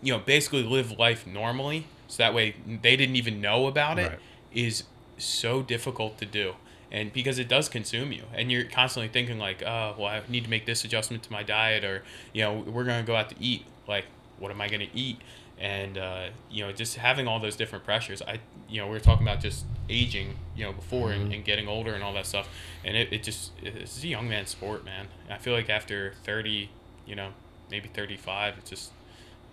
you 0.03 0.13
know 0.13 0.19
basically 0.19 0.63
live 0.63 0.91
life 0.99 1.27
normally 1.27 1.87
so 2.07 2.23
that 2.23 2.33
way 2.33 2.55
they 2.83 2.97
didn't 2.97 3.17
even 3.17 3.41
know 3.41 3.67
about 3.67 3.99
it, 3.99 4.09
Right. 4.13 4.19
is 4.53 4.85
so 5.19 5.61
difficult 5.63 6.17
to 6.19 6.25
do. 6.25 6.55
And 6.91 7.13
because 7.13 7.39
it 7.39 7.49
does 7.49 7.69
consume 7.69 8.13
you. 8.13 8.23
And 8.33 8.51
you're 8.51 8.65
constantly 8.65 9.09
thinking 9.09 9.39
like 9.39 9.63
oh 9.63 9.95
well 9.99 10.07
i 10.09 10.23
need 10.29 10.45
to 10.45 10.51
make 10.51 10.65
this 10.65 10.85
adjustment 10.85 11.23
to 11.25 11.33
my 11.33 11.43
diet 11.43 11.85
or 11.85 12.03
you 12.33 12.43
know 12.43 12.65
we're 12.75 12.85
going 12.85 13.05
to 13.05 13.07
go 13.07 13.15
out 13.15 13.29
to 13.29 13.37
eat. 13.39 13.65
Like 13.87 14.07
what 14.39 14.51
am 14.51 14.61
i 14.61 14.69
going 14.69 14.81
to 14.89 14.97
eat 14.97 15.19
and 15.61 15.99
uh, 15.99 16.27
you 16.51 16.65
know 16.65 16.73
just 16.73 16.97
having 16.97 17.27
all 17.27 17.41
those 17.41 17.57
different 17.57 17.85
pressures 17.85 18.23
i 18.23 18.39
you 18.69 18.81
know 18.81 18.87
we 18.87 18.93
were 18.93 19.01
talking 19.01 19.27
about 19.27 19.41
just 19.41 19.65
aging 19.89 20.37
you 20.57 20.65
know 20.65 20.73
before 20.73 21.11
and, 21.11 21.33
and 21.33 21.45
getting 21.45 21.67
older 21.69 21.95
and 21.95 22.03
all 22.05 22.13
that 22.13 22.27
stuff 22.27 22.49
and 22.85 22.97
it, 22.97 23.13
it 23.13 23.23
just 23.23 23.51
it's 23.63 24.03
a 24.05 24.07
young 24.09 24.29
man's 24.29 24.51
sport 24.51 24.85
man 24.85 25.09
i 25.31 25.37
feel 25.39 25.53
like 25.55 25.69
after 25.69 26.15
30 26.25 26.71
you 27.07 27.15
know 27.17 27.31
maybe 27.71 27.89
35 27.89 28.55
it's 28.59 28.71
just 28.71 28.91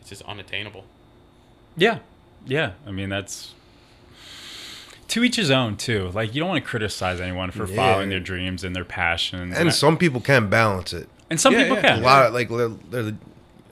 it's 0.02 0.10
just 0.10 0.22
unattainable 0.24 0.84
Yeah, 1.78 2.00
yeah. 2.46 2.74
I 2.88 2.92
mean, 2.92 3.10
that's 3.10 3.54
to 5.10 5.24
each 5.24 5.36
his 5.36 5.52
own 5.52 5.76
too. 5.78 6.10
Like 6.14 6.34
you 6.34 6.40
don't 6.42 6.50
want 6.50 6.64
to 6.64 6.70
criticize 6.70 7.20
anyone 7.22 7.52
for 7.52 7.66
Yeah. 7.68 7.76
following 7.76 8.10
their 8.10 8.20
dreams 8.20 8.64
and 8.64 8.76
their 8.76 8.86
passions. 8.86 9.58
And 9.58 9.70
I- 9.70 9.72
some 9.72 9.98
people 9.98 10.22
can 10.22 10.50
balance 10.50 10.94
it. 10.94 11.10
and 11.30 11.40
some 11.40 11.54
Yeah, 11.54 11.64
people 11.64 11.78
yeah. 11.78 11.82
can. 11.96 12.00
A 12.00 12.02
lot 12.06 12.26
of 12.28 12.34
like, 12.34 12.50
they're, 12.50 12.70
they're- 12.70 13.18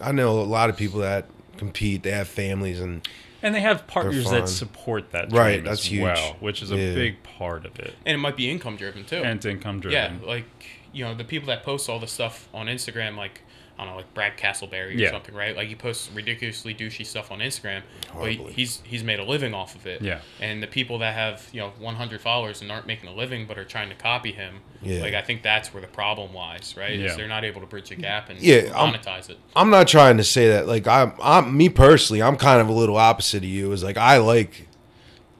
I 0.01 0.11
know 0.11 0.39
a 0.39 0.43
lot 0.43 0.69
of 0.69 0.77
people 0.77 0.99
that 1.01 1.25
compete. 1.65 2.03
They 2.03 2.11
have 2.11 2.27
families, 2.27 2.79
and 2.79 3.07
and 3.41 3.53
they 3.53 3.59
have 3.61 3.87
partners 3.87 4.29
that 4.31 4.47
support 4.47 5.11
that 5.11 5.31
Right, 5.33 5.63
that's 5.63 5.81
as 5.81 5.85
huge. 5.85 6.03
well, 6.03 6.37
which 6.39 6.61
is 6.61 6.71
a 6.71 6.77
Yeah. 6.77 6.93
big 6.93 7.23
part 7.23 7.65
of 7.65 7.77
it. 7.79 7.93
and 8.05 8.15
it 8.15 8.19
might 8.19 8.37
be 8.37 8.49
income 8.49 8.77
driven 8.77 9.03
too 9.03 9.17
And 9.17 9.35
it's 9.37 9.45
income 9.45 9.81
Yeah, 9.89 10.07
driven. 10.09 10.25
like 10.27 10.45
you 10.93 11.03
know 11.03 11.13
the 11.13 11.23
people 11.25 11.47
that 11.47 11.63
post 11.63 11.89
all 11.89 11.99
the 11.99 12.07
stuff 12.07 12.47
on 12.53 12.67
Instagram, 12.67 13.17
like 13.17 13.41
I 13.77 13.85
don't 13.85 13.91
know, 13.93 13.97
like 13.97 14.13
Brad 14.13 14.37
Castleberry 14.37 14.87
or 14.89 14.91
Yeah. 14.91 15.09
something, 15.11 15.33
right? 15.33 15.55
Like 15.57 15.67
he 15.67 15.73
posts 15.73 16.09
ridiculously 16.13 16.75
douchey 16.75 17.03
stuff 17.05 17.31
on 17.31 17.39
Instagram, 17.39 17.81
but 18.15 18.29
he- 18.31 18.43
he's 18.51 18.81
he's 18.85 19.03
made 19.03 19.19
a 19.19 19.23
living 19.23 19.53
off 19.55 19.73
of 19.75 19.87
it. 19.87 20.01
Yeah. 20.03 20.19
And 20.39 20.61
the 20.61 20.67
people 20.67 20.99
that 20.99 21.15
have 21.15 21.47
you 21.51 21.59
know 21.59 21.71
100 21.79 22.21
followers 22.21 22.61
and 22.61 22.71
aren't 22.71 22.85
making 22.85 23.09
a 23.09 23.13
living 23.13 23.47
but 23.47 23.57
are 23.57 23.65
trying 23.65 23.89
to 23.89 23.95
copy 23.95 24.31
him, 24.31 24.59
Yeah. 24.83 25.01
like 25.01 25.15
I 25.15 25.21
think 25.23 25.41
that's 25.41 25.73
where 25.73 25.81
the 25.81 25.87
problem 25.87 26.35
lies, 26.35 26.75
right? 26.77 26.97
Yeah. 26.97 27.07
Is 27.07 27.15
they're 27.17 27.27
not 27.27 27.43
able 27.43 27.61
to 27.61 27.67
bridge 27.67 27.89
the 27.89 27.95
gap 27.95 28.29
and 28.29 28.39
Yeah, 28.39 28.71
I'm- 28.75 28.93
monetize 28.93 29.29
it. 29.31 29.37
I'm 29.55 29.71
not 29.71 29.87
trying 29.87 30.17
to 30.17 30.23
say 30.23 30.49
that. 30.49 30.67
Like 30.67 30.87
I'm, 30.87 31.13
I'm 31.21 31.57
me 31.57 31.67
personally, 31.69 32.21
I'm 32.21 32.35
kind 32.37 32.61
of 32.61 32.69
a 32.69 32.73
little 32.73 32.97
opposite 32.97 33.37
of 33.43 33.49
you. 33.49 33.71
Is 33.71 33.83
like 33.83 33.97
I 33.97 34.17
like 34.17 34.67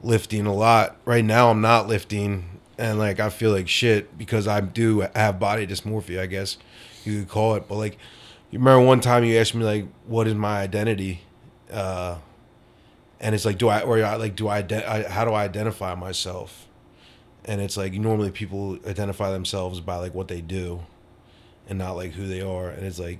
lifting 0.02 0.46
a 0.46 0.54
lot. 0.54 0.96
Right 1.04 1.24
now, 1.24 1.50
I'm 1.50 1.60
not 1.60 1.86
lifting, 1.88 2.46
and 2.78 2.98
like 2.98 3.20
I 3.20 3.30
feel 3.30 3.52
like 3.52 3.68
shit 3.68 4.18
because 4.18 4.48
I 4.48 4.60
do 4.60 5.06
have 5.14 5.38
body 5.38 5.66
dysmorphia. 5.66 6.20
I 6.20 6.26
guess 6.26 6.56
you 7.04 7.20
could 7.20 7.28
call 7.28 7.54
it. 7.54 7.68
But 7.68 7.76
like, 7.76 7.98
you 8.54 8.60
remember 8.60 8.86
one 8.86 9.00
time 9.00 9.24
you 9.24 9.36
asked 9.36 9.56
me 9.56 9.64
like, 9.64 9.88
"What 10.06 10.28
is 10.28 10.34
my 10.36 10.60
identity?" 10.60 11.22
Uh, 11.72 12.18
and 13.18 13.34
it's 13.34 13.44
like, 13.44 13.58
do 13.58 13.66
I 13.66 13.80
or 13.80 13.98
like 14.16 14.36
do 14.36 14.46
I, 14.46 14.58
I 14.58 15.08
how 15.08 15.24
do 15.24 15.32
I 15.32 15.42
identify 15.42 15.96
myself? 15.96 16.68
And 17.44 17.60
it's 17.60 17.76
like 17.76 17.94
normally 17.94 18.30
people 18.30 18.78
identify 18.86 19.32
themselves 19.32 19.80
by 19.80 19.96
like 19.96 20.14
what 20.14 20.28
they 20.28 20.40
do, 20.40 20.82
and 21.68 21.80
not 21.80 21.96
like 21.96 22.12
who 22.12 22.28
they 22.28 22.42
are. 22.42 22.68
And 22.68 22.86
it's 22.86 23.00
like 23.00 23.18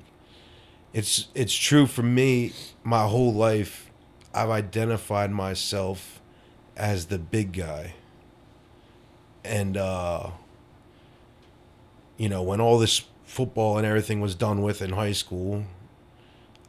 it's 0.93 1.27
it's 1.35 1.53
true 1.53 1.87
for 1.87 2.05
me 2.05 2.53
my 2.85 3.07
whole 3.09 3.35
life 3.35 3.91
i've 4.33 4.49
identified 4.49 5.31
myself 5.31 6.21
as 6.77 7.07
the 7.07 7.19
big 7.19 7.53
guy 7.53 7.95
and 9.45 9.77
uh 9.77 10.31
you 12.17 12.29
know 12.29 12.43
when 12.43 12.61
all 12.61 12.79
this 12.79 13.03
football 13.25 13.79
and 13.79 13.87
everything 13.87 14.21
was 14.21 14.35
done 14.35 14.63
with 14.63 14.81
in 14.83 14.93
high 14.93 15.13
school 15.13 15.65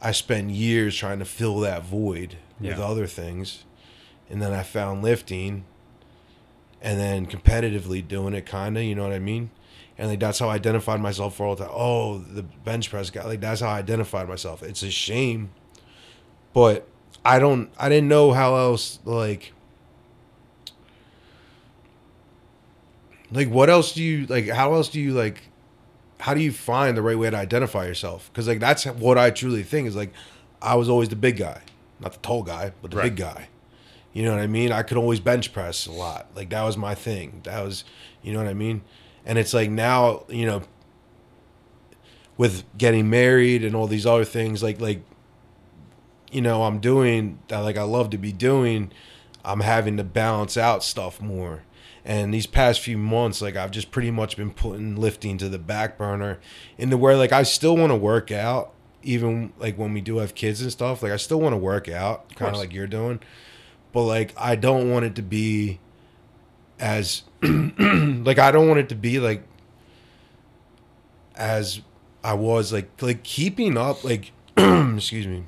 i 0.00 0.10
spent 0.10 0.50
years 0.50 0.96
trying 0.96 1.18
to 1.18 1.24
fill 1.24 1.60
that 1.60 1.84
void 1.84 2.36
with 2.60 2.78
other 2.78 3.06
things 3.06 3.64
and 4.30 4.40
then 4.40 4.52
i 4.52 4.62
found 4.62 5.02
lifting 5.02 5.64
and 6.80 6.98
then 6.98 7.26
competitively 7.26 8.06
doing 8.06 8.34
it 8.34 8.46
kind 8.46 8.76
of 8.76 8.82
you 8.82 8.94
know 8.94 9.02
what 9.02 9.12
i 9.12 9.18
mean 9.18 9.50
and 9.98 10.08
like 10.08 10.20
that's 10.20 10.38
how 10.38 10.48
I 10.48 10.54
identified 10.54 11.00
myself 11.00 11.36
for 11.36 11.46
all 11.46 11.56
the 11.56 11.64
time. 11.64 11.74
Oh, 11.74 12.18
the 12.18 12.42
bench 12.42 12.90
press 12.90 13.10
guy. 13.10 13.24
Like 13.24 13.40
that's 13.40 13.60
how 13.60 13.68
I 13.68 13.78
identified 13.78 14.28
myself. 14.28 14.62
It's 14.62 14.82
a 14.82 14.90
shame, 14.90 15.50
but 16.52 16.86
I 17.24 17.38
don't. 17.38 17.70
I 17.78 17.88
didn't 17.88 18.08
know 18.08 18.32
how 18.32 18.56
else. 18.56 18.98
Like, 19.04 19.52
like 23.30 23.48
what 23.48 23.70
else 23.70 23.92
do 23.94 24.02
you 24.02 24.26
like? 24.26 24.48
How 24.48 24.74
else 24.74 24.88
do 24.90 25.00
you 25.00 25.12
like? 25.12 25.42
How 26.20 26.34
do 26.34 26.40
you 26.40 26.52
find 26.52 26.96
the 26.96 27.02
right 27.02 27.18
way 27.18 27.28
to 27.30 27.36
identify 27.36 27.84
yourself? 27.86 28.30
Because 28.32 28.48
like 28.48 28.60
that's 28.60 28.84
what 28.84 29.18
I 29.18 29.30
truly 29.30 29.62
think 29.62 29.88
is 29.88 29.96
like. 29.96 30.12
I 30.62 30.74
was 30.74 30.88
always 30.88 31.10
the 31.10 31.16
big 31.16 31.36
guy, 31.36 31.60
not 32.00 32.14
the 32.14 32.18
tall 32.20 32.42
guy, 32.42 32.72
but 32.80 32.90
the 32.90 32.96
Right. 32.96 33.04
big 33.04 33.16
guy. 33.16 33.48
You 34.14 34.24
know 34.24 34.30
what 34.30 34.40
I 34.40 34.46
mean? 34.46 34.72
I 34.72 34.82
could 34.82 34.96
always 34.96 35.20
bench 35.20 35.52
press 35.52 35.86
a 35.86 35.92
lot. 35.92 36.28
Like 36.34 36.48
that 36.48 36.62
was 36.62 36.78
my 36.78 36.94
thing. 36.94 37.42
That 37.44 37.62
was, 37.62 37.84
you 38.22 38.32
know 38.32 38.38
what 38.38 38.48
I 38.48 38.54
mean? 38.54 38.80
And 39.26 39.38
it's 39.38 39.52
like 39.52 39.68
now, 39.70 40.24
you 40.28 40.46
know, 40.46 40.62
with 42.38 42.64
getting 42.78 43.08
married 43.10 43.64
and 43.64 43.74
all 43.76 43.86
these 43.86 44.06
other 44.06 44.24
things, 44.24 44.62
like 44.62 44.80
like, 44.80 45.02
you 46.32 46.40
know, 46.40 46.64
I'm 46.64 46.78
doing 46.80 47.38
that. 47.48 47.58
Like 47.60 47.76
I 47.76 47.82
love 47.82 48.10
to 48.10 48.18
be 48.18 48.32
doing. 48.32 48.90
I'm 49.44 49.60
having 49.60 49.96
to 49.98 50.04
balance 50.04 50.56
out 50.56 50.82
stuff 50.82 51.20
more. 51.20 51.62
And 52.06 52.32
these 52.32 52.46
past 52.46 52.80
few 52.80 52.96
months, 52.96 53.42
like 53.42 53.56
I've 53.56 53.72
just 53.72 53.90
pretty 53.90 54.12
much 54.12 54.36
been 54.36 54.52
putting 54.52 54.94
lifting 54.94 55.38
to 55.38 55.48
the 55.48 55.58
back 55.58 55.98
burner, 55.98 56.38
into 56.78 56.96
where 56.96 57.16
like 57.16 57.32
I 57.32 57.42
still 57.42 57.76
want 57.76 57.90
to 57.90 57.96
work 57.96 58.30
out, 58.30 58.72
even 59.02 59.52
like 59.58 59.76
when 59.76 59.92
we 59.92 60.00
do 60.00 60.18
have 60.18 60.36
kids 60.36 60.62
and 60.62 60.70
stuff. 60.70 61.02
Like 61.02 61.10
I 61.10 61.16
still 61.16 61.40
want 61.40 61.54
to 61.54 61.58
work 61.58 61.88
out, 61.88 62.32
kind 62.36 62.54
of 62.54 62.60
like 62.60 62.72
you're 62.72 62.86
doing, 62.86 63.18
but 63.92 64.02
like 64.02 64.32
I 64.38 64.54
don't 64.54 64.88
want 64.88 65.04
it 65.04 65.16
to 65.16 65.22
be 65.22 65.80
as 66.78 67.24
like 67.42 68.38
I 68.38 68.52
don't 68.52 68.68
want 68.68 68.78
it 68.78 68.88
to 68.90 68.94
be 68.94 69.18
like 69.18 69.42
as 71.34 71.80
I 72.22 72.34
was 72.34 72.72
like 72.72 73.02
like 73.02 73.24
keeping 73.24 73.76
up 73.76 74.04
like 74.04 74.30
excuse 74.56 75.26
me 75.26 75.44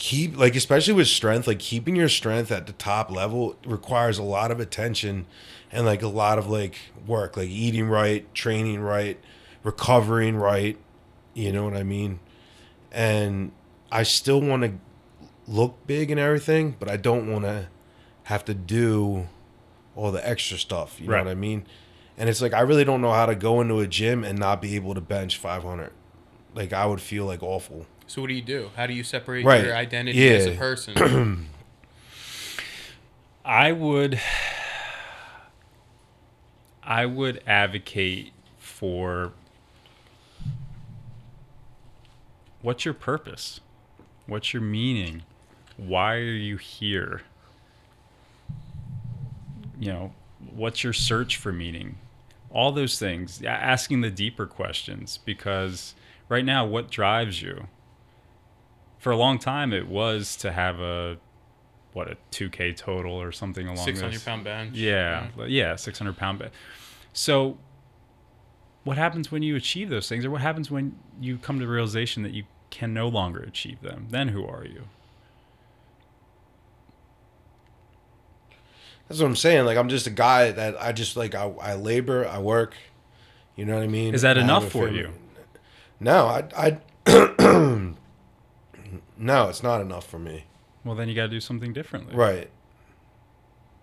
keep 0.00 0.34
like 0.34 0.56
especially 0.56 0.94
with 0.94 1.06
strength 1.06 1.46
like 1.46 1.58
keeping 1.58 1.94
your 1.94 2.08
strength 2.08 2.50
at 2.50 2.66
the 2.66 2.72
top 2.72 3.10
level 3.10 3.54
requires 3.66 4.16
a 4.16 4.22
lot 4.22 4.50
of 4.50 4.58
attention 4.58 5.26
and 5.70 5.84
like 5.84 6.00
a 6.00 6.08
lot 6.08 6.38
of 6.38 6.48
like 6.48 6.78
work 7.06 7.36
like 7.36 7.50
eating 7.50 7.86
right 7.86 8.34
training 8.34 8.80
right 8.80 9.20
recovering 9.62 10.36
right 10.36 10.78
you 11.34 11.52
know 11.52 11.64
what 11.64 11.76
i 11.76 11.82
mean? 11.82 12.18
And 12.90 13.52
i 13.92 14.02
still 14.02 14.40
want 14.40 14.62
to 14.62 14.72
look 15.46 15.76
big 15.86 16.10
and 16.10 16.18
everything 16.18 16.76
but 16.80 16.88
i 16.88 16.96
don't 16.96 17.30
want 17.30 17.44
to 17.44 17.68
have 18.24 18.42
to 18.46 18.54
do 18.54 19.28
all 19.94 20.10
the 20.10 20.26
extra 20.26 20.56
stuff 20.56 20.98
you 20.98 21.08
know 21.08 21.18
what 21.18 21.28
i 21.28 21.34
mean? 21.34 21.66
And 22.16 22.30
it's 22.30 22.40
like 22.40 22.54
i 22.54 22.60
really 22.60 22.84
don't 22.84 23.02
know 23.02 23.12
how 23.12 23.26
to 23.26 23.34
go 23.34 23.60
into 23.60 23.80
a 23.80 23.86
gym 23.86 24.24
and 24.24 24.38
not 24.38 24.62
be 24.62 24.76
able 24.76 24.94
to 24.94 25.02
bench 25.02 25.36
500 25.36 25.92
like 26.54 26.72
i 26.72 26.86
would 26.86 27.02
feel 27.02 27.26
like 27.26 27.42
awful 27.42 27.84
So 28.10 28.22
what 28.22 28.26
do 28.26 28.34
you 28.34 28.42
do? 28.42 28.72
How 28.74 28.88
do 28.88 28.92
you 28.92 29.04
separate 29.04 29.46
Right. 29.46 29.62
your 29.64 29.76
identity 29.76 30.28
as 30.30 30.44
a 30.44 30.56
person? 30.56 31.46
I 33.44 33.70
would 33.70 34.20
I 36.82 37.06
would 37.06 37.40
advocate 37.46 38.32
for 38.58 39.30
what's 42.62 42.84
your 42.84 42.94
purpose? 42.94 43.60
What's 44.26 44.52
your 44.52 44.62
meaning? 44.62 45.22
Why 45.76 46.16
are 46.16 46.24
you 46.24 46.56
here? 46.56 47.22
You 49.78 49.92
know, 49.92 50.14
what's 50.52 50.82
your 50.82 50.92
search 50.92 51.36
for 51.36 51.52
meaning? 51.52 51.94
All 52.50 52.72
those 52.72 52.98
things, 52.98 53.40
asking 53.44 54.00
the 54.00 54.10
deeper 54.10 54.46
questions 54.46 55.20
because 55.24 55.94
right 56.28 56.44
now 56.44 56.66
what 56.66 56.90
drives 56.90 57.40
you? 57.40 57.68
For 59.00 59.10
a 59.10 59.16
long 59.16 59.38
time 59.40 59.72
it 59.72 59.88
was 59.88 60.36
to 60.36 60.52
have 60.52 60.78
a 60.78 61.16
what 61.92 62.06
a 62.08 62.16
2K 62.30 62.76
total 62.76 63.12
or 63.20 63.32
something 63.32 63.66
along 63.66 63.84
Six 63.84 64.00
hundred 64.00 64.14
those. 64.16 64.22
pound 64.24 64.44
bench. 64.44 64.76
Yeah, 64.76 65.26
li- 65.36 65.48
yeah, 65.50 65.74
600 65.74 66.16
pound 66.16 66.38
bench 66.38 66.52
So, 67.12 67.58
what 68.84 68.96
happens 68.96 69.32
when 69.32 69.42
you 69.42 69.56
achieve 69.56 69.88
those 69.90 70.08
things, 70.08 70.24
or 70.24 70.30
what 70.30 70.40
happens 70.40 70.70
when 70.70 70.96
you 71.20 71.36
come 71.38 71.58
to 71.58 71.66
the 71.66 71.70
realization 71.72 72.22
that 72.22 72.32
you 72.32 72.44
can 72.70 72.94
no 72.94 73.08
longer 73.08 73.40
achieve 73.40 73.80
them? 73.82 74.06
Then 74.10 74.28
who 74.28 74.46
are 74.46 74.64
you? 74.64 74.84
That's 79.08 79.20
what 79.20 79.26
I'm 79.26 79.36
saying. 79.36 79.64
Like 79.66 79.76
I'm 79.76 79.88
just 79.88 80.06
a 80.06 80.10
guy 80.10 80.52
that 80.52 80.80
I 80.80 80.92
just 80.92 81.16
like 81.16 81.34
I, 81.34 81.46
I 81.60 81.74
labor, 81.74 82.26
I 82.28 82.38
work. 82.38 82.74
You 83.56 83.64
know 83.64 83.74
what 83.74 83.82
I 83.82 83.88
mean? 83.88 84.14
Is 84.14 84.22
that 84.22 84.38
I 84.38 84.42
enough 84.42 84.68
for 84.70 84.84
family. 84.86 85.00
you? 85.00 85.10
No, 85.98 86.26
I 86.26 86.44
I 86.56 86.78
No, 89.20 89.48
it's 89.48 89.62
not 89.62 89.80
enough 89.80 90.06
for 90.06 90.18
me. 90.18 90.44
Well, 90.84 90.94
then 90.96 91.08
you 91.08 91.14
got 91.14 91.24
to 91.24 91.28
do 91.28 91.40
something 91.40 91.72
differently. 91.72 92.16
Right. 92.16 92.50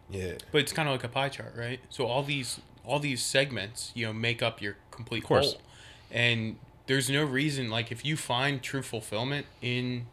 Yeah. 0.09 0.33
But 0.51 0.61
it's 0.61 0.73
kind 0.73 0.89
of 0.89 0.93
like 0.93 1.03
a 1.03 1.09
pie 1.09 1.29
chart, 1.29 1.53
right? 1.55 1.79
So 1.89 2.05
all 2.07 2.23
these 2.23 2.59
all 2.83 2.99
these 2.99 3.21
segments, 3.21 3.91
you 3.93 4.05
know, 4.05 4.13
make 4.13 4.41
up 4.41 4.61
your 4.61 4.77
complete 4.91 5.23
Of 5.23 5.27
course. 5.27 5.51
whole. 5.53 5.61
And 6.09 6.57
there's 6.87 7.09
no 7.09 7.23
reason 7.25 7.69
like 7.69 7.91
if 7.91 8.05
you 8.05 8.15
find 8.15 8.63
true 8.63 8.81
fulfillment 8.81 9.45
in, 9.61 10.07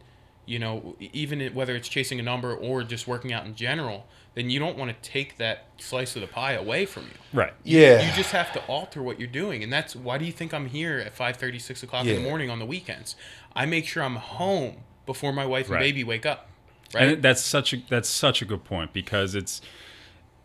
you 0.45 0.59
know, 0.59 0.95
even 0.99 1.41
whether 1.53 1.75
it's 1.75 1.87
chasing 1.87 2.19
a 2.19 2.23
number 2.23 2.53
or 2.53 2.83
just 2.83 3.07
working 3.07 3.31
out 3.31 3.45
in 3.45 3.55
general, 3.55 4.05
then 4.33 4.49
you 4.49 4.59
don't 4.59 4.77
want 4.77 4.91
to 4.91 5.09
take 5.09 5.37
that 5.37 5.67
slice 5.77 6.15
of 6.17 6.21
the 6.21 6.27
pie 6.27 6.51
away 6.51 6.85
from 6.85 7.03
you. 7.03 7.17
Right. 7.31 7.53
Yeah. 7.63 8.05
You 8.05 8.13
just 8.13 8.31
have 8.31 8.51
to 8.51 8.59
alter 8.65 9.01
what 9.01 9.17
you're 9.17 9.29
doing, 9.29 9.63
and 9.63 9.71
that's 9.71 9.95
why 9.95 10.17
do 10.17 10.25
you 10.25 10.33
think 10.33 10.53
I'm 10.53 10.67
here 10.67 10.99
at 10.99 11.15
5:30, 11.17 11.61
6 11.61 11.83
o'clock 11.83 12.05
in 12.05 12.15
the 12.21 12.29
morning 12.29 12.49
on 12.49 12.59
the 12.59 12.65
weekends? 12.65 13.15
I 13.55 13.65
make 13.65 13.87
sure 13.87 14.03
I'm 14.03 14.17
home 14.17 14.83
before 15.05 15.33
my 15.33 15.45
wife 15.45 15.65
and 15.67 15.75
Right. 15.75 15.81
baby 15.81 16.03
wake 16.03 16.25
up. 16.25 16.49
Right? 16.93 17.09
And 17.09 17.23
that's 17.23 17.41
such 17.41 17.73
a 17.73 17.77
that's 17.89 18.09
such 18.09 18.41
a 18.41 18.45
good 18.45 18.63
point 18.63 18.93
because 18.93 19.35
it's 19.35 19.61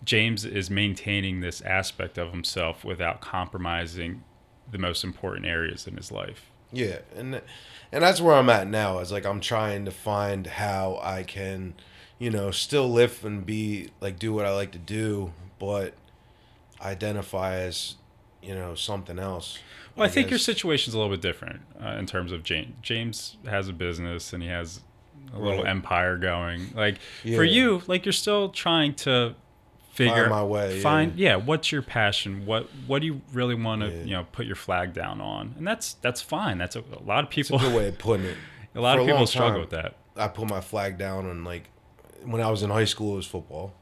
James 0.05 0.45
is 0.45 0.71
maintaining 0.71 1.41
this 1.41 1.61
aspect 1.61 2.17
of 2.19 2.31
himself 2.33 2.85
without 2.85 3.21
compromising 3.21 4.25
the 4.71 4.79
most 4.79 5.05
important 5.05 5.47
areas 5.47 5.87
in 5.87 5.97
his 5.97 6.11
life. 6.11 6.47
Yeah, 6.73 7.01
and 7.17 7.43
and 7.93 8.03
that's 8.03 8.21
where 8.21 8.35
I'm 8.37 8.49
at 8.49 8.69
now. 8.69 8.99
Is 9.01 9.13
like 9.13 9.27
I'm 9.27 9.41
trying 9.41 9.85
to 9.85 9.91
find 9.91 10.47
how 10.47 10.99
I 11.03 11.25
can, 11.25 11.75
you 12.19 12.31
know, 12.31 12.51
still 12.51 12.91
live 12.91 13.25
and 13.25 13.45
be 13.45 13.91
like 14.01 14.19
do 14.19 14.33
what 14.33 14.47
I 14.47 14.53
like 14.55 14.73
to 14.73 14.79
do, 14.79 15.33
but 15.59 15.95
identify 16.81 17.57
as, 17.57 17.97
you 18.43 18.55
know, 18.55 18.75
something 18.75 19.19
else. 19.19 19.59
Well, 19.97 20.07
I, 20.07 20.11
think 20.11 20.31
your 20.31 20.39
situation's 20.39 20.95
a 20.95 20.99
little 20.99 21.13
bit 21.13 21.21
different 21.21 21.61
uh, 21.83 21.97
in 21.99 22.07
terms 22.07 22.33
of 22.33 22.43
James. 22.43 22.75
James 22.83 23.37
has 23.47 23.69
a 23.69 23.73
business 23.73 24.33
and 24.33 24.43
he 24.43 24.49
has 24.49 24.81
a 25.35 25.39
little 25.39 25.63
Right. 25.63 25.71
empire 25.71 26.17
going. 26.17 26.73
Like 26.75 26.99
Yeah. 27.25 27.37
for 27.37 27.45
you, 27.45 27.83
like 27.87 28.05
you're 28.07 28.13
still 28.13 28.49
trying 28.49 28.95
to 28.95 29.35
figure 29.93 30.29
my 30.31 30.43
way, 30.43 30.81
Find 30.81 31.19
yeah. 31.19 31.37
what's 31.37 31.71
your 31.73 31.83
passion? 31.83 32.47
What 32.47 32.69
what 32.87 33.01
do 33.01 33.07
you 33.07 33.21
really 33.33 33.55
want 33.55 33.83
to 33.83 33.89
Yeah. 33.91 34.03
you 34.05 34.11
know 34.13 34.27
put 34.33 34.47
your 34.47 34.57
flag 34.57 34.93
down 34.95 35.21
on? 35.21 35.55
And 35.59 35.67
that's 35.67 35.95
that's 35.95 36.23
fine. 36.23 36.59
That's 36.59 36.77
a, 36.77 36.81
a 36.81 37.03
lot 37.05 37.25
of 37.25 37.37
It's 37.37 37.51
a 37.51 37.53
people. 37.53 37.59
good 37.59 37.75
way 37.77 37.89
of 37.89 37.99
putting 37.99 38.27
it. 38.27 38.37
a 38.75 38.81
lot 38.81 38.97
For 38.97 39.03
of 39.03 39.07
people 39.09 39.27
struggle 39.27 39.53
time. 39.53 39.61
with 39.61 39.71
that. 39.71 39.97
I 40.17 40.29
put 40.29 40.49
my 40.49 40.61
flag 40.61 40.97
down 40.99 41.29
on 41.29 41.45
like 41.45 41.69
when 42.25 42.41
I 42.41 42.51
was 42.51 42.63
in 42.63 42.71
high 42.71 42.85
school 42.85 43.15
it 43.15 43.17
was 43.17 43.27
football. 43.27 43.75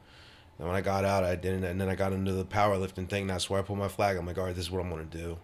And 0.57 0.67
when 0.67 0.75
I 0.75 0.81
got 0.81 1.05
out 1.05 1.23
I 1.23 1.35
didn't 1.35 1.63
and 1.63 1.79
then 1.79 1.87
I 1.89 1.95
got 1.95 2.11
into 2.13 2.33
the 2.33 2.43
powerlifting 2.45 3.07
thing, 3.07 3.27
that's 3.27 3.49
where 3.49 3.59
I 3.59 3.63
put 3.63 3.77
my 3.77 3.87
flag. 3.87 4.17
I'm 4.17 4.25
like, 4.25 4.37
all 4.37 4.45
right, 4.45 4.55
this 4.55 4.65
is 4.65 4.71
what 4.71 4.81
I'm 4.83 4.89
gonna 4.89 5.05
do. 5.05 5.37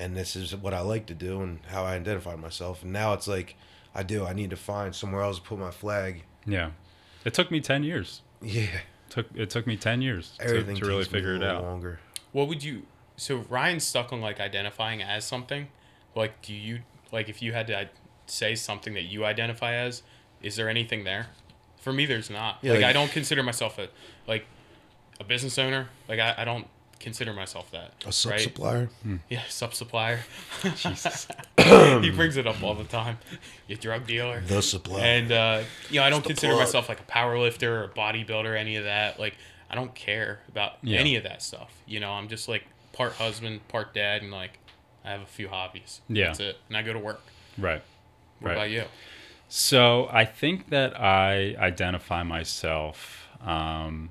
And 0.00 0.16
this 0.16 0.34
is 0.34 0.56
what 0.56 0.72
I 0.74 0.80
like 0.80 1.06
to 1.06 1.14
do 1.14 1.42
and 1.42 1.60
how 1.68 1.84
I 1.84 1.94
identified 1.94 2.38
myself. 2.40 2.82
And 2.82 2.92
now 2.92 3.12
it's 3.12 3.28
like 3.28 3.56
I 3.94 4.02
do. 4.02 4.24
I 4.24 4.32
need 4.32 4.50
to 4.50 4.56
find 4.56 4.94
somewhere 4.94 5.22
else 5.22 5.36
to 5.36 5.42
put 5.42 5.58
my 5.58 5.70
flag. 5.70 6.24
Yeah, 6.46 6.70
it 7.24 7.34
took 7.34 7.50
me 7.50 7.60
ten 7.60 7.82
years. 7.84 8.22
Yeah. 8.42 8.66
took 9.10 9.26
it 9.34 9.50
took 9.50 9.66
me 9.66 9.76
ten 9.76 10.00
years 10.00 10.32
to, 10.38 10.44
Everything 10.44 10.76
to 10.76 10.84
really 10.86 11.02
takes 11.04 11.12
me 11.12 11.18
a 11.18 11.22
figure 11.22 11.34
it 11.36 11.42
out. 11.44 11.62
longer. 11.62 12.00
What 12.32 12.48
would 12.48 12.64
you? 12.64 12.82
So 13.16 13.44
Ryan's 13.50 13.84
stuck 13.84 14.12
on 14.12 14.20
like 14.22 14.40
identifying 14.40 15.02
as 15.02 15.24
something. 15.26 15.68
Like, 16.14 16.40
do 16.42 16.54
you 16.54 16.80
like 17.12 17.28
if 17.28 17.42
you 17.42 17.52
had 17.52 17.66
to 17.66 17.90
say 18.26 18.54
something 18.54 18.94
that 18.94 19.02
you 19.02 19.24
identify 19.26 19.74
as? 19.74 20.02
Is 20.42 20.56
there 20.56 20.68
anything 20.70 21.04
there? 21.04 21.26
For 21.82 21.92
me, 21.92 22.06
there's 22.06 22.30
not. 22.30 22.58
Yeah, 22.62 22.72
like, 22.72 22.80
like- 22.82 22.90
I 22.90 22.92
don't 22.94 23.10
consider 23.10 23.42
myself 23.42 23.78
a 23.78 23.88
like 24.26 24.46
a 25.18 25.24
business 25.24 25.58
owner. 25.58 25.88
Like 26.08 26.20
I, 26.20 26.34
I 26.38 26.44
don't 26.44 26.66
consider 27.00 27.32
myself 27.32 27.70
that. 27.72 27.92
A 28.06 28.12
sub 28.12 28.32
right? 28.32 28.40
supplier. 28.40 28.88
Yeah, 29.28 29.42
sub 29.48 29.74
supplier. 29.74 30.20
Jesus. 30.76 31.26
he 31.58 32.10
brings 32.10 32.36
it 32.36 32.46
up 32.46 32.62
all 32.62 32.74
the 32.74 32.84
time. 32.84 33.18
You 33.66 33.74
drug 33.76 34.06
dealer. 34.06 34.40
The 34.46 34.62
supplier. 34.62 35.02
And 35.02 35.32
uh, 35.32 35.62
you 35.90 35.98
know, 36.00 36.06
I 36.06 36.10
don't 36.10 36.24
consider 36.24 36.52
plug. 36.52 36.66
myself 36.66 36.88
like 36.88 37.00
a 37.00 37.04
power 37.04 37.38
lifter 37.38 37.80
or 37.80 37.84
a 37.84 37.88
bodybuilder, 37.88 38.56
any 38.56 38.76
of 38.76 38.84
that. 38.84 39.18
Like, 39.18 39.34
I 39.68 39.74
don't 39.74 39.94
care 39.94 40.40
about 40.48 40.74
Yeah. 40.82 40.98
any 41.00 41.16
of 41.16 41.24
that 41.24 41.42
stuff. 41.42 41.72
You 41.86 41.98
know, 42.00 42.12
I'm 42.12 42.28
just 42.28 42.48
like 42.48 42.64
part 42.92 43.12
husband, 43.14 43.66
part 43.68 43.92
dad, 43.94 44.22
and 44.22 44.30
like 44.30 44.58
I 45.04 45.10
have 45.10 45.22
a 45.22 45.26
few 45.26 45.48
hobbies. 45.48 46.00
Yeah. 46.08 46.26
that's 46.26 46.40
it. 46.40 46.56
And 46.68 46.76
I 46.76 46.82
go 46.82 46.92
to 46.92 46.98
work. 46.98 47.20
Right. 47.58 47.82
What 48.40 48.48
Right. 48.50 48.56
about 48.56 48.70
you? 48.70 48.84
So 49.48 50.08
I 50.12 50.24
think 50.26 50.68
that 50.70 51.00
I 51.00 51.56
identify 51.58 52.22
myself 52.22 53.26
um, 53.44 54.10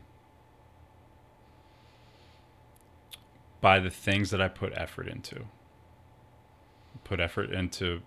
by 3.61 3.79
the 3.79 3.89
things 3.89 4.29
that 4.31 4.41
I 4.41 4.47
put 4.47 4.73
effort 4.75 5.07
into. 5.07 5.45
Put 7.03 7.19
effort 7.19 7.51
into 7.51 8.01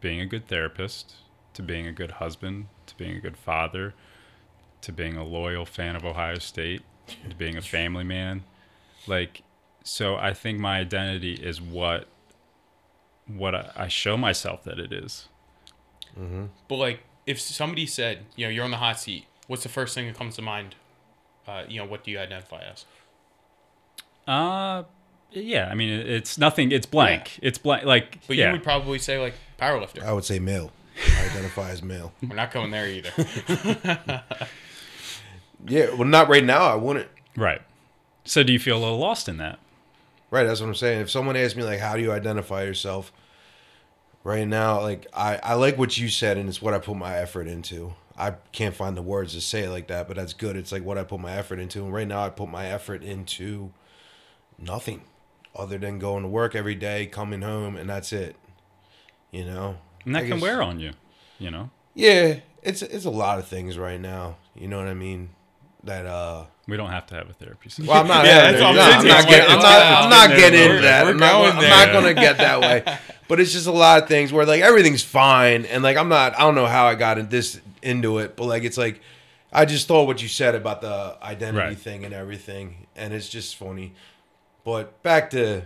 being 0.00 0.20
a 0.20 0.26
good 0.26 0.48
therapist, 0.48 1.14
to 1.54 1.62
being 1.62 1.86
a 1.86 1.92
good 1.92 2.12
husband, 2.12 2.66
to 2.86 2.96
being 2.96 3.16
a 3.16 3.20
good 3.20 3.36
father, 3.36 3.94
to 4.82 4.92
being 4.92 5.16
a 5.16 5.24
loyal 5.24 5.64
fan 5.64 5.96
of 5.96 6.04
Ohio 6.04 6.38
State, 6.38 6.82
to 7.28 7.36
being 7.36 7.56
a 7.56 7.62
family 7.62 8.04
man. 8.04 8.44
Like, 9.06 9.42
so 9.82 10.16
I 10.16 10.32
think 10.34 10.58
my 10.58 10.78
identity 10.78 11.34
is 11.34 11.60
what 11.60 12.08
what 13.26 13.54
I, 13.54 13.70
I 13.74 13.88
show 13.88 14.16
myself 14.18 14.64
that 14.64 14.78
it 14.78 14.92
is. 14.92 15.28
But 16.68 16.76
like, 16.76 17.00
if 17.26 17.40
somebody 17.40 17.86
said, 17.86 18.26
you 18.36 18.46
know, 18.46 18.50
you're 18.50 18.64
on 18.64 18.70
the 18.70 18.76
hot 18.76 19.00
seat, 19.00 19.24
what's 19.46 19.62
the 19.62 19.70
first 19.70 19.94
thing 19.94 20.06
that 20.06 20.16
comes 20.16 20.36
to 20.36 20.42
mind? 20.42 20.74
Uh, 21.46 21.64
you 21.68 21.78
know, 21.78 21.86
what 21.86 22.04
do 22.04 22.10
you 22.10 22.18
identify 22.18 22.60
as? 22.62 22.84
Uh, 24.26 24.84
yeah. 25.30 25.68
I 25.70 25.74
mean, 25.74 25.90
it's 25.90 26.38
nothing. 26.38 26.72
It's 26.72 26.86
blank. 26.86 27.38
It's 27.42 27.58
blank. 27.58 27.84
Like, 27.84 28.18
But 28.26 28.36
yeah, 28.36 28.46
you 28.46 28.52
would 28.52 28.62
probably 28.62 28.98
say 28.98 29.18
like 29.20 29.34
powerlifter. 29.58 30.02
I 30.02 30.12
would 30.12 30.24
say 30.24 30.38
male. 30.38 30.70
I 31.18 31.26
identify 31.26 31.70
as 31.70 31.82
male. 31.82 32.12
We're 32.22 32.36
not 32.36 32.52
going 32.52 32.70
there 32.70 32.86
either. 32.88 33.10
Yeah, 35.66 35.94
well, 35.94 36.04
not 36.04 36.28
right 36.28 36.44
now. 36.44 36.62
I 36.64 36.74
wouldn't. 36.74 37.08
right. 37.36 37.62
So, 38.26 38.42
do 38.42 38.52
you 38.52 38.58
feel 38.58 38.78
a 38.78 38.80
little 38.80 38.98
lost 38.98 39.28
in 39.28 39.36
that? 39.38 39.58
Right, 40.30 40.44
that's 40.44 40.60
what 40.60 40.66
I'm 40.66 40.74
saying. 40.74 41.00
If 41.00 41.10
someone 41.10 41.36
asks 41.36 41.56
me 41.56 41.62
like, 41.62 41.78
"How 41.78 41.96
do 41.96 42.02
you 42.02 42.12
identify 42.12 42.62
yourself?" 42.64 43.12
Right 44.24 44.48
now, 44.48 44.80
like 44.80 45.06
I, 45.12 45.38
I 45.42 45.54
like 45.54 45.76
what 45.78 45.96
you 45.98 46.08
said, 46.08 46.38
and 46.38 46.48
it's 46.48 46.62
what 46.62 46.72
I 46.74 46.78
put 46.78 46.96
my 46.96 47.16
effort 47.16 47.46
into. 47.46 47.94
I 48.16 48.32
can't 48.52 48.74
find 48.74 48.96
the 48.96 49.02
words 49.02 49.34
to 49.34 49.40
say 49.40 49.64
it 49.64 49.70
like 49.70 49.88
that, 49.88 50.06
but 50.06 50.16
that's 50.16 50.32
good. 50.32 50.56
It's 50.56 50.72
like 50.72 50.84
what 50.84 50.96
I 50.96 51.04
put 51.04 51.20
my 51.20 51.32
effort 51.32 51.58
into, 51.58 51.84
and 51.84 51.92
right 51.92 52.08
now 52.08 52.24
I 52.24 52.30
put 52.30 52.48
my 52.48 52.66
effort 52.66 53.02
into 53.02 53.72
nothing 54.58 55.02
other 55.56 55.78
than 55.78 55.98
going 55.98 56.22
to 56.22 56.28
work 56.28 56.54
every 56.54 56.74
day, 56.74 57.06
coming 57.06 57.42
home, 57.42 57.76
and 57.76 57.88
that's 57.88 58.12
it. 58.12 58.36
You 59.30 59.44
know, 59.44 59.76
And 60.04 60.14
that 60.14 60.24
I 60.24 60.28
can 60.28 60.40
wear 60.40 60.62
on 60.62 60.78
you. 60.80 60.92
You 61.38 61.50
know, 61.50 61.70
Yeah, 61.94 62.40
it's 62.62 62.82
it's 62.82 63.04
a 63.04 63.10
lot 63.10 63.38
of 63.38 63.46
things 63.48 63.76
right 63.76 64.00
now. 64.00 64.36
You 64.54 64.68
know 64.68 64.78
what 64.78 64.86
I 64.88 64.94
mean? 64.94 65.30
That 65.82 66.06
uh. 66.06 66.44
we 66.68 66.76
don't 66.76 66.90
have 66.90 67.06
to 67.08 67.14
have 67.16 67.28
a 67.28 67.32
therapy 67.34 67.68
session. 67.68 67.86
Well, 67.86 68.00
I'm 68.00 68.06
not. 68.08 68.24
Yeah, 68.26 68.50
yeah, 68.50 68.52
that's 68.52 68.62
what 68.62 68.70
I'm 68.70 68.74
no. 68.76 68.82
I'm 68.82 69.06
not 69.06 69.18
It's 69.18 69.26
getting. 69.26 69.50
I'm 69.52 69.58
not. 69.58 70.02
I'm 70.04 70.10
not 70.10 70.28
getting 70.30 70.60
into 70.70 70.82
that. 70.82 71.06
I'm 71.06 71.16
not. 71.18 71.54
I'm 71.56 71.68
not 71.68 71.92
going 71.92 72.14
to 72.14 72.20
get 72.20 72.38
that 72.38 72.60
way. 72.60 72.98
But 73.26 73.40
it's 73.40 73.52
just 73.52 73.66
a 73.66 73.72
lot 73.72 74.02
of 74.02 74.06
things 74.08 74.34
where 74.34 74.44
like 74.44 74.60
everything's 74.60 75.02
fine, 75.02 75.64
and 75.64 75.82
like 75.82 75.96
I'm 75.96 76.10
not. 76.10 76.34
I 76.36 76.40
don't 76.40 76.54
know 76.54 76.66
how 76.66 76.84
I 76.86 76.94
got 76.94 77.16
in 77.18 77.30
this 77.30 77.58
into 77.82 78.18
it, 78.18 78.36
but 78.36 78.44
like 78.44 78.64
it's 78.64 78.76
like 78.76 79.00
I 79.50 79.64
just 79.64 79.88
thought 79.88 80.06
what 80.06 80.20
you 80.20 80.28
said 80.28 80.54
about 80.54 80.82
the 80.82 81.16
identity 81.22 81.68
Right. 81.68 81.78
thing 81.78 82.04
and 82.04 82.12
everything, 82.12 82.86
and 82.94 83.14
it's 83.14 83.30
just 83.30 83.56
funny. 83.56 83.94
But 84.64 85.02
back 85.02 85.30
to 85.30 85.62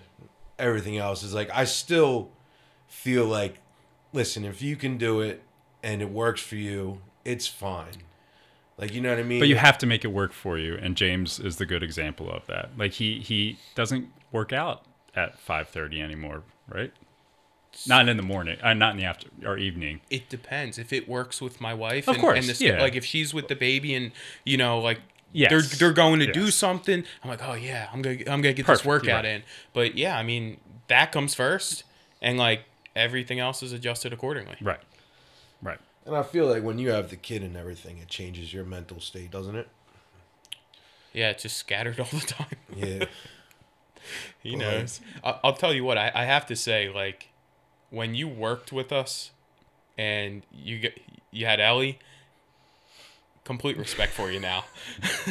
everything 0.58 0.96
else 0.98 1.22
is 1.22 1.32
like 1.34 1.50
I 1.54 1.64
still 1.64 2.30
feel 2.88 3.24
like, 3.24 3.58
listen, 4.12 4.44
if 4.44 4.60
you 4.60 4.76
can 4.76 4.98
do 4.98 5.20
it 5.20 5.42
and 5.82 6.02
it 6.02 6.10
works 6.10 6.40
for 6.40 6.56
you, 6.56 7.00
it's 7.24 7.46
fine. 7.46 8.02
Like 8.76 8.92
you 8.94 9.00
know 9.00 9.10
what 9.10 9.18
I 9.18 9.22
mean? 9.24 9.40
But 9.40 9.48
you 9.48 9.56
have 9.56 9.78
to 9.78 9.86
make 9.86 10.04
it 10.04 10.08
work 10.08 10.32
for 10.32 10.56
you, 10.58 10.76
and 10.80 10.96
James 10.96 11.40
is 11.40 11.56
the 11.56 11.66
good 11.66 11.82
example 11.82 12.30
of 12.30 12.46
that. 12.46 12.70
Like 12.76 12.92
he 12.92 13.18
he 13.20 13.58
doesn't 13.74 14.08
work 14.32 14.52
out 14.52 14.84
at 15.16 15.38
five 15.38 15.68
thirty 15.68 16.00
anymore, 16.00 16.42
right? 16.68 16.92
Not 17.86 18.08
in 18.08 18.16
the 18.16 18.22
morning, 18.22 18.58
uh, 18.62 18.74
not 18.74 18.92
in 18.92 18.96
the 18.96 19.04
after 19.04 19.28
or 19.44 19.58
evening. 19.58 20.00
it 20.10 20.28
depends 20.28 20.78
if 20.78 20.92
it 20.92 21.08
works 21.08 21.40
with 21.40 21.60
my 21.60 21.74
wife 21.74 22.08
Of 22.08 22.14
and, 22.14 22.20
course, 22.22 22.38
and 22.38 22.48
this 22.48 22.60
yeah. 22.60 22.80
like 22.80 22.96
if 22.96 23.04
she's 23.04 23.34
with 23.34 23.48
the 23.48 23.54
baby 23.54 23.94
and 23.94 24.10
you 24.44 24.56
know 24.56 24.78
like 24.80 25.00
Yes. 25.32 25.50
they're 25.50 25.62
they're 25.62 25.92
going 25.92 26.20
to 26.20 26.32
do 26.32 26.50
something 26.50 27.04
i'm 27.22 27.28
like 27.30 27.42
oh 27.46 27.52
yeah 27.54 27.88
i'm 27.92 28.00
gonna 28.02 28.16
i'm 28.28 28.40
gonna 28.40 28.52
get 28.54 28.66
this 28.66 28.84
workout 28.84 29.24
right. 29.24 29.26
in 29.26 29.42
but 29.74 29.94
yeah 29.96 30.16
i 30.16 30.22
mean 30.22 30.58
that 30.88 31.12
comes 31.12 31.34
first 31.34 31.84
and 32.22 32.38
like 32.38 32.62
everything 32.96 33.38
else 33.38 33.62
is 33.62 33.72
adjusted 33.72 34.12
accordingly 34.12 34.56
Right, 34.60 34.80
right. 35.62 35.78
And 36.06 36.16
I 36.16 36.22
feel 36.22 36.46
like 36.46 36.62
when 36.62 36.78
you 36.78 36.88
have 36.90 37.10
the 37.10 37.16
kid 37.16 37.42
and 37.42 37.54
everything, 37.54 37.98
it 37.98 38.08
changes 38.08 38.54
your 38.54 38.64
mental 38.64 38.98
state, 38.98 39.30
doesn't 39.30 39.54
it? 39.56 39.68
Yeah, 41.12 41.28
it's 41.28 41.42
just 41.42 41.58
scattered 41.58 42.00
all 42.00 42.06
the 42.10 42.20
time. 42.26 42.56
Yeah. 42.74 43.04
He 44.42 44.56
Well, 44.56 44.60
knows. 44.60 45.00
I- 45.22 45.38
I'll 45.44 45.52
tell 45.52 45.74
you 45.74 45.84
what. 45.84 45.98
I, 45.98 46.10
I 46.14 46.24
have 46.24 46.46
to 46.46 46.56
say, 46.56 46.88
like, 46.88 47.28
when 47.90 48.14
you 48.14 48.26
worked 48.26 48.72
with 48.72 48.90
us, 48.90 49.32
and 49.98 50.42
you 50.50 50.78
get 50.78 50.98
you 51.30 51.44
had 51.44 51.60
Ellie. 51.60 51.98
Complete 53.48 53.78
respect 53.78 54.12
for 54.12 54.30
you 54.30 54.40
now, 54.40 54.66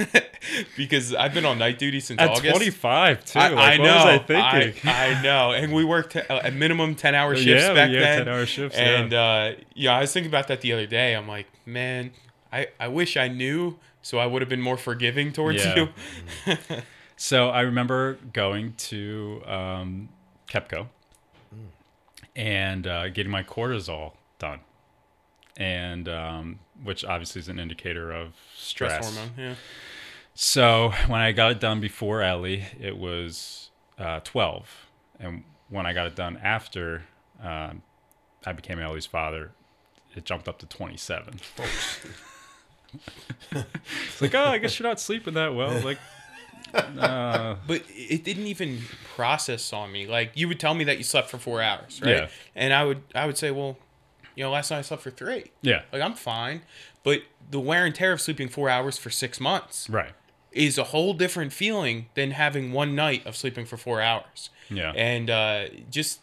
because 0.76 1.13
I've 1.13 1.36
been 1.36 1.45
on 1.45 1.59
night 1.59 1.78
duty 1.78 1.99
since 1.99 2.20
At 2.20 2.32
August. 2.32 2.49
25 2.49 3.26
too. 3.26 3.38
I, 3.38 3.49
like, 3.49 3.57
I 3.57 3.78
what 3.78 3.86
know. 3.86 3.95
was 3.95 4.05
I 4.05 4.18
thinking? 4.18 4.89
I, 4.89 5.05
I 5.13 5.22
know. 5.22 5.51
And 5.51 5.72
we 5.72 5.86
worked 5.86 6.15
a, 6.15 6.47
a 6.47 6.49
minimum 6.49 6.95
ten 6.95 7.13
hour 7.13 7.36
shifts 7.36 7.65
yeah, 7.68 7.74
back 7.76 7.91
yeah, 7.91 7.99
then. 7.99 8.26
10 8.26 8.34
hour 8.34 8.45
shifts. 8.47 8.76
And 8.76 9.11
yeah. 9.11 9.22
uh, 9.22 9.53
yeah, 9.76 9.95
I 9.95 10.01
was 10.01 10.11
thinking 10.11 10.32
about 10.32 10.47
that 10.47 10.61
the 10.61 10.74
other 10.74 10.88
day. 10.88 11.15
I'm 11.15 11.28
like, 11.28 11.45
man, 11.68 12.09
I, 12.51 12.70
I 12.80 12.88
wish 12.88 13.18
I 13.18 13.28
knew, 13.28 13.78
so 14.01 14.18
I 14.18 14.26
would 14.26 14.41
have 14.41 14.49
been 14.49 14.63
more 14.63 14.78
forgiving 14.78 15.32
towards 15.32 15.63
Yeah. 15.63 15.88
you. 16.47 16.57
So 17.20 17.49
I 17.49 17.61
remember 17.61 18.20
going 18.32 18.74
to 18.78 19.41
um, 19.45 20.09
Kepco 20.47 20.88
and 22.36 22.86
uh, 22.86 23.09
getting 23.09 23.32
my 23.32 23.43
cortisol 23.43 24.13
done, 24.38 24.59
and 25.57 26.07
um, 26.07 26.59
which 26.84 27.03
obviously 27.05 27.39
is 27.39 27.47
an 27.49 27.59
indicator 27.59 28.11
of 28.11 28.34
stress. 28.55 28.93
Stress 29.07 29.15
hormone. 29.15 29.34
Yeah. 29.38 29.55
So 30.34 30.93
when 31.07 31.19
I 31.19 31.32
got 31.32 31.51
it 31.51 31.59
done 31.59 31.80
before 31.80 32.21
Ellie, 32.21 32.63
it 32.80 32.97
was 32.97 33.71
uh, 33.97 34.19
12, 34.23 34.86
and 35.19 35.43
when 35.69 35.86
I 35.86 35.93
got 35.93 36.07
it 36.07 36.15
done 36.15 36.38
after 36.43 37.03
um, 37.43 37.82
I 38.45 38.53
became 38.53 38.80
Ellie's 38.80 39.05
father, 39.05 39.51
it 40.15 40.25
jumped 40.25 40.47
up 40.47 40.59
to 40.59 40.65
27. 40.67 41.39
it's 43.51 44.21
like, 44.21 44.36
oh, 44.36 44.45
I 44.45 44.57
guess 44.57 44.80
you're 44.80 44.88
not 44.88 44.99
sleeping 44.99 45.34
that 45.36 45.53
well. 45.55 45.82
Like, 45.84 45.99
uh, 46.73 47.55
But 47.65 47.84
it 47.89 48.23
didn't 48.23 48.47
even 48.47 48.82
process 49.15 49.71
on 49.73 49.91
me. 49.91 50.05
Like 50.07 50.32
you 50.36 50.47
would 50.47 50.59
tell 50.59 50.73
me 50.73 50.84
that 50.86 50.97
you 50.97 51.03
slept 51.03 51.30
for 51.30 51.38
four 51.38 51.61
hours, 51.61 52.01
right? 52.03 52.15
Yeah. 52.15 52.28
And 52.55 52.73
I 52.73 52.84
would 52.84 53.01
I 53.15 53.25
would 53.25 53.38
say, 53.38 53.51
well, 53.51 53.78
you 54.38 54.43
know, 54.43 54.51
last 54.51 54.69
night 54.69 54.77
I 54.77 54.81
slept 54.83 55.01
for 55.01 55.09
three. 55.09 55.45
yeah, 55.63 55.81
Like 55.91 56.01
I'm 56.01 56.13
fine. 56.13 56.61
But 57.03 57.23
the 57.49 57.59
wear 57.59 57.85
and 57.85 57.95
tear 57.95 58.11
of 58.13 58.21
sleeping 58.21 58.49
four 58.49 58.69
hours 58.69 58.97
for 58.97 59.09
six 59.09 59.39
months 59.39 59.89
right. 59.89 60.11
is 60.51 60.77
a 60.77 60.85
whole 60.85 61.13
different 61.13 61.53
feeling 61.53 62.05
than 62.13 62.31
having 62.31 62.71
one 62.71 62.93
night 62.95 63.25
of 63.25 63.35
sleeping 63.35 63.65
for 63.65 63.77
four 63.77 63.99
hours. 63.99 64.51
Yeah. 64.69 64.91
And 64.95 65.29
uh, 65.31 65.65
just 65.89 66.19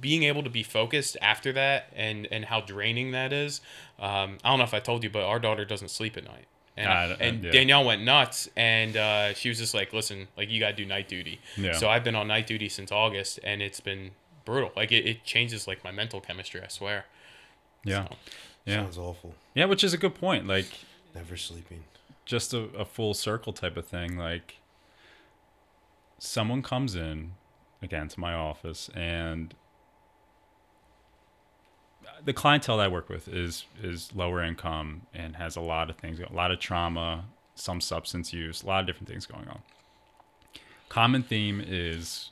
being 0.00 0.22
able 0.22 0.42
to 0.44 0.50
be 0.50 0.62
focused 0.62 1.16
after 1.20 1.52
that 1.52 1.92
and, 1.94 2.26
and 2.30 2.46
how 2.46 2.62
draining 2.62 3.10
that 3.10 3.32
is. 3.34 3.60
Um, 3.98 4.38
I 4.42 4.48
don't 4.50 4.58
know 4.58 4.64
if 4.64 4.72
I 4.72 4.80
told 4.80 5.04
you, 5.04 5.10
but 5.10 5.24
our 5.24 5.38
daughter 5.38 5.64
doesn't 5.66 5.90
sleep 5.90 6.16
at 6.16 6.24
night. 6.24 6.46
And, 6.76 6.88
Ah, 6.88 7.16
and 7.20 7.42
yeah. 7.44 7.50
Danielle 7.50 7.84
went 7.84 8.02
nuts 8.02 8.48
and 8.56 8.96
uh, 8.96 9.34
she 9.34 9.48
was 9.50 9.58
just 9.58 9.74
like, 9.74 9.92
listen, 9.92 10.28
like 10.38 10.48
you 10.48 10.58
got 10.60 10.68
to 10.70 10.76
do 10.76 10.86
night 10.86 11.08
duty. 11.08 11.40
Yeah. 11.56 11.72
So 11.72 11.88
I've 11.90 12.04
been 12.04 12.14
on 12.14 12.28
night 12.28 12.46
duty 12.46 12.68
since 12.70 12.90
August 12.92 13.40
and 13.44 13.60
it's 13.60 13.80
been 13.80 14.12
brutal. 14.46 14.70
Like 14.76 14.90
it, 14.92 15.04
it 15.04 15.24
changes 15.24 15.66
like 15.66 15.82
my 15.84 15.90
mental 15.90 16.20
chemistry, 16.20 16.62
I 16.62 16.68
swear. 16.68 17.04
Yeah. 17.88 18.04
So- 18.08 18.16
Yeah. 18.64 18.82
Sounds 18.82 18.98
awful. 18.98 19.34
Yeah, 19.54 19.64
which 19.64 19.82
is 19.82 19.92
a 19.94 19.98
good 19.98 20.14
point. 20.14 20.46
Like 20.46 20.66
Never 21.14 21.36
sleeping. 21.36 21.84
just 22.26 22.52
a, 22.54 22.64
a 22.76 22.84
full 22.84 23.14
circle 23.14 23.52
type 23.52 23.76
of 23.76 23.86
thing. 23.86 24.16
Like 24.18 24.56
someone 26.18 26.62
comes 26.62 26.94
in 26.94 27.32
again 27.82 28.08
to 28.08 28.20
my 28.20 28.34
office 28.34 28.90
and 28.94 29.54
the 32.24 32.32
clientele 32.32 32.78
that 32.78 32.84
I 32.84 32.88
work 32.88 33.08
with 33.08 33.28
is 33.28 33.64
is 33.82 34.10
lower 34.14 34.42
income 34.42 35.02
and 35.14 35.36
has 35.36 35.56
a 35.56 35.60
lot 35.60 35.88
of 35.90 35.96
things, 35.96 36.18
a 36.20 36.32
lot 36.32 36.50
of 36.50 36.58
trauma, 36.58 37.24
some 37.54 37.80
substance 37.80 38.32
use, 38.32 38.62
a 38.62 38.66
lot 38.66 38.80
of 38.80 38.86
different 38.86 39.08
things 39.08 39.24
going 39.26 39.48
on. 39.48 39.60
Common 40.88 41.22
theme 41.22 41.62
is 41.64 42.30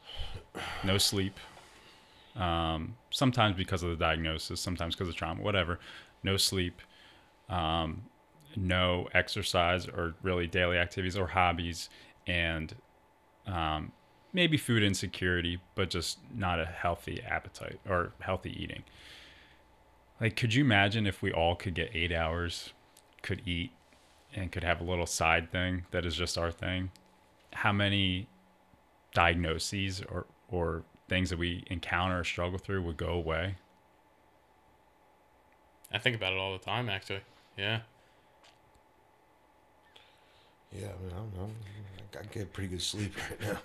no 0.82 0.98
sleep. 0.98 1.38
Um, 2.36 2.96
sometimes 3.10 3.56
because 3.56 3.82
of 3.82 3.90
the 3.90 3.96
diagnosis, 3.96 4.60
sometimes 4.60 4.94
because 4.94 5.08
of 5.08 5.14
trauma, 5.14 5.42
whatever. 5.42 5.78
No 6.22 6.36
sleep, 6.36 6.82
um, 7.48 8.02
no 8.56 9.08
exercise 9.14 9.88
or 9.88 10.14
really 10.22 10.46
daily 10.46 10.76
activities 10.76 11.16
or 11.16 11.28
hobbies, 11.28 11.88
and 12.26 12.74
um, 13.46 13.92
maybe 14.32 14.56
food 14.56 14.82
insecurity, 14.82 15.58
but 15.74 15.88
just 15.88 16.18
not 16.34 16.60
a 16.60 16.66
healthy 16.66 17.22
appetite 17.22 17.80
or 17.88 18.12
healthy 18.20 18.50
eating. 18.62 18.82
Like, 20.20 20.36
could 20.36 20.52
you 20.54 20.64
imagine 20.64 21.06
if 21.06 21.22
we 21.22 21.32
all 21.32 21.54
could 21.54 21.74
get 21.74 21.90
eight 21.94 22.12
hours, 22.12 22.72
could 23.22 23.42
eat, 23.46 23.70
and 24.34 24.52
could 24.52 24.64
have 24.64 24.80
a 24.80 24.84
little 24.84 25.06
side 25.06 25.50
thing 25.50 25.84
that 25.90 26.04
is 26.04 26.16
just 26.16 26.36
our 26.36 26.50
thing? 26.50 26.90
How 27.52 27.72
many 27.72 28.28
diagnoses 29.14 30.02
or, 30.02 30.26
or 30.48 30.84
things 31.08 31.30
that 31.30 31.38
we 31.38 31.64
encounter 31.70 32.20
or 32.20 32.24
struggle 32.24 32.58
through 32.58 32.82
would 32.82 32.96
go 32.96 33.08
away? 33.08 33.56
I 35.92 35.98
think 35.98 36.16
about 36.16 36.32
it 36.32 36.38
all 36.38 36.52
the 36.52 36.64
time, 36.64 36.88
actually. 36.88 37.20
Yeah. 37.56 37.80
Yeah, 40.72 40.88
I 40.88 41.02
mean, 41.02 41.12
I 41.12 41.16
don't 41.16 41.36
know. 41.36 41.50
I 42.20 42.24
get 42.24 42.52
pretty 42.52 42.68
good 42.68 42.82
sleep 42.82 43.14
right 43.30 43.40
now. 43.40 43.58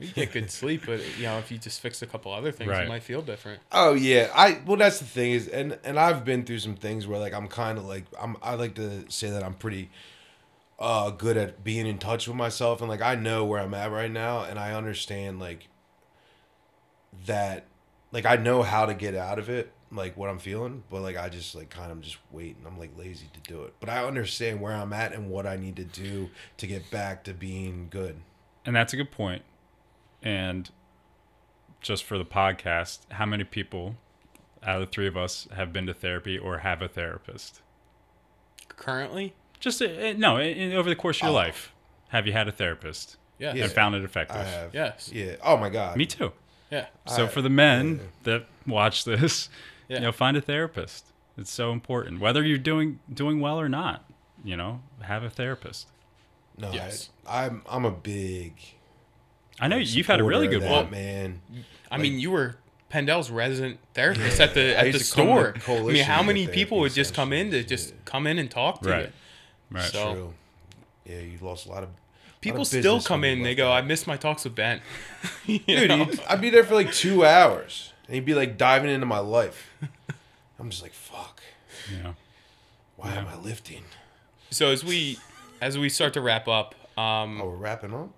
You 0.00 0.08
get 0.08 0.32
good 0.32 0.50
sleep, 0.50 0.82
but 0.84 1.00
you 1.16 1.24
know, 1.24 1.38
if 1.38 1.50
you 1.50 1.58
just 1.58 1.80
fix 1.80 2.02
a 2.02 2.06
couple 2.06 2.32
other 2.32 2.50
things, 2.50 2.68
Right. 2.70 2.84
it 2.86 2.88
might 2.88 3.02
feel 3.04 3.22
different. 3.22 3.60
Oh 3.70 3.94
yeah, 3.94 4.30
I 4.34 4.60
well 4.66 4.76
that's 4.76 4.98
the 4.98 5.04
thing 5.04 5.30
is, 5.32 5.46
and 5.48 5.78
and 5.84 5.98
I've 5.98 6.24
been 6.24 6.44
through 6.44 6.58
some 6.58 6.74
things 6.74 7.06
where 7.06 7.20
like 7.20 7.32
I'm 7.32 7.46
kind 7.46 7.78
of 7.78 7.84
like 7.84 8.04
I'm 8.20 8.36
I 8.42 8.54
like 8.54 8.74
to 8.76 9.08
say 9.08 9.30
that 9.30 9.44
I'm 9.44 9.54
pretty 9.54 9.90
uh 10.80 11.10
good 11.10 11.36
at 11.36 11.62
being 11.62 11.86
in 11.86 11.98
touch 11.98 12.26
with 12.26 12.36
myself 12.36 12.80
and 12.80 12.88
like 12.90 13.00
I 13.02 13.14
know 13.14 13.44
where 13.44 13.60
I'm 13.60 13.74
at 13.74 13.92
right 13.92 14.10
now 14.10 14.42
and 14.42 14.58
I 14.58 14.72
understand 14.74 15.38
like 15.38 15.68
that 17.26 17.64
like 18.12 18.26
I 18.26 18.36
know 18.36 18.62
how 18.62 18.86
to 18.86 18.94
get 18.94 19.14
out 19.14 19.38
of 19.38 19.48
it 19.48 19.72
like 19.92 20.16
what 20.16 20.30
I'm 20.30 20.38
feeling 20.38 20.84
but 20.90 21.02
like 21.02 21.16
I 21.16 21.28
just 21.28 21.54
like 21.54 21.70
kind 21.70 21.90
of 21.90 22.00
just 22.00 22.18
waiting 22.30 22.62
I'm 22.66 22.78
like 22.78 22.96
lazy 22.96 23.26
to 23.32 23.40
do 23.52 23.62
it 23.64 23.74
but 23.80 23.88
I 23.88 24.04
understand 24.04 24.60
where 24.60 24.72
I'm 24.72 24.92
at 24.92 25.12
and 25.12 25.28
what 25.30 25.46
I 25.46 25.56
need 25.56 25.76
to 25.76 25.84
do 25.84 26.30
to 26.58 26.66
get 26.66 26.90
back 26.90 27.24
to 27.24 27.34
being 27.34 27.88
good 27.90 28.16
And 28.64 28.76
that's 28.76 28.92
a 28.92 28.96
good 28.96 29.10
point. 29.10 29.42
And 30.22 30.70
just 31.80 32.04
for 32.04 32.18
the 32.18 32.24
podcast, 32.26 33.00
how 33.12 33.24
many 33.26 33.42
people 33.44 33.96
out 34.62 34.80
of 34.82 34.86
the 34.88 34.92
three 34.92 35.06
of 35.08 35.16
us 35.16 35.48
have 35.56 35.72
been 35.72 35.86
to 35.86 35.94
therapy 35.94 36.36
or 36.38 36.58
have 36.58 36.82
a 36.82 36.88
therapist? 36.88 37.62
Currently, 38.68 39.34
Just 39.58 39.82
uh, 39.82 39.86
uh, 39.86 40.14
no, 40.16 40.36
in, 40.36 40.56
in- 40.56 40.72
over 40.74 40.88
the 40.88 40.96
course 40.96 41.18
of 41.18 41.22
your 41.22 41.30
Oh. 41.30 41.34
life, 41.34 41.72
have 42.08 42.26
you 42.26 42.32
had 42.32 42.48
a 42.48 42.52
therapist 42.52 43.16
yes, 43.38 43.56
Yeah. 43.56 43.64
and 43.64 43.72
found 43.72 43.94
it 43.94 44.04
effective? 44.04 44.36
I 44.36 44.44
have 44.44 44.74
yes, 44.74 45.10
yeah 45.12 45.36
oh 45.42 45.56
my 45.56 45.68
god 45.70 45.96
Me 45.96 46.06
too. 46.06 46.32
Yeah. 46.70 46.86
So 47.06 47.24
I- 47.24 47.28
for 47.28 47.42
the 47.42 47.50
men 47.50 47.96
yeah. 47.96 48.02
that 48.24 48.46
watch 48.66 49.04
this, 49.04 49.48
Yeah. 49.88 49.96
you 49.96 50.02
know, 50.02 50.12
find 50.12 50.36
a 50.36 50.40
therapist. 50.40 51.06
It's 51.36 51.50
so 51.52 51.72
important, 51.72 52.20
whether 52.20 52.44
you're 52.44 52.58
doing 52.58 53.00
doing 53.12 53.40
well 53.40 53.58
or 53.60 53.68
not. 53.68 54.04
You 54.44 54.56
know, 54.56 54.80
have 55.02 55.22
a 55.22 55.30
therapist. 55.30 55.86
no 56.58 56.70
Yes. 56.72 57.10
I, 57.26 57.46
I'm 57.46 57.62
I'm 57.68 57.84
a 57.84 57.90
big 57.90 58.54
I 59.58 59.68
know 59.68 59.76
you've 59.76 60.06
had 60.06 60.20
a 60.20 60.24
really 60.24 60.48
good 60.48 60.62
of 60.62 60.70
one. 60.70 60.90
man. 60.90 61.42
I 61.90 61.98
mean, 61.98 62.18
you 62.18 62.30
were 62.30 62.56
Penndel's 62.90 63.30
resident 63.30 63.78
therapist 63.94 64.38
Yeah. 64.38 64.44
at 64.46 64.54
the 64.54 64.60
I 64.76 64.78
at 64.78 64.80
the 64.84 64.98
used 64.98 65.10
to 65.10 65.16
come 65.16 65.26
to 65.26 65.60
store. 65.60 65.78
I 65.78 65.92
mean, 65.92 66.04
how 66.04 66.22
many 66.22 66.46
people 66.48 66.78
would 66.80 66.92
just 66.94 67.12
come 67.14 67.32
in 67.32 67.50
to 67.50 67.62
just 67.62 67.90
yeah. 67.90 67.94
come 68.06 68.26
in 68.26 68.38
and 68.38 68.50
talk 68.50 68.80
to 68.82 68.88
Right. 68.90 69.06
you? 69.06 69.12
Right. 69.76 69.84
So- 69.90 70.14
True. 70.14 70.34
Yeah, 71.06 71.20
you 71.20 71.38
lost 71.40 71.66
a 71.66 71.70
lot 71.70 71.82
of 71.82 71.88
People 72.40 72.64
still 72.64 73.00
come 73.02 73.24
in. 73.24 73.42
They 73.42 73.54
go, 73.54 73.66
that. 73.66 73.72
"I 73.72 73.82
miss 73.82 74.06
my 74.06 74.16
talks 74.16 74.44
with 74.44 74.54
Ben." 74.54 74.80
Dude, 75.46 75.88
know? 75.88 75.96
you'd- 75.96 76.20
I'd 76.28 76.40
be 76.40 76.50
there 76.50 76.64
for 76.64 76.74
like 76.74 76.92
two 76.92 77.24
hours, 77.24 77.92
and 78.06 78.14
he'd 78.14 78.24
be 78.24 78.34
like 78.34 78.56
diving 78.56 78.90
into 78.90 79.06
my 79.06 79.18
life. 79.18 79.70
I'm 80.58 80.70
just 80.70 80.82
like, 80.82 80.92
fuck. 80.92 81.40
Yeah. 81.90 82.12
Why 82.96 83.12
am 83.14 83.26
I 83.26 83.36
lifting? 83.36 83.84
So 84.50 84.68
as 84.70 84.84
we 84.84 85.18
as 85.60 85.78
we 85.78 85.88
start 85.88 86.12
to 86.14 86.20
wrap 86.20 86.48
up, 86.48 86.74
um, 86.98 87.40
Oh, 87.40 87.46
we're 87.48 87.56
wrapping 87.56 87.94
up. 87.94 88.10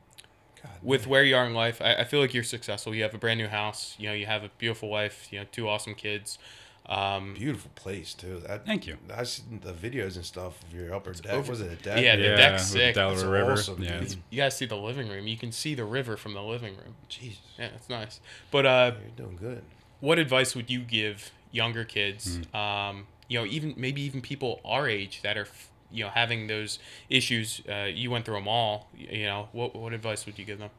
God, 0.62 0.72
with 0.82 1.06
where 1.06 1.22
you 1.24 1.36
are 1.36 1.44
in 1.46 1.54
life, 1.54 1.80
I, 1.82 1.94
I 1.94 2.04
feel 2.04 2.20
like 2.20 2.34
you're 2.34 2.42
successful. 2.44 2.94
You 2.94 3.02
have 3.02 3.14
a 3.14 3.18
brand 3.18 3.38
new 3.38 3.48
house. 3.48 3.94
You 3.98 4.08
know, 4.08 4.14
you 4.14 4.26
have 4.26 4.42
a 4.44 4.50
beautiful 4.58 4.88
wife. 4.88 5.28
You 5.32 5.40
know, 5.40 5.46
two 5.52 5.68
awesome 5.68 5.94
kids. 5.94 6.38
Um, 6.86 7.34
beautiful 7.34 7.70
place 7.76 8.12
too. 8.12 8.42
That, 8.46 8.66
Thank 8.66 8.86
you. 8.86 8.96
I 9.14 9.22
seen 9.22 9.60
the 9.62 9.72
videos 9.72 10.16
and 10.16 10.24
stuff 10.24 10.60
of 10.64 10.74
your 10.74 10.92
upper 10.94 11.12
deck. 11.12 11.32
over- 11.32 11.50
Was 11.52 11.60
it 11.60 11.70
a 11.72 11.76
deck? 11.76 12.02
Yeah, 12.02 12.16
the 12.16 12.22
yeah, 12.22 12.36
deck's 12.36 12.62
with 12.64 12.82
sick. 12.82 12.94
Delaware 12.96 13.16
That's 13.18 13.28
River. 13.30 13.52
awesome, 13.52 13.82
yeah. 13.82 14.00
dude. 14.00 14.16
you 14.30 14.36
guys 14.42 14.56
see 14.56 14.66
the 14.66 14.76
living 14.76 15.08
room. 15.08 15.26
You 15.28 15.36
can 15.36 15.52
see 15.52 15.74
the 15.74 15.84
river 15.84 16.16
from 16.16 16.34
the 16.34 16.42
living 16.42 16.76
room. 16.76 16.96
Jesus, 17.08 17.38
Yeah, 17.58 17.66
it's 17.76 17.88
nice. 17.88 18.20
But 18.50 18.66
uh, 18.66 18.92
you're 19.00 19.26
doing 19.26 19.36
good. 19.36 19.62
what 20.00 20.18
advice 20.18 20.54
would 20.56 20.68
you 20.70 20.80
give 20.80 21.30
younger 21.52 21.84
kids? 21.84 22.38
Hmm. 22.52 22.56
Um, 22.56 23.06
you 23.28 23.38
know, 23.38 23.46
even 23.46 23.74
maybe 23.76 24.02
even 24.02 24.20
people 24.20 24.60
our 24.64 24.88
age 24.88 25.22
that 25.22 25.38
are, 25.38 25.46
you 25.90 26.04
know, 26.04 26.10
having 26.10 26.48
those 26.48 26.78
issues. 27.08 27.62
Uh, 27.68 27.84
you 27.84 28.10
went 28.10 28.24
through 28.26 28.34
them 28.34 28.48
all. 28.48 28.88
You 28.98 29.24
know, 29.26 29.48
what 29.52 29.74
what 29.76 29.92
advice 29.92 30.26
would 30.26 30.38
you 30.38 30.44
give 30.44 30.58
them? 30.58 30.70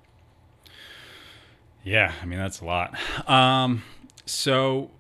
Yeah, 1.84 2.12
I 2.22 2.26
mean 2.26 2.40
that's 2.40 2.60
a 2.62 2.66
lot. 2.66 2.94
Um, 3.30 3.84
so 4.26 4.92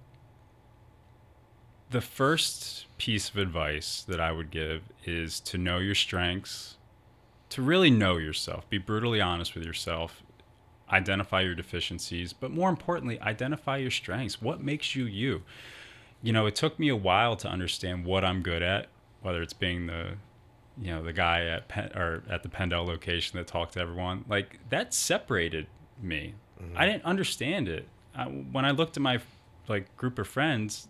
the 1.93 2.01
first 2.01 2.87
piece 2.97 3.29
of 3.29 3.37
advice 3.37 4.03
that 4.07 4.19
I 4.19 4.31
would 4.31 4.49
give 4.49 4.81
is 5.05 5.39
to 5.41 5.59
know 5.59 5.77
your 5.77 5.93
strengths, 5.93 6.77
to 7.49 7.61
really 7.61 7.91
know 7.91 8.17
yourself, 8.17 8.67
be 8.67 8.79
brutally 8.79 9.21
honest 9.21 9.53
with 9.53 9.63
yourself, 9.63 10.23
identify 10.91 11.41
your 11.41 11.53
deficiencies, 11.53 12.33
but 12.33 12.49
more 12.49 12.69
importantly, 12.69 13.21
identify 13.21 13.77
your 13.77 13.91
strengths. 13.91 14.41
What 14.41 14.61
makes 14.61 14.95
you 14.95 15.05
you? 15.05 15.43
You 16.23 16.33
know, 16.33 16.47
it 16.47 16.55
took 16.55 16.79
me 16.79 16.89
a 16.89 16.95
while 16.95 17.35
to 17.37 17.47
understand 17.47 18.05
what 18.05 18.25
I'm 18.25 18.41
good 18.41 18.63
at, 18.63 18.87
whether 19.21 19.43
it's 19.43 19.53
being 19.53 19.85
the 19.85 20.15
you 20.81 20.89
know 20.89 21.03
the 21.03 21.13
guy 21.13 21.45
at 21.45 21.67
Pen, 21.67 21.91
or 21.95 22.23
at 22.27 22.41
the 22.41 22.49
Penndel 22.49 22.87
location 22.87 23.37
that 23.37 23.45
talked 23.45 23.73
to 23.73 23.79
everyone 23.79 24.25
like 24.27 24.57
that 24.69 24.91
separated 24.91 25.67
me 26.01 26.33
mm-hmm. 26.59 26.75
I 26.75 26.87
didn't 26.87 27.05
understand 27.05 27.67
it 27.67 27.87
I, 28.15 28.23
when 28.23 28.65
I 28.65 28.71
looked 28.71 28.97
at 28.97 29.03
my 29.03 29.19
like 29.67 29.95
group 29.95 30.17
of 30.17 30.27
friends 30.27 30.87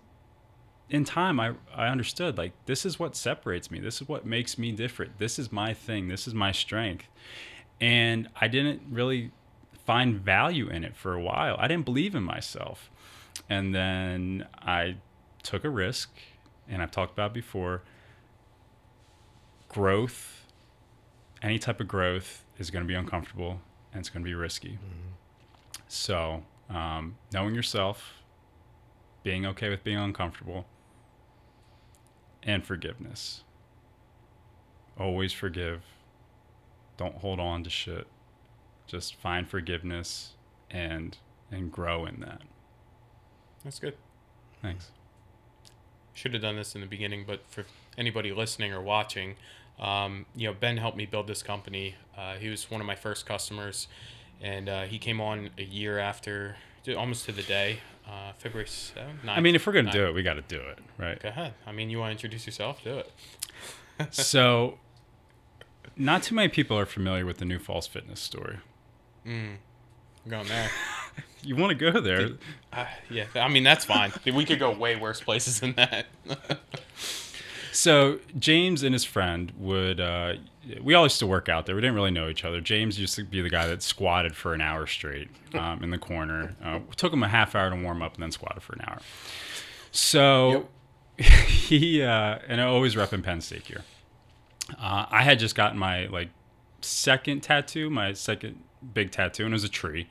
in 0.89 1.05
time 1.05 1.39
I, 1.39 1.53
I 1.73 1.87
understood 1.87 2.37
like 2.37 2.53
this 2.65 2.85
is 2.85 2.99
what 2.99 3.15
separates 3.15 3.71
me. 3.71 3.79
This 3.79 4.01
is 4.01 4.07
what 4.07 4.25
makes 4.25 4.57
me 4.57 4.71
different. 4.71 5.17
This 5.17 5.39
is 5.39 5.51
my 5.51 5.73
thing. 5.73 6.07
This 6.07 6.27
is 6.27 6.33
my 6.33 6.51
strength. 6.51 7.07
And 7.81 8.29
I 8.39 8.47
didn't 8.47 8.81
really 8.89 9.31
find 9.85 10.19
value 10.19 10.69
in 10.69 10.83
it 10.83 10.95
for 10.95 11.13
a 11.13 11.21
while. 11.21 11.55
I 11.59 11.67
didn't 11.67 11.85
believe 11.85 12.15
in 12.15 12.23
myself. 12.23 12.89
And 13.49 13.73
then 13.73 14.47
I 14.61 14.97
took 15.41 15.63
a 15.63 15.69
risk 15.69 16.09
and 16.67 16.81
I've 16.81 16.91
talked 16.91 17.13
about 17.13 17.33
before. 17.33 17.81
Growth, 19.67 20.45
any 21.41 21.57
type 21.57 21.81
of 21.81 21.87
growth 21.87 22.45
is 22.59 22.69
going 22.69 22.83
to 22.83 22.87
be 22.87 22.93
uncomfortable 22.93 23.59
and 23.91 23.99
it's 23.99 24.09
going 24.09 24.23
to 24.23 24.29
be 24.29 24.35
risky. 24.35 24.77
So, 25.87 26.43
um, 26.69 27.15
knowing 27.31 27.55
yourself, 27.55 28.23
being 29.23 29.45
okay 29.45 29.69
with 29.69 29.83
being 29.83 29.97
uncomfortable, 29.97 30.65
and 32.43 32.65
forgiveness. 32.65 33.43
Always 34.99 35.33
forgive. 35.33 35.81
Don't 36.97 37.15
hold 37.15 37.39
on 37.39 37.63
to 37.63 37.69
shit. 37.69 38.07
Just 38.85 39.15
find 39.15 39.47
forgiveness 39.47 40.31
and 40.69 41.17
and 41.51 41.71
grow 41.71 42.05
in 42.05 42.19
that. 42.21 42.41
That's 43.63 43.79
good. 43.79 43.95
Thanks. 44.61 44.91
Should 46.13 46.33
have 46.33 46.41
done 46.41 46.55
this 46.55 46.75
in 46.75 46.81
the 46.81 46.87
beginning, 46.87 47.25
but 47.25 47.41
for 47.47 47.65
anybody 47.97 48.31
listening 48.31 48.71
or 48.71 48.81
watching, 48.81 49.35
um, 49.79 50.25
you 50.35 50.47
know, 50.47 50.53
Ben 50.53 50.77
helped 50.77 50.97
me 50.97 51.05
build 51.05 51.27
this 51.27 51.41
company. 51.41 51.95
Uh, 52.17 52.35
he 52.35 52.49
was 52.49 52.69
one 52.69 52.81
of 52.81 52.87
my 52.87 52.95
first 52.95 53.25
customers, 53.25 53.87
and 54.41 54.69
uh, 54.69 54.83
he 54.83 54.99
came 54.99 55.19
on 55.19 55.49
a 55.57 55.63
year 55.63 55.97
after, 55.97 56.57
almost 56.89 57.25
to 57.25 57.31
the 57.31 57.43
day, 57.43 57.79
uh, 58.07 58.33
February 58.37 58.67
7th. 58.67 59.27
I 59.27 59.39
mean, 59.39 59.55
if 59.55 59.65
we're 59.65 59.73
going 59.73 59.85
to 59.85 59.91
do 59.91 60.05
it, 60.05 60.13
we 60.13 60.23
got 60.23 60.33
to 60.33 60.41
do 60.41 60.59
it, 60.59 60.79
right? 60.97 61.21
Go 61.21 61.29
ahead. 61.29 61.53
I 61.65 61.71
mean, 61.71 61.89
you 61.89 61.99
want 61.99 62.09
to 62.09 62.11
introduce 62.13 62.45
yourself? 62.45 62.83
Do 62.83 62.99
it. 62.99 63.11
so, 64.13 64.79
not 65.95 66.23
too 66.23 66.35
many 66.35 66.49
people 66.49 66.77
are 66.77 66.85
familiar 66.85 67.25
with 67.25 67.37
the 67.37 67.45
New 67.45 67.59
Falls 67.59 67.87
Fitness 67.87 68.19
story. 68.19 68.57
Mm. 69.25 69.55
I'm 70.25 70.31
going 70.31 70.47
there. 70.47 70.69
you 71.43 71.55
want 71.55 71.77
to 71.77 71.91
go 71.91 71.99
there? 71.99 72.31
Uh, 72.71 72.85
yeah, 73.09 73.25
I 73.35 73.47
mean 73.47 73.63
that's 73.63 73.85
fine. 73.85 74.11
we 74.25 74.45
could 74.45 74.59
go 74.59 74.71
way 74.71 74.95
worse 74.95 75.21
places 75.21 75.59
than 75.59 75.73
that. 75.73 76.07
so 77.71 78.19
James 78.37 78.83
and 78.83 78.93
his 78.93 79.03
friend 79.03 79.51
would. 79.57 79.99
Uh, 79.99 80.33
we 80.81 80.93
all 80.93 81.03
used 81.03 81.19
to 81.19 81.27
work 81.27 81.49
out 81.49 81.65
there. 81.65 81.75
We 81.75 81.81
didn't 81.81 81.95
really 81.95 82.11
know 82.11 82.29
each 82.29 82.45
other. 82.45 82.61
James 82.61 82.99
used 82.99 83.15
to 83.15 83.23
be 83.23 83.41
the 83.41 83.49
guy 83.49 83.67
that 83.67 83.83
squatted 83.83 84.35
for 84.35 84.53
an 84.53 84.61
hour 84.61 84.87
straight 84.87 85.29
um, 85.53 85.83
in 85.83 85.89
the 85.89 85.97
corner. 85.97 86.55
Uh, 86.63 86.79
took 86.95 87.11
him 87.11 87.23
a 87.23 87.27
half 87.27 87.55
hour 87.55 87.69
to 87.69 87.75
warm 87.75 88.01
up 88.01 88.13
and 88.13 88.23
then 88.23 88.31
squatted 88.31 88.63
for 88.63 88.73
an 88.73 88.81
hour. 88.87 88.99
So 89.91 90.67
yep. 91.17 91.31
he 91.47 92.01
uh, 92.01 92.39
and 92.47 92.61
I 92.61 92.65
always 92.65 92.95
rep 92.95 93.13
in 93.13 93.21
Penn 93.21 93.41
State 93.41 93.67
here. 93.67 93.83
Uh, 94.79 95.05
I 95.09 95.23
had 95.23 95.39
just 95.39 95.55
gotten 95.55 95.77
my 95.77 96.07
like 96.07 96.29
second 96.81 97.41
tattoo, 97.41 97.89
my 97.89 98.13
second 98.13 98.63
big 98.93 99.11
tattoo, 99.11 99.43
and 99.45 99.53
it 99.53 99.55
was 99.55 99.63
a 99.63 99.69
tree. 99.69 100.09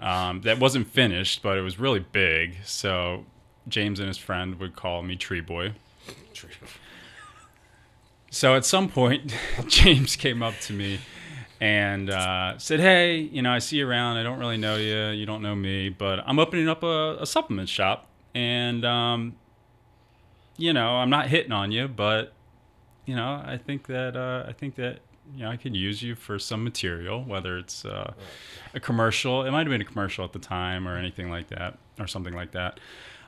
Um, 0.00 0.40
that 0.42 0.58
wasn't 0.58 0.88
finished, 0.88 1.42
but 1.42 1.56
it 1.56 1.62
was 1.62 1.78
really 1.78 2.00
big. 2.00 2.56
So 2.64 3.24
James 3.68 4.00
and 4.00 4.08
his 4.08 4.18
friend 4.18 4.58
would 4.58 4.74
call 4.74 5.02
me 5.02 5.14
Tree 5.14 5.40
Boy. 5.40 5.74
Tree. 6.34 6.50
So 8.32 8.56
at 8.56 8.64
some 8.64 8.88
point, 8.88 9.34
James 9.68 10.16
came 10.16 10.42
up 10.42 10.54
to 10.60 10.72
me 10.72 11.00
and 11.60 12.08
uh, 12.08 12.56
said, 12.56 12.80
"Hey, 12.80 13.18
you 13.18 13.42
know, 13.42 13.52
I 13.52 13.58
see 13.58 13.76
you 13.76 13.86
around. 13.86 14.16
I 14.16 14.22
don't 14.22 14.38
really 14.38 14.56
know 14.56 14.76
you. 14.76 15.08
You 15.08 15.26
don't 15.26 15.42
know 15.42 15.54
me, 15.54 15.90
but 15.90 16.20
I'm 16.26 16.38
opening 16.38 16.66
up 16.66 16.82
a, 16.82 17.18
a 17.20 17.26
supplement 17.26 17.68
shop, 17.68 18.06
and 18.34 18.86
um, 18.86 19.36
you 20.56 20.72
know, 20.72 20.96
I'm 20.96 21.10
not 21.10 21.28
hitting 21.28 21.52
on 21.52 21.72
you, 21.72 21.88
but 21.88 22.32
you 23.04 23.14
know, 23.14 23.42
I 23.44 23.60
think 23.62 23.86
that 23.88 24.16
uh, 24.16 24.48
I 24.48 24.54
think 24.54 24.76
that 24.76 25.00
you 25.36 25.44
know, 25.44 25.50
I 25.50 25.58
could 25.58 25.76
use 25.76 26.02
you 26.02 26.14
for 26.14 26.38
some 26.38 26.64
material, 26.64 27.22
whether 27.24 27.58
it's 27.58 27.84
uh, 27.84 28.14
a 28.72 28.80
commercial. 28.80 29.44
It 29.44 29.50
might 29.50 29.66
have 29.66 29.68
been 29.68 29.82
a 29.82 29.84
commercial 29.84 30.24
at 30.24 30.32
the 30.32 30.38
time 30.38 30.88
or 30.88 30.96
anything 30.96 31.28
like 31.30 31.48
that, 31.48 31.76
or 32.00 32.06
something 32.06 32.32
like 32.32 32.52
that. 32.52 32.80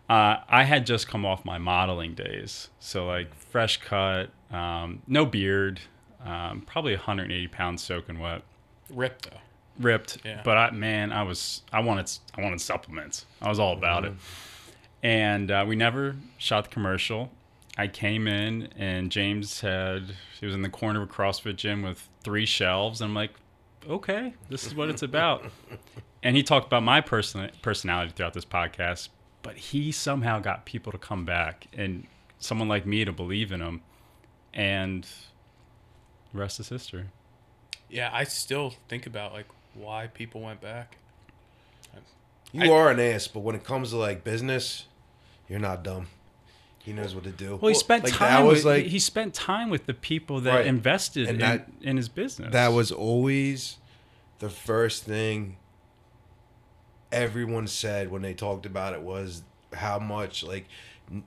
Uh, 0.09 0.37
I 0.49 0.65
had 0.65 0.85
just 0.87 1.09
come 1.09 1.25
off 1.25 1.45
my 1.45 1.59
modeling 1.59 2.15
days, 2.15 2.69
so 2.79 3.07
like 3.07 3.35
fresh 3.35 3.81
cut, 3.81 4.31
um, 4.51 5.03
no 5.07 5.25
beard, 5.25 5.81
um, 6.25 6.63
probably 6.67 6.95
180 6.95 7.49
pounds 7.49 7.83
soaking 7.83 8.19
wet. 8.19 8.43
Ripped 8.91 9.31
though. 9.31 9.39
Ripped, 9.79 10.19
yeah. 10.25 10.43
but 10.45 10.57
I 10.57 10.71
man, 10.71 11.11
I 11.11 11.23
was 11.23 11.63
I 11.73 11.81
wanted 11.81 12.11
I 12.37 12.43
wanted 12.43 12.61
supplements. 12.61 13.27
I 13.41 13.49
was 13.49 13.59
all 13.59 13.73
about 13.73 14.05
mm-hmm. 14.05 14.15
it, 14.15 15.09
and 15.09 15.51
uh, 15.51 15.65
we 15.67 15.75
never 15.75 16.17
shot 16.39 16.65
the 16.65 16.71
commercial. 16.71 17.31
I 17.77 17.89
came 17.89 18.29
in 18.29 18.69
and 18.77 19.11
James 19.11 19.61
had 19.61 20.15
he 20.39 20.47
was 20.47 20.55
in 20.55 20.63
the 20.63 20.69
corner 20.69 21.03
of 21.03 21.11
a 21.11 21.13
CrossFit 21.13 21.57
gym 21.57 21.83
with 21.83 22.09
three 22.23 22.47
shelves. 22.47 23.01
And 23.01 23.11
I'm 23.11 23.15
like, 23.15 23.33
okay, 23.89 24.35
this 24.49 24.67
is 24.67 24.75
what 24.75 24.89
it's 24.89 25.03
about. 25.03 25.45
and 26.23 26.37
he 26.37 26.43
talked 26.43 26.67
about 26.67 26.83
my 26.83 27.01
person 27.01 27.51
personality 27.63 28.13
throughout 28.15 28.35
this 28.35 28.45
podcast, 28.45 29.09
but 29.45 29.57
he 29.57 29.93
somehow 29.93 30.41
got 30.41 30.65
people 30.65 30.91
to 30.91 30.99
come 30.99 31.25
back 31.25 31.69
and 31.75 32.07
someone 32.39 32.67
like 32.67 32.85
me 32.85 33.05
to 33.05 33.13
believe 33.13 33.53
in 33.53 33.61
him, 33.61 33.83
and 34.53 35.05
the 36.33 36.39
rest 36.39 36.59
is 36.59 36.71
history. 36.71 37.05
Yeah, 37.89 38.11
I 38.13 38.25
still 38.25 38.75
think 38.89 39.07
about 39.07 39.33
like 39.33 39.47
why 39.75 40.09
people 40.09 40.41
went 40.41 40.61
back. 40.61 40.97
You 42.53 42.73
I, 42.73 42.77
are 42.77 42.91
an 42.91 42.99
ass, 42.99 43.29
but 43.29 43.41
when 43.41 43.55
it 43.55 43.65
comes 43.65 43.91
to 43.91 43.97
like 43.97 44.25
business, 44.25 44.87
you're 45.49 45.61
not 45.61 45.85
dumb. 45.85 46.07
He 46.79 46.93
knows 46.93 47.15
what 47.15 47.25
to 47.25 47.31
do. 47.31 47.57
Well, 47.57 47.69
he 47.69 47.75
spent 47.75 48.05
like, 48.05 48.13
time. 48.13 48.47
With, 48.47 48.65
like, 48.65 48.87
he 48.87 48.99
spent 48.99 49.35
time 49.35 49.71
with 49.71 49.87
the 49.87 49.95
people 49.95 50.41
that 50.43 50.55
right. 50.55 50.67
invested 50.67 51.29
in, 51.29 51.39
that, 51.39 51.69
in 51.81 51.97
his 51.97 52.09
business. 52.09 52.53
That 52.53 52.69
was 52.69 52.93
always 52.93 53.79
the 54.39 54.51
first 54.51 55.05
thing 55.05 55.57
everyone 57.15 57.67
said 57.67 58.11
when 58.11 58.23
they 58.23 58.35
talked 58.35 58.67
about 58.67 58.93
it 58.93 59.03
was 59.03 59.43
how 59.73 59.99
much 59.99 60.43
like 60.43 60.67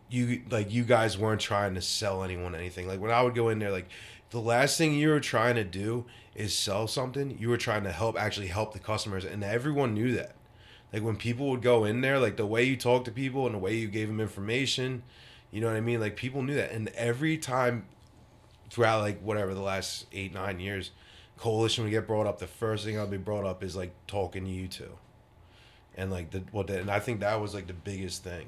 you 0.10 0.42
like 0.50 0.72
you 0.72 0.84
guys 0.84 1.18
weren't 1.18 1.42
trying 1.42 1.76
to 1.76 1.82
sell 1.82 2.24
anyone 2.24 2.56
anything. 2.56 2.88
Like 2.88 3.00
when 3.00 3.12
I 3.12 3.22
would 3.22 3.36
go 3.36 3.50
in 3.50 3.60
there, 3.60 3.72
like 3.72 3.90
the 4.30 4.42
last 4.42 4.78
thing 4.78 4.94
you 4.94 5.10
were 5.10 5.20
trying 5.20 5.56
to 5.56 5.64
do 5.64 6.06
is 6.36 6.56
sell 6.56 6.88
something. 6.88 7.38
You 7.40 7.50
were 7.50 7.58
trying 7.58 7.84
to 7.84 7.92
help 7.92 8.20
actually 8.20 8.48
help 8.48 8.74
the 8.74 8.80
customers, 8.80 9.26
and 9.26 9.44
everyone 9.44 9.94
knew 9.94 10.14
that. 10.16 10.36
Like 10.94 11.04
when 11.04 11.18
people 11.18 11.50
would 11.50 11.62
go 11.62 11.84
in 11.84 12.02
there, 12.02 12.20
like 12.20 12.38
the 12.38 12.46
way 12.46 12.64
you 12.64 12.78
talk 12.78 13.06
to 13.06 13.12
people 13.12 13.46
and 13.46 13.56
the 13.56 13.60
way 13.60 13.76
you 13.76 13.88
gave 13.88 14.08
them 14.08 14.22
information 14.22 15.04
you 15.52 15.62
know 15.62 15.68
what 15.68 15.76
I 15.76 15.82
mean? 15.82 16.00
Like 16.00 16.16
people 16.16 16.42
knew 16.42 16.56
that, 16.56 16.72
and 16.72 16.90
every 16.90 17.38
time 17.38 17.86
throughout 18.70 19.02
like 19.02 19.22
whatever 19.22 19.54
the 19.54 19.62
last 19.62 20.06
eight 20.12 20.34
nine 20.34 20.60
years, 20.60 20.92
coalition 21.38 21.84
would 21.84 21.92
get 21.92 22.06
brought 22.06 22.28
up. 22.28 22.40
The 22.40 22.48
first 22.48 22.84
thing 22.84 23.00
I'll 23.00 23.08
be 23.08 23.18
brought 23.18 23.46
up 23.46 23.64
is 23.64 23.76
like 23.76 23.94
talking 24.08 24.44
to 24.44 24.52
you 24.52 24.68
two, 24.68 24.92
and 25.98 26.12
like 26.12 26.32
the 26.32 26.44
what 26.52 26.68
the, 26.68 26.80
and 26.80 26.90
I 26.90 27.00
think 27.00 27.20
that 27.20 27.42
was 27.42 27.54
like 27.54 27.68
the 27.68 27.74
biggest 27.74 28.24
thing. 28.24 28.48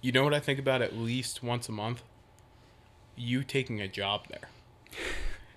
You 0.00 0.10
know 0.10 0.24
what 0.24 0.34
I 0.34 0.40
think 0.40 0.58
about 0.58 0.82
at 0.82 0.96
least 0.96 1.42
once 1.42 1.68
a 1.68 1.72
month? 1.72 2.02
You 3.14 3.44
taking 3.44 3.80
a 3.80 3.86
job 3.86 4.26
there. 4.28 4.48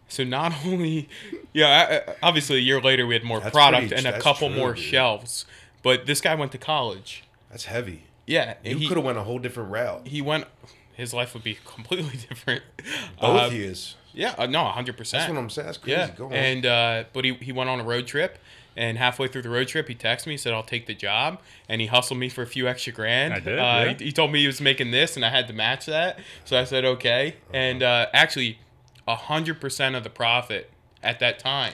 So 0.07 0.23
not 0.23 0.53
only, 0.65 1.09
yeah, 1.53 2.13
obviously 2.21 2.57
a 2.57 2.61
year 2.61 2.79
later 2.79 3.07
we 3.07 3.15
had 3.15 3.23
more 3.23 3.39
that's 3.39 3.51
product 3.51 3.87
pretty, 3.87 4.07
and 4.07 4.15
a 4.15 4.19
couple 4.21 4.49
true, 4.49 4.57
more 4.57 4.73
dude. 4.73 4.83
shelves, 4.83 5.45
but 5.81 6.05
this 6.05 6.21
guy 6.21 6.35
went 6.35 6.51
to 6.51 6.57
college. 6.57 7.23
That's 7.49 7.65
heavy. 7.65 8.03
Yeah, 8.27 8.55
you 8.63 8.87
could 8.87 8.97
have 8.97 9.05
went 9.05 9.17
a 9.17 9.23
whole 9.23 9.39
different 9.39 9.71
route. 9.71 10.07
He 10.07 10.21
went. 10.21 10.45
His 10.93 11.13
life 11.13 11.33
would 11.33 11.43
be 11.43 11.57
completely 11.65 12.17
different. 12.17 12.63
Both 13.19 13.51
uh, 13.51 13.55
years. 13.55 13.95
Yeah, 14.13 14.33
uh, 14.37 14.45
no, 14.45 14.63
hundred 14.65 14.97
percent. 14.97 15.21
That's 15.21 15.33
what 15.33 15.39
I'm 15.39 15.49
saying. 15.49 15.65
That's 15.65 15.77
crazy. 15.77 16.11
Yeah, 16.19 16.27
and 16.31 16.65
uh, 16.65 17.03
but 17.13 17.25
he 17.25 17.33
he 17.35 17.51
went 17.51 17.69
on 17.69 17.79
a 17.79 17.83
road 17.83 18.07
trip, 18.07 18.37
and 18.75 18.97
halfway 18.97 19.27
through 19.27 19.43
the 19.43 19.49
road 19.49 19.67
trip, 19.67 19.87
he 19.87 19.95
texted 19.95 20.27
me, 20.27 20.33
he 20.33 20.37
said, 20.37 20.53
"I'll 20.53 20.63
take 20.63 20.85
the 20.85 20.93
job," 20.93 21.39
and 21.69 21.81
he 21.81 21.87
hustled 21.87 22.19
me 22.19 22.29
for 22.29 22.41
a 22.41 22.47
few 22.47 22.67
extra 22.67 22.93
grand. 22.93 23.33
I 23.33 23.39
did. 23.39 23.59
Uh, 23.59 23.61
yeah. 23.61 23.93
he, 23.93 24.05
he, 24.05 24.11
told 24.11 24.31
me 24.31 24.41
he 24.41 24.47
was 24.47 24.61
making 24.61 24.91
this, 24.91 25.15
and 25.15 25.23
I 25.25 25.29
had 25.29 25.47
to 25.47 25.53
match 25.53 25.85
that. 25.85 26.19
So 26.43 26.57
I 26.57 26.63
said, 26.63 26.85
"Okay," 26.85 27.29
uh-huh. 27.29 27.57
and 27.57 27.83
uh, 27.83 28.07
actually, 28.13 28.59
hundred 29.07 29.61
percent 29.61 29.95
of 29.95 30.03
the 30.03 30.09
profit 30.09 30.71
at 31.01 31.19
that 31.19 31.39
time 31.39 31.73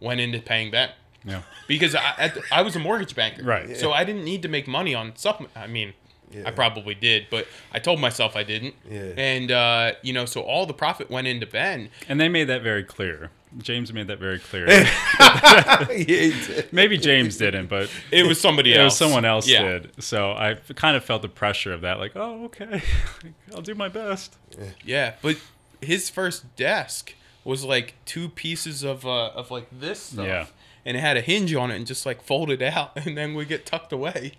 went 0.00 0.20
into 0.20 0.40
paying 0.40 0.70
Ben. 0.70 0.90
Yeah. 1.24 1.42
Because 1.66 1.94
I, 1.94 2.32
I 2.52 2.62
was 2.62 2.76
a 2.76 2.78
mortgage 2.78 3.14
banker. 3.14 3.42
Right. 3.42 3.76
So 3.76 3.92
I 3.92 4.04
didn't 4.04 4.24
need 4.24 4.42
to 4.42 4.48
make 4.48 4.68
money 4.68 4.94
on 4.94 5.16
supplement. 5.16 5.56
I 5.56 5.66
mean, 5.66 5.94
Yeah. 6.30 6.42
I 6.46 6.50
probably 6.50 6.94
did, 6.94 7.28
but 7.30 7.46
I 7.72 7.78
told 7.78 8.00
myself 8.00 8.36
I 8.36 8.42
didn't. 8.42 8.74
Yeah. 8.90 9.12
And 9.16 9.50
uh, 9.50 9.92
you 10.02 10.12
know, 10.12 10.26
so 10.26 10.42
all 10.42 10.66
the 10.66 10.74
profit 10.74 11.10
went 11.10 11.26
into 11.26 11.46
Ben. 11.46 11.88
And 12.08 12.20
they 12.20 12.28
made 12.28 12.44
that 12.44 12.62
very 12.62 12.84
clear. 12.84 13.30
James 13.58 13.92
made 13.92 14.08
that 14.08 14.18
very 14.18 14.38
clear. 14.38 14.66
Yeah, 15.16 15.84
he 15.86 16.04
did. 16.04 16.72
Maybe 16.72 16.98
James 16.98 17.36
didn't, 17.36 17.68
but 17.68 17.90
It 18.10 18.26
was 18.26 18.40
somebody 18.40 18.72
it 18.72 18.76
else. 18.76 18.80
It 18.80 18.84
was 18.84 18.96
someone 18.96 19.24
else 19.24 19.46
Yeah. 19.48 19.62
did. 19.62 20.02
So 20.02 20.32
I 20.32 20.54
kind 20.74 20.96
of 20.96 21.04
felt 21.04 21.22
the 21.22 21.28
pressure 21.28 21.72
of 21.72 21.82
that. 21.82 21.98
Like, 21.98 22.12
oh, 22.16 22.44
okay, 22.46 22.82
I'll 23.54 23.62
do 23.62 23.74
my 23.74 23.88
best. 23.88 24.36
Yeah, 24.84 25.14
but 25.22 25.36
his 25.80 26.10
first 26.10 26.56
desk 26.56 27.14
was 27.44 27.64
like 27.64 27.94
two 28.04 28.28
pieces 28.28 28.82
of 28.82 29.06
uh, 29.06 29.28
of 29.30 29.50
like 29.50 29.66
this 29.70 30.00
stuff. 30.00 30.26
Yeah. 30.26 30.46
And 30.86 30.96
it 30.96 31.00
had 31.00 31.16
a 31.16 31.20
hinge 31.22 31.54
on 31.54 31.70
it 31.70 31.76
and 31.76 31.86
just 31.86 32.04
like 32.04 32.22
folded 32.22 32.62
out 32.62 32.92
and 33.06 33.16
then 33.16 33.34
we 33.34 33.44
get 33.44 33.64
tucked 33.66 33.92
away. 33.92 34.32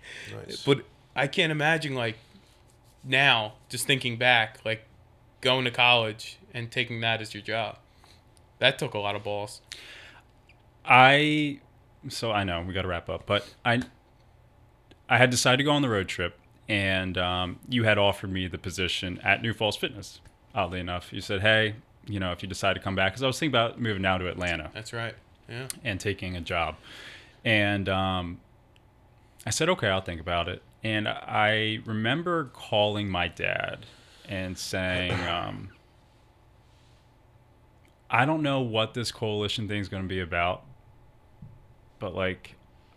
Nice. 0.46 0.62
But 0.64 0.82
I 1.14 1.26
can't 1.26 1.50
imagine 1.50 1.94
like 1.94 2.16
now, 3.02 3.54
just 3.68 3.86
thinking 3.86 4.16
back, 4.16 4.58
like 4.64 4.84
going 5.40 5.64
to 5.64 5.70
college 5.70 6.38
and 6.52 6.70
taking 6.70 7.00
that 7.00 7.20
as 7.20 7.32
your 7.34 7.42
job. 7.42 7.78
That 8.58 8.78
took 8.78 8.94
a 8.94 8.98
lot 8.98 9.16
of 9.16 9.22
balls. 9.24 9.60
I 10.84 11.60
so 12.08 12.32
I 12.32 12.44
know 12.44 12.62
we 12.62 12.72
got 12.72 12.82
to 12.82 12.88
wrap 12.88 13.08
up, 13.08 13.26
but 13.26 13.52
I 13.64 13.82
I 15.08 15.18
had 15.18 15.30
decided 15.30 15.58
to 15.58 15.64
go 15.64 15.72
on 15.72 15.82
the 15.82 15.88
road 15.88 16.08
trip, 16.08 16.38
and 16.68 17.18
um, 17.18 17.58
you 17.68 17.84
had 17.84 17.98
offered 17.98 18.30
me 18.30 18.46
the 18.48 18.58
position 18.58 19.20
at 19.22 19.42
New 19.42 19.52
Falls 19.52 19.76
Fitness. 19.76 20.20
Oddly 20.54 20.80
enough, 20.80 21.12
you 21.12 21.20
said, 21.20 21.40
"Hey, 21.40 21.74
you 22.06 22.18
know, 22.20 22.32
if 22.32 22.42
you 22.42 22.48
decide 22.48 22.74
to 22.74 22.80
come 22.80 22.94
back," 22.94 23.12
because 23.12 23.22
I 23.22 23.26
was 23.26 23.38
thinking 23.38 23.54
about 23.54 23.80
moving 23.80 24.02
down 24.02 24.20
to 24.20 24.28
Atlanta 24.28 24.70
That's 24.72 24.92
right. 24.92 25.14
Yeah. 25.48 25.68
and 25.84 26.00
taking 26.00 26.36
a 26.36 26.40
job, 26.40 26.76
and 27.44 27.88
um, 27.88 28.40
I 29.44 29.50
said, 29.50 29.68
"Okay, 29.68 29.88
I'll 29.88 30.00
think 30.00 30.20
about 30.20 30.48
it." 30.48 30.62
And 30.82 31.08
I 31.08 31.80
remember 31.84 32.50
calling 32.52 33.08
my 33.08 33.28
dad 33.28 33.86
and 34.28 34.56
saying. 34.56 35.12
Um, 35.28 35.70
I 38.16 38.24
don't 38.24 38.42
know 38.42 38.60
what 38.62 38.94
this 38.94 39.12
coalition 39.12 39.68
thing 39.68 39.78
is 39.78 39.90
going 39.90 40.02
to 40.02 40.08
be 40.08 40.20
about, 40.20 40.62
but 41.98 42.14
like, 42.14 42.54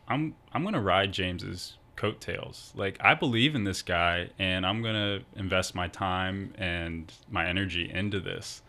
I'm 0.07 0.33
I'm 0.53 0.61
going 0.63 0.75
to 0.75 0.79
ride 0.79 1.11
James's 1.11 1.73
coattails. 1.97 2.71
Like, 2.73 2.97
I 3.01 3.15
believe 3.15 3.53
in 3.53 3.65
this 3.65 3.81
guy, 3.81 4.29
and 4.39 4.65
I'm 4.65 4.81
going 4.81 4.95
to 4.95 5.25
invest 5.37 5.75
my 5.75 5.89
time 5.89 6.53
and 6.57 7.11
my 7.29 7.45
energy 7.45 7.91
into 7.93 8.21
this. 8.21 8.61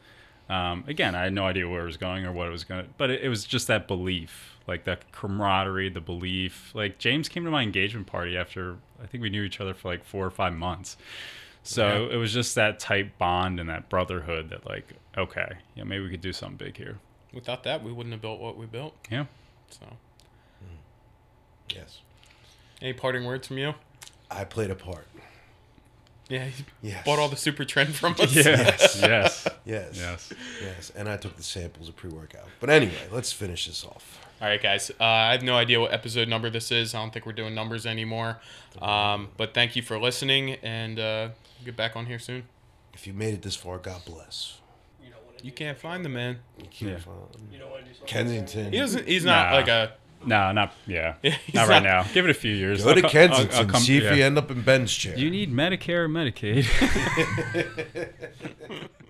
Um, 0.48 0.82
again, 0.88 1.14
I 1.14 1.22
had 1.22 1.32
no 1.32 1.46
idea 1.46 1.68
where 1.68 1.82
it 1.82 1.86
was 1.86 1.96
going 1.96 2.26
or 2.26 2.32
what 2.32 2.48
it 2.48 2.50
was 2.50 2.64
going 2.64 2.84
to, 2.84 2.90
but 2.98 3.10
it, 3.10 3.22
it 3.22 3.28
was 3.28 3.44
just 3.44 3.68
that 3.68 3.86
belief, 3.86 4.58
like 4.66 4.82
that 4.84 5.12
camaraderie, 5.12 5.90
the 5.90 6.00
belief. 6.00 6.72
Like 6.74 6.98
James 6.98 7.28
came 7.28 7.44
to 7.44 7.50
my 7.52 7.62
engagement 7.62 8.08
party 8.08 8.36
after 8.36 8.78
I 9.00 9.06
think 9.06 9.22
we 9.22 9.30
knew 9.30 9.44
each 9.44 9.60
other 9.60 9.72
for 9.72 9.86
like 9.86 10.02
four 10.04 10.26
or 10.26 10.32
five 10.32 10.54
months. 10.54 10.96
So 11.62 12.08
it 12.10 12.16
was 12.16 12.32
just 12.32 12.54
that 12.54 12.78
tight 12.80 13.18
bond 13.18 13.60
and 13.60 13.68
that 13.68 13.88
brotherhood 13.88 14.50
that 14.50 14.66
like, 14.66 14.88
okay, 15.16 15.52
yeah, 15.74 15.84
maybe 15.84 16.02
we 16.04 16.10
could 16.10 16.20
do 16.20 16.32
something 16.32 16.56
big 16.56 16.76
here. 16.76 16.98
Without 17.32 17.62
that, 17.64 17.84
we 17.84 17.92
wouldn't 17.92 18.12
have 18.12 18.22
built 18.22 18.40
what 18.40 18.56
we 18.56 18.66
built. 18.66 18.94
Yeah. 19.10 19.26
So, 19.68 19.84
hmm. 19.86 20.76
Yes. 21.68 22.00
any 22.82 22.92
parting 22.92 23.24
words 23.24 23.46
from 23.46 23.58
you? 23.58 23.74
I 24.30 24.44
played 24.44 24.70
a 24.70 24.74
part. 24.74 25.06
Yeah, 26.28 26.44
you 26.46 26.64
Yes. 26.82 27.04
bought 27.04 27.18
all 27.18 27.28
the 27.28 27.36
super 27.36 27.64
trend 27.64 27.94
from 27.94 28.12
us. 28.18 28.34
Yes. 28.34 28.98
yes. 29.02 29.48
Yes. 29.64 29.96
Yes. 29.98 30.32
Yes. 30.62 30.92
And 30.96 31.08
I 31.08 31.16
took 31.16 31.36
the 31.36 31.42
samples 31.42 31.88
of 31.88 31.96
pre 31.96 32.08
workout. 32.10 32.46
But 32.60 32.70
anyway, 32.70 33.08
let's 33.12 33.32
finish 33.32 33.66
this 33.66 33.84
off. 33.84 34.19
All 34.40 34.48
right, 34.48 34.62
guys. 34.62 34.90
Uh, 34.98 35.04
I 35.04 35.32
have 35.32 35.42
no 35.42 35.54
idea 35.56 35.78
what 35.80 35.92
episode 35.92 36.26
number 36.28 36.48
this 36.48 36.72
is. 36.72 36.94
I 36.94 36.98
don't 37.00 37.12
think 37.12 37.26
we're 37.26 37.32
doing 37.32 37.54
numbers 37.54 37.84
anymore. 37.84 38.38
Um, 38.80 39.28
but 39.36 39.52
thank 39.52 39.76
you 39.76 39.82
for 39.82 39.98
listening, 39.98 40.52
and 40.62 40.98
uh, 40.98 41.28
get 41.64 41.76
back 41.76 41.94
on 41.94 42.06
here 42.06 42.18
soon. 42.18 42.44
If 42.94 43.06
you 43.06 43.12
made 43.12 43.34
it 43.34 43.42
this 43.42 43.54
far, 43.54 43.76
God 43.78 44.00
bless. 44.06 44.58
You 45.04 45.10
don't 45.10 45.24
want 45.26 45.38
to 45.38 45.44
You 45.44 45.52
can't 45.52 45.76
find 45.78 46.02
the 46.04 46.08
man. 46.08 46.38
You 46.58 46.64
can't 46.70 46.92
Yeah. 46.92 46.98
find 46.98 47.16
You 47.52 47.58
don't 47.58 47.70
want 47.70 47.82
to 47.84 47.88
do 47.90 47.94
something. 47.94 48.08
Kensington. 48.08 48.72
He 48.72 48.78
doesn't. 48.78 49.06
He's 49.06 49.24
not 49.26 49.50
Nah. 49.50 49.56
like 49.56 49.68
a. 49.68 49.92
No, 50.24 50.52
not 50.52 50.74
yeah. 50.86 51.14
Yeah, 51.22 51.36
he's 51.46 51.54
not 51.54 51.68
right 51.68 51.82
not- 51.82 52.06
now. 52.06 52.12
Give 52.14 52.24
it 52.24 52.30
a 52.30 52.34
few 52.34 52.54
years. 52.54 52.82
Go 52.84 52.94
to 52.94 53.00
I'll 53.04 53.10
co- 53.10 53.18
I'll- 53.18 53.24
I'll 53.24 53.28
Kensington. 53.36 53.68
come- 53.68 53.80
see 53.82 53.96
if 53.98 54.04
yeah. 54.04 54.14
you 54.14 54.24
end 54.24 54.38
up 54.38 54.50
in 54.50 54.62
Ben's 54.62 54.92
chair. 54.92 55.18
You 55.18 55.30
need 55.30 55.52
Medicare 55.52 56.04
or 56.04 56.08
Medicaid? 56.08 56.66